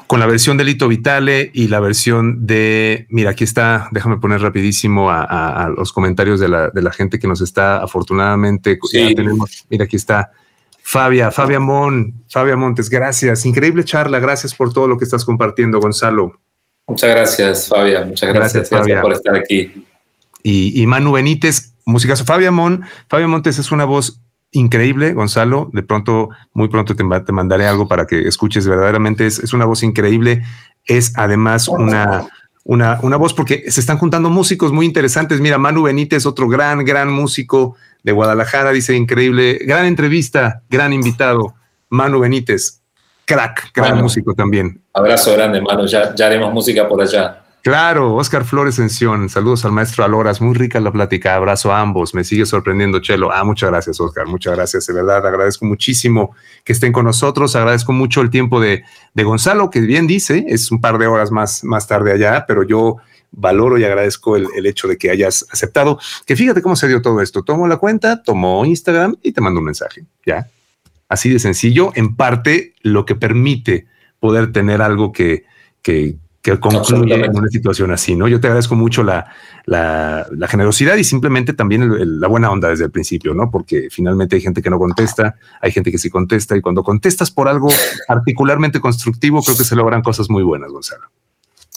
con 0.07 0.19
la 0.19 0.27
versión 0.27 0.57
de 0.57 0.63
Lito 0.63 0.87
Vitale 0.87 1.49
y 1.53 1.67
la 1.69 1.79
versión 1.79 2.45
de, 2.45 3.05
mira, 3.09 3.31
aquí 3.31 3.43
está, 3.43 3.89
déjame 3.91 4.17
poner 4.17 4.41
rapidísimo 4.41 5.09
a, 5.09 5.71
los 5.75 5.91
comentarios 5.91 6.39
de 6.39 6.49
la, 6.49 6.69
de 6.69 6.81
la, 6.81 6.91
gente 6.91 7.19
que 7.19 7.27
nos 7.27 7.41
está 7.41 7.77
afortunadamente, 7.77 8.79
sí. 8.89 9.13
tenemos, 9.15 9.65
mira, 9.69 9.85
aquí 9.85 9.95
está 9.95 10.31
Fabia, 10.85 11.31
Fabia 11.31 11.61
Mon, 11.61 12.25
Fabia 12.29 12.57
Montes, 12.57 12.89
gracias. 12.89 13.45
Increíble 13.45 13.85
charla, 13.85 14.19
gracias 14.19 14.53
por 14.53 14.73
todo 14.73 14.87
lo 14.87 14.97
que 14.97 15.05
estás 15.05 15.23
compartiendo, 15.23 15.79
Gonzalo. 15.79 16.33
Muchas 16.85 17.09
gracias, 17.09 17.69
Fabia. 17.69 18.03
Muchas 18.03 18.33
gracias, 18.33 18.69
gracias, 18.69 19.01
por 19.01 19.13
estar 19.13 19.35
aquí. 19.35 19.85
Y, 20.43 20.85
Manu 20.85 21.13
Benítez, 21.13 21.73
música. 21.85 22.17
Fabia 22.17 22.51
Mon, 22.51 22.83
Fabia 23.07 23.29
Montes 23.29 23.59
es 23.59 23.71
una 23.71 23.85
voz 23.85 24.19
increíble, 24.51 25.13
Gonzalo. 25.13 25.69
De 25.71 25.83
pronto, 25.83 26.29
muy 26.53 26.67
pronto 26.67 26.95
te, 26.95 27.03
mandaré 27.03 27.65
algo 27.65 27.87
para 27.87 28.05
que 28.05 28.27
escuches. 28.27 28.67
Verdaderamente 28.67 29.25
es, 29.25 29.39
es 29.39 29.53
una 29.53 29.63
voz 29.63 29.83
increíble. 29.83 30.43
Es 30.85 31.13
además 31.15 31.69
una, 31.69 32.27
una, 32.65 32.99
una, 33.01 33.15
voz 33.15 33.33
porque 33.33 33.71
se 33.71 33.79
están 33.79 33.97
juntando 33.97 34.29
músicos 34.29 34.73
muy 34.73 34.85
interesantes. 34.85 35.39
Mira, 35.39 35.57
Manu 35.57 35.83
Benítez, 35.83 36.25
otro 36.25 36.49
gran, 36.49 36.83
gran 36.83 37.09
músico 37.09 37.77
de 38.03 38.11
Guadalajara, 38.11 38.71
dice 38.71 38.95
increíble. 38.95 39.59
Gran 39.61 39.85
entrevista, 39.85 40.61
gran 40.69 40.93
invitado. 40.93 41.55
Manu 41.89 42.19
Benítez, 42.19 42.81
crack, 43.25 43.71
gran 43.73 44.01
músico 44.01 44.33
también. 44.33 44.81
Abrazo 44.93 45.33
grande, 45.33 45.61
Manu. 45.61 45.85
Ya, 45.87 46.13
ya 46.13 46.25
haremos 46.25 46.53
música 46.53 46.87
por 46.87 47.01
allá. 47.01 47.43
Claro, 47.63 48.15
Oscar 48.15 48.43
Flores 48.43 48.77
Ención, 48.77 49.29
saludos 49.29 49.63
al 49.63 49.71
maestro 49.71 50.03
Aloras, 50.03 50.41
muy 50.41 50.53
rica 50.53 50.81
la 50.81 50.91
plática, 50.91 51.33
abrazo 51.33 51.71
a 51.71 51.79
ambos, 51.79 52.13
me 52.13 52.25
sigue 52.25 52.45
sorprendiendo 52.45 52.99
Chelo. 52.99 53.31
Ah, 53.31 53.45
muchas 53.45 53.69
gracias 53.69 54.01
Oscar, 54.01 54.27
muchas 54.27 54.53
gracias, 54.53 54.85
de 54.85 54.93
verdad, 54.93 55.25
agradezco 55.25 55.63
muchísimo 55.63 56.35
que 56.65 56.73
estén 56.73 56.91
con 56.91 57.05
nosotros, 57.05 57.55
agradezco 57.55 57.93
mucho 57.93 58.19
el 58.19 58.29
tiempo 58.29 58.59
de, 58.59 58.83
de 59.13 59.23
Gonzalo, 59.23 59.69
que 59.69 59.79
bien 59.79 60.07
dice, 60.07 60.43
es 60.49 60.73
un 60.73 60.81
par 60.81 60.97
de 60.97 61.07
horas 61.07 61.31
más, 61.31 61.63
más 61.63 61.87
tarde 61.87 62.11
allá, 62.11 62.43
pero 62.45 62.63
yo 62.63 62.97
valoro 63.33 63.77
y 63.77 63.83
agradezco 63.83 64.37
el, 64.37 64.47
el, 64.55 64.65
hecho 64.65 64.87
de 64.87 64.97
que 64.97 65.09
hayas 65.09 65.45
aceptado, 65.51 65.99
que 66.25 66.35
fíjate 66.35 66.61
cómo 66.61 66.75
se 66.75 66.87
dio 66.87 67.01
todo 67.01 67.21
esto, 67.21 67.43
tomo 67.43 67.67
la 67.67 67.77
cuenta, 67.77 68.23
tomo 68.23 68.65
Instagram 68.65 69.17
y 69.21 69.31
te 69.31 69.41
mando 69.41 69.59
un 69.59 69.65
mensaje, 69.65 70.05
¿ya? 70.25 70.47
Así 71.09 71.29
de 71.29 71.39
sencillo, 71.39 71.91
en 71.95 72.15
parte 72.15 72.73
lo 72.81 73.05
que 73.05 73.15
permite 73.15 73.87
poder 74.19 74.51
tener 74.51 74.81
algo 74.81 75.11
que, 75.11 75.43
que, 75.81 76.15
que 76.41 76.59
concluye 76.59 77.25
en 77.25 77.37
una 77.37 77.47
situación 77.49 77.91
así, 77.91 78.15
¿no? 78.15 78.27
Yo 78.27 78.39
te 78.39 78.47
agradezco 78.47 78.75
mucho 78.75 79.03
la, 79.03 79.25
la, 79.65 80.47
generosidad 80.47 80.95
y 80.97 81.03
simplemente 81.03 81.53
también 81.53 82.19
la 82.19 82.27
buena 82.27 82.51
onda 82.51 82.69
desde 82.69 82.85
el 82.85 82.91
principio, 82.91 83.33
¿no? 83.33 83.49
Porque 83.49 83.87
finalmente 83.89 84.35
hay 84.35 84.41
gente 84.41 84.61
que 84.61 84.69
no 84.69 84.77
contesta, 84.77 85.35
hay 85.61 85.71
gente 85.71 85.91
que 85.91 85.97
sí 85.97 86.09
contesta 86.09 86.55
y 86.57 86.61
cuando 86.61 86.83
contestas 86.83 87.31
por 87.31 87.47
algo 87.47 87.69
particularmente 88.07 88.79
constructivo, 88.79 89.41
creo 89.41 89.57
que 89.57 89.63
se 89.63 89.75
logran 89.75 90.01
cosas 90.01 90.29
muy 90.29 90.43
buenas, 90.43 90.71
Gonzalo. 90.71 91.09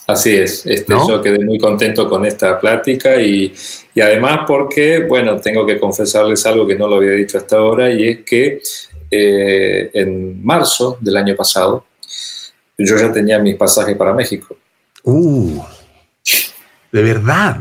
Así 0.07 0.37
es, 0.37 0.65
este, 0.67 0.93
yo 0.93 1.21
quedé 1.21 1.45
muy 1.45 1.59
contento 1.59 2.09
con 2.09 2.25
esta 2.25 2.61
plática 2.61 3.21
y, 3.21 3.53
y, 3.93 4.01
además 4.01 4.41
porque, 4.47 5.01
bueno, 5.01 5.41
tengo 5.41 5.67
que 5.67 5.81
confesarles 5.81 6.47
algo 6.47 6.65
que 6.65 6.77
no 6.77 6.87
lo 6.87 6.97
había 6.97 7.11
dicho 7.11 7.39
hasta 7.39 7.57
ahora 7.57 7.91
y 7.91 8.09
es 8.09 8.19
que 8.25 8.61
eh, 9.11 9.91
en 9.93 10.45
marzo 10.45 10.99
del 11.01 11.17
año 11.17 11.35
pasado, 11.35 11.87
yo 12.79 12.97
ya 12.97 13.11
tenía 13.13 13.41
mis 13.41 13.57
pasajes 13.57 13.97
para 13.97 14.13
México. 14.13 14.57
Uh, 15.03 15.61
de 16.93 17.03
verdad. 17.03 17.57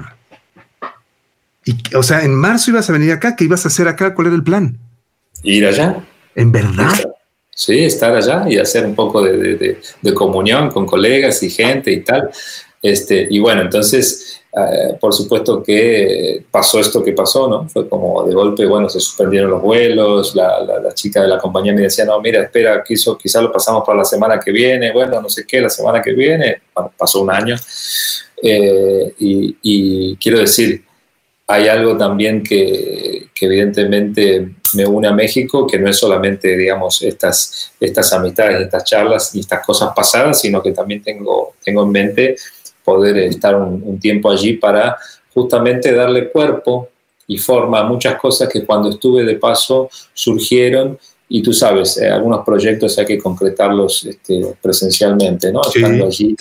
Y, 1.63 1.95
o 1.95 2.03
sea, 2.03 2.23
en 2.23 2.35
marzo 2.35 2.69
ibas 2.69 2.87
a 2.89 2.93
venir 2.93 3.11
acá, 3.11 3.35
¿qué 3.35 3.45
ibas 3.45 3.65
a 3.65 3.69
hacer 3.69 3.87
acá? 3.87 4.13
¿Cuál 4.13 4.27
era 4.27 4.35
el 4.35 4.43
plan? 4.43 4.77
Ir 5.41 5.65
allá. 5.65 6.05
¿En 6.35 6.51
verdad? 6.51 6.93
Sí, 7.55 7.85
estar 7.85 8.13
allá 8.13 8.45
y 8.47 8.57
hacer 8.57 8.85
un 8.85 8.93
poco 8.93 9.23
de, 9.23 9.79
de 10.01 10.13
comunión 10.13 10.69
con 10.69 10.85
colegas 10.85 11.41
y 11.41 11.49
gente 11.49 11.91
y 11.91 12.01
tal. 12.01 12.29
Este, 12.81 13.27
y 13.31 13.39
bueno, 13.39 13.61
entonces 13.61 14.43
eh, 14.57 14.95
por 15.01 15.13
supuesto 15.13 15.61
que 15.61 16.45
pasó 16.49 16.79
esto 16.79 17.03
que 17.03 17.11
pasó, 17.11 17.45
¿no? 17.49 17.67
Fue 17.67 17.89
como 17.89 18.23
de 18.23 18.33
golpe, 18.33 18.65
bueno, 18.65 18.87
se 18.87 19.01
suspendieron 19.01 19.51
los 19.51 19.61
vuelos, 19.61 20.33
la, 20.33 20.61
la, 20.61 20.93
chica 20.93 21.21
de 21.21 21.27
la 21.27 21.37
compañía 21.37 21.73
me 21.73 21.81
decía, 21.81 22.05
no, 22.05 22.21
mira, 22.21 22.41
espera, 22.41 22.81
quiso, 22.81 23.17
quizá 23.17 23.41
lo 23.41 23.51
pasamos 23.51 23.83
para 23.85 23.97
la 23.97 24.05
semana 24.05 24.39
que 24.39 24.51
viene, 24.51 24.93
bueno, 24.93 25.21
no 25.21 25.27
sé 25.27 25.45
qué, 25.45 25.59
la 25.59 25.69
semana 25.69 26.01
que 26.01 26.13
viene, 26.13 26.61
bueno, 26.73 26.93
pasó 26.97 27.21
un 27.21 27.31
año. 27.31 27.57
Eh, 28.41 29.13
y, 29.19 30.15
quiero 30.15 30.39
decir, 30.39 30.85
hay 31.47 31.67
algo 31.67 31.95
también 31.95 32.41
que, 32.41 33.27
evidentemente 33.39 34.49
me 34.73 34.85
une 34.85 35.07
a 35.07 35.13
México, 35.13 35.67
que 35.67 35.77
no 35.77 35.89
es 35.89 35.97
solamente, 35.97 36.57
digamos, 36.57 37.01
estas, 37.03 37.71
estas 37.79 38.11
amistades, 38.13 38.61
estas 38.61 38.83
charlas 38.83 39.35
y 39.35 39.41
estas 39.41 39.65
cosas 39.65 39.91
pasadas, 39.95 40.41
sino 40.41 40.61
que 40.61 40.71
también 40.71 41.03
tengo, 41.03 41.53
tengo 41.63 41.83
en 41.83 41.91
mente 41.91 42.35
poder 42.83 43.17
estar 43.17 43.55
un, 43.55 43.99
tiempo 43.99 44.31
allí 44.31 44.53
para 44.53 44.97
justamente 45.33 45.93
darle 45.93 46.29
cuerpo 46.29 46.89
y 47.27 47.37
forma 47.37 47.79
a 47.79 47.83
muchas 47.83 48.19
cosas 48.19 48.49
que 48.49 48.65
cuando 48.65 48.89
estuve 48.89 49.23
de 49.23 49.35
paso 49.35 49.89
surgieron 50.13 50.97
y 51.27 51.41
tú 51.41 51.53
sabes, 51.53 51.97
eh, 51.97 52.07
algunos 52.07 52.45
proyectos 52.45 52.97
hay 52.99 53.05
que 53.05 53.17
concretarlos 53.17 54.05
este, 54.05 54.55
presencialmente, 54.61 55.51
¿no? 55.51 55.61
Estando 55.61 56.05
allí. 56.05 56.35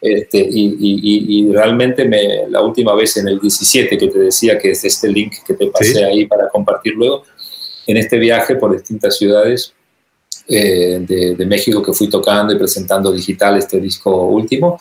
Este, 0.00 0.38
y, 0.38 0.76
y, 0.78 1.50
realmente 1.50 2.04
me, 2.04 2.48
la 2.50 2.60
última 2.60 2.94
vez 2.94 3.16
en 3.16 3.28
el 3.28 3.40
17 3.40 3.96
que 3.96 4.08
te 4.08 4.18
decía 4.18 4.58
que 4.58 4.72
es 4.72 4.84
este 4.84 5.08
link 5.08 5.32
que 5.46 5.54
te 5.54 5.66
pasé 5.68 6.04
ahí 6.04 6.26
para 6.26 6.48
compartir 6.50 6.94
luego, 6.94 7.22
en 7.86 7.96
este 7.96 8.18
viaje 8.18 8.56
por 8.56 8.72
distintas 8.72 9.16
ciudades 9.16 9.72
eh, 10.48 10.98
de, 11.00 11.34
de, 11.34 11.46
México 11.46 11.82
que 11.82 11.92
fui 11.92 12.08
tocando 12.08 12.52
y 12.52 12.58
presentando 12.58 13.10
digital 13.12 13.56
este 13.56 13.80
disco 13.80 14.26
último, 14.26 14.78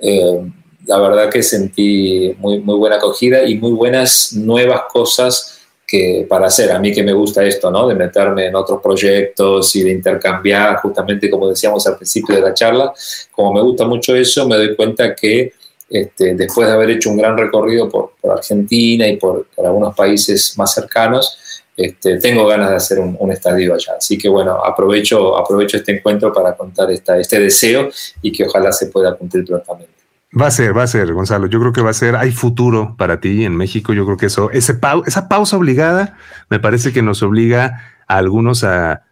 eh, 0.00 0.46
la 0.86 0.98
verdad 0.98 1.28
que 1.28 1.42
sentí 1.42 2.34
muy, 2.38 2.60
muy 2.60 2.76
buena 2.76 2.96
acogida 2.96 3.42
y 3.44 3.56
muy 3.56 3.72
buenas 3.72 4.32
nuevas 4.32 4.82
cosas 4.92 5.51
que 5.92 6.26
para 6.26 6.46
hacer. 6.46 6.72
A 6.72 6.78
mí 6.78 6.90
que 6.90 7.02
me 7.02 7.12
gusta 7.12 7.44
esto, 7.44 7.70
¿no? 7.70 7.86
De 7.86 7.94
meterme 7.94 8.46
en 8.46 8.54
otros 8.54 8.80
proyectos 8.82 9.76
y 9.76 9.82
de 9.82 9.90
intercambiar, 9.90 10.76
justamente 10.76 11.28
como 11.28 11.50
decíamos 11.50 11.86
al 11.86 11.96
principio 11.96 12.34
de 12.34 12.40
la 12.40 12.54
charla, 12.54 12.94
como 13.30 13.52
me 13.52 13.60
gusta 13.60 13.84
mucho 13.84 14.16
eso, 14.16 14.48
me 14.48 14.56
doy 14.56 14.74
cuenta 14.74 15.14
que 15.14 15.52
este, 15.90 16.34
después 16.34 16.66
de 16.66 16.72
haber 16.72 16.88
hecho 16.92 17.10
un 17.10 17.18
gran 17.18 17.36
recorrido 17.36 17.90
por, 17.90 18.12
Argentina 18.26 19.06
y 19.06 19.18
por, 19.18 19.48
algunos 19.58 19.94
países 19.94 20.56
más 20.56 20.72
cercanos, 20.72 21.36
este, 21.76 22.18
tengo 22.18 22.46
ganas 22.46 22.70
de 22.70 22.76
hacer 22.76 22.98
un, 22.98 23.30
estadio 23.30 23.74
allá. 23.74 23.96
Así 23.98 24.16
que 24.16 24.30
bueno, 24.30 24.64
aprovecho, 24.64 25.36
aprovecho 25.36 25.76
este 25.76 25.92
encuentro 25.92 26.32
para 26.32 26.56
contar 26.56 26.90
esta, 26.90 27.18
este 27.18 27.38
deseo 27.38 27.90
y 28.22 28.32
que 28.32 28.46
ojalá 28.46 28.72
se 28.72 28.86
pueda 28.86 29.14
cumplir 29.14 29.44
prontamente. 29.44 30.01
Va 30.40 30.46
a 30.46 30.50
ser, 30.50 30.76
va 30.76 30.84
a 30.84 30.86
ser, 30.86 31.12
Gonzalo. 31.12 31.46
Yo 31.46 31.60
creo 31.60 31.72
que 31.74 31.82
va 31.82 31.90
a 31.90 31.94
ser, 31.94 32.16
hay 32.16 32.32
futuro 32.32 32.96
para 32.96 33.20
ti 33.20 33.44
en 33.44 33.54
México. 33.54 33.92
Yo 33.92 34.06
creo 34.06 34.16
que 34.16 34.26
eso, 34.26 34.50
ese 34.50 34.78
esa 35.06 35.28
pausa 35.28 35.58
obligada, 35.58 36.16
me 36.48 36.58
parece 36.58 36.92
que 36.92 37.02
nos 37.02 37.22
obliga 37.22 37.82
a 38.08 38.16
algunos 38.16 38.64
a, 38.64 39.02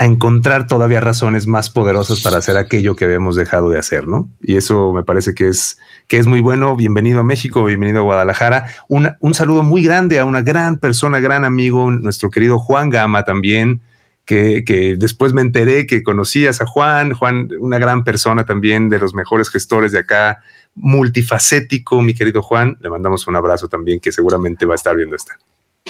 encontrar 0.00 0.66
todavía 0.66 1.00
razones 1.00 1.46
más 1.46 1.70
poderosas 1.70 2.20
para 2.20 2.38
hacer 2.38 2.56
aquello 2.56 2.96
que 2.96 3.04
habíamos 3.04 3.36
dejado 3.36 3.70
de 3.70 3.78
hacer, 3.78 4.08
¿no? 4.08 4.28
Y 4.42 4.56
eso 4.56 4.92
me 4.92 5.04
parece 5.04 5.34
que 5.34 5.46
es, 5.46 5.78
que 6.08 6.18
es 6.18 6.26
muy 6.26 6.40
bueno. 6.40 6.74
Bienvenido 6.74 7.20
a 7.20 7.22
México, 7.22 7.64
bienvenido 7.64 8.00
a 8.00 8.02
Guadalajara. 8.02 8.66
un 8.88 9.34
saludo 9.34 9.62
muy 9.62 9.84
grande 9.84 10.18
a 10.18 10.24
una 10.24 10.42
gran 10.42 10.78
persona, 10.78 11.20
gran 11.20 11.44
amigo, 11.44 11.92
nuestro 11.92 12.28
querido 12.28 12.58
Juan 12.58 12.90
Gama 12.90 13.22
también 13.22 13.82
que, 14.24 14.96
después 14.98 15.32
me 15.32 15.42
enteré 15.42 15.86
que 15.86 16.02
conocías 16.02 16.60
a 16.60 16.66
Juan, 16.66 17.12
Juan, 17.12 17.50
una 17.60 17.78
gran 17.78 18.04
persona 18.04 18.44
también, 18.44 18.88
de 18.88 18.98
los 18.98 19.14
mejores 19.14 19.50
gestores 19.50 19.92
de 19.92 20.00
acá, 20.00 20.42
multifacético, 20.74 22.00
mi 22.02 22.14
querido 22.14 22.42
Juan. 22.42 22.76
Le 22.80 22.90
mandamos 22.90 23.26
un 23.26 23.36
abrazo 23.36 23.68
también, 23.68 24.00
que 24.00 24.12
seguramente 24.12 24.66
va 24.66 24.74
a 24.74 24.76
estar 24.76 24.96
viendo 24.96 25.16
esta. 25.16 25.38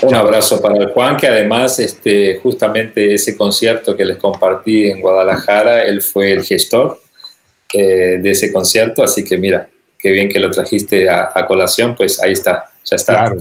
Un 0.02 0.14
abrazo 0.14 0.60
para 0.60 0.76
el 0.76 0.88
Juan, 0.88 1.16
que 1.16 1.28
además, 1.28 1.78
este, 1.78 2.40
justamente 2.42 3.14
ese 3.14 3.36
concierto 3.36 3.96
que 3.96 4.04
les 4.04 4.16
compartí 4.16 4.86
en 4.86 5.00
Guadalajara, 5.00 5.84
él 5.84 6.02
fue 6.02 6.32
el 6.32 6.42
gestor 6.42 7.00
eh, 7.72 8.18
de 8.20 8.30
ese 8.30 8.52
concierto, 8.52 9.04
así 9.04 9.24
que 9.24 9.38
mira, 9.38 9.68
qué 9.96 10.10
bien 10.10 10.28
que 10.28 10.40
lo 10.40 10.50
trajiste 10.50 11.08
a, 11.08 11.46
colación, 11.46 11.94
pues 11.94 12.20
ahí 12.20 12.32
está, 12.32 12.70
ya 12.84 12.96
está, 12.96 13.34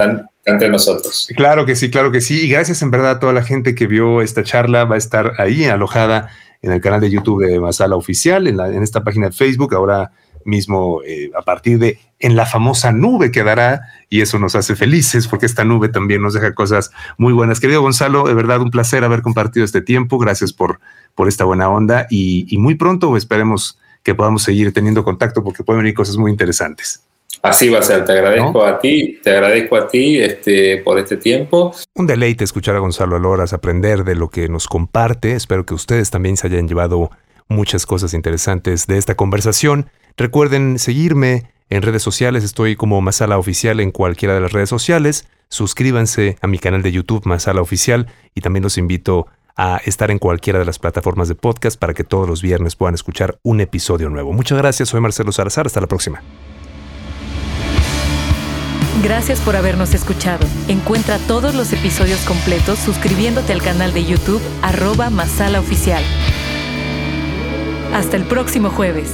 entre 0.45 0.69
nosotros. 0.69 1.29
Claro 1.35 1.65
que 1.65 1.75
sí, 1.75 1.89
claro 1.89 2.11
que 2.11 2.21
sí. 2.21 2.41
Y 2.41 2.47
gracias 2.49 2.81
en 2.81 2.91
verdad 2.91 3.11
a 3.11 3.19
toda 3.19 3.33
la 3.33 3.43
gente 3.43 3.75
que 3.75 3.87
vio 3.87 4.21
esta 4.21 4.43
charla. 4.43 4.85
Va 4.85 4.95
a 4.95 4.97
estar 4.97 5.33
ahí 5.37 5.65
alojada 5.65 6.29
en 6.61 6.71
el 6.71 6.81
canal 6.81 7.01
de 7.01 7.09
YouTube 7.09 7.45
de 7.45 7.59
Masala 7.59 7.95
Oficial, 7.95 8.47
en, 8.47 8.57
la, 8.57 8.69
esta 8.69 9.03
página 9.03 9.27
de 9.27 9.33
Facebook. 9.33 9.73
Ahora 9.73 10.11
mismo, 10.45 11.01
eh, 11.05 11.31
a 11.37 11.41
partir 11.41 11.79
de 11.79 11.99
en 12.19 12.35
la 12.35 12.45
famosa 12.45 12.91
nube 12.91 13.31
quedará 13.31 13.81
y 14.09 14.21
eso 14.21 14.39
nos 14.39 14.55
hace 14.55 14.75
felices 14.75 15.27
porque 15.27 15.45
esta 15.45 15.63
nube 15.63 15.89
también 15.89 16.21
nos 16.21 16.33
deja 16.33 16.53
cosas 16.53 16.91
muy 17.17 17.33
buenas. 17.33 17.59
Querido 17.59 17.81
Gonzalo, 17.81 18.27
de 18.27 18.33
verdad 18.33 18.61
un 18.61 18.71
placer 18.71 19.03
haber 19.03 19.21
compartido 19.21 19.65
este 19.65 19.81
tiempo. 19.81 20.17
Gracias 20.17 20.53
por, 20.53 20.79
por 21.15 21.27
esta 21.27 21.45
buena 21.45 21.69
onda 21.69 22.07
y, 22.09 22.45
y 22.53 22.57
muy 22.57 22.75
pronto 22.75 23.15
esperemos 23.17 23.77
que 24.03 24.15
podamos 24.15 24.43
seguir 24.43 24.73
teniendo 24.73 25.03
contacto 25.03 25.43
porque 25.43 25.63
pueden 25.63 25.81
venir 25.81 25.95
cosas 25.95 26.17
muy 26.17 26.31
interesantes. 26.31 27.03
Así 27.41 27.69
va 27.69 27.79
a 27.79 27.83
ser, 27.83 28.05
te 28.05 28.13
agradezco 28.13 28.63
a 28.63 28.79
ti, 28.79 29.19
te 29.21 29.31
agradezco 29.31 29.75
a 29.75 29.87
ti 29.87 30.19
este, 30.19 30.77
por 30.77 30.97
este 30.97 31.17
tiempo. 31.17 31.73
Un 31.95 32.07
deleite 32.07 32.43
escuchar 32.43 32.75
a 32.75 32.79
Gonzalo 32.79 33.15
Aloras, 33.15 33.51
aprender 33.53 34.03
de 34.03 34.15
lo 34.15 34.29
que 34.29 34.47
nos 34.47 34.67
comparte. 34.67 35.33
Espero 35.33 35.65
que 35.65 35.73
ustedes 35.73 36.09
también 36.09 36.37
se 36.37 36.47
hayan 36.47 36.67
llevado 36.67 37.11
muchas 37.49 37.85
cosas 37.85 38.13
interesantes 38.13 38.87
de 38.87 38.97
esta 38.97 39.15
conversación. 39.15 39.89
Recuerden 40.15 40.79
seguirme 40.79 41.51
en 41.69 41.81
redes 41.81 42.03
sociales, 42.03 42.43
estoy 42.43 42.75
como 42.75 43.01
Masala 43.01 43.37
Oficial 43.37 43.79
en 43.79 43.91
cualquiera 43.91 44.35
de 44.35 44.41
las 44.41 44.51
redes 44.51 44.69
sociales. 44.69 45.27
Suscríbanse 45.49 46.37
a 46.41 46.47
mi 46.47 46.59
canal 46.59 46.81
de 46.81 46.91
YouTube 46.91 47.25
Masala 47.25 47.61
Oficial 47.61 48.07
y 48.35 48.41
también 48.41 48.63
los 48.63 48.77
invito 48.77 49.27
a 49.55 49.81
estar 49.85 50.11
en 50.11 50.19
cualquiera 50.19 50.59
de 50.59 50.65
las 50.65 50.79
plataformas 50.79 51.27
de 51.27 51.35
podcast 51.35 51.79
para 51.79 51.93
que 51.93 52.03
todos 52.03 52.27
los 52.27 52.41
viernes 52.41 52.75
puedan 52.75 52.95
escuchar 52.95 53.37
un 53.43 53.61
episodio 53.61 54.09
nuevo. 54.09 54.33
Muchas 54.33 54.57
gracias, 54.57 54.89
soy 54.89 55.01
Marcelo 55.01 55.31
Salazar, 55.31 55.65
hasta 55.65 55.81
la 55.81 55.87
próxima. 55.87 56.21
Gracias 59.03 59.41
por 59.41 59.57
habernos 59.57 59.93
escuchado. 59.93 60.47
Encuentra 60.69 61.17
todos 61.27 61.55
los 61.55 61.73
episodios 61.73 62.21
completos 62.21 62.79
suscribiéndote 62.79 63.51
al 63.51 63.61
canal 63.61 63.93
de 63.93 64.05
YouTube 64.05 64.41
arroba 64.61 65.09
Masala 65.09 65.59
Oficial. 65.59 66.01
Hasta 67.93 68.15
el 68.15 68.23
próximo 68.23 68.69
jueves. 68.69 69.11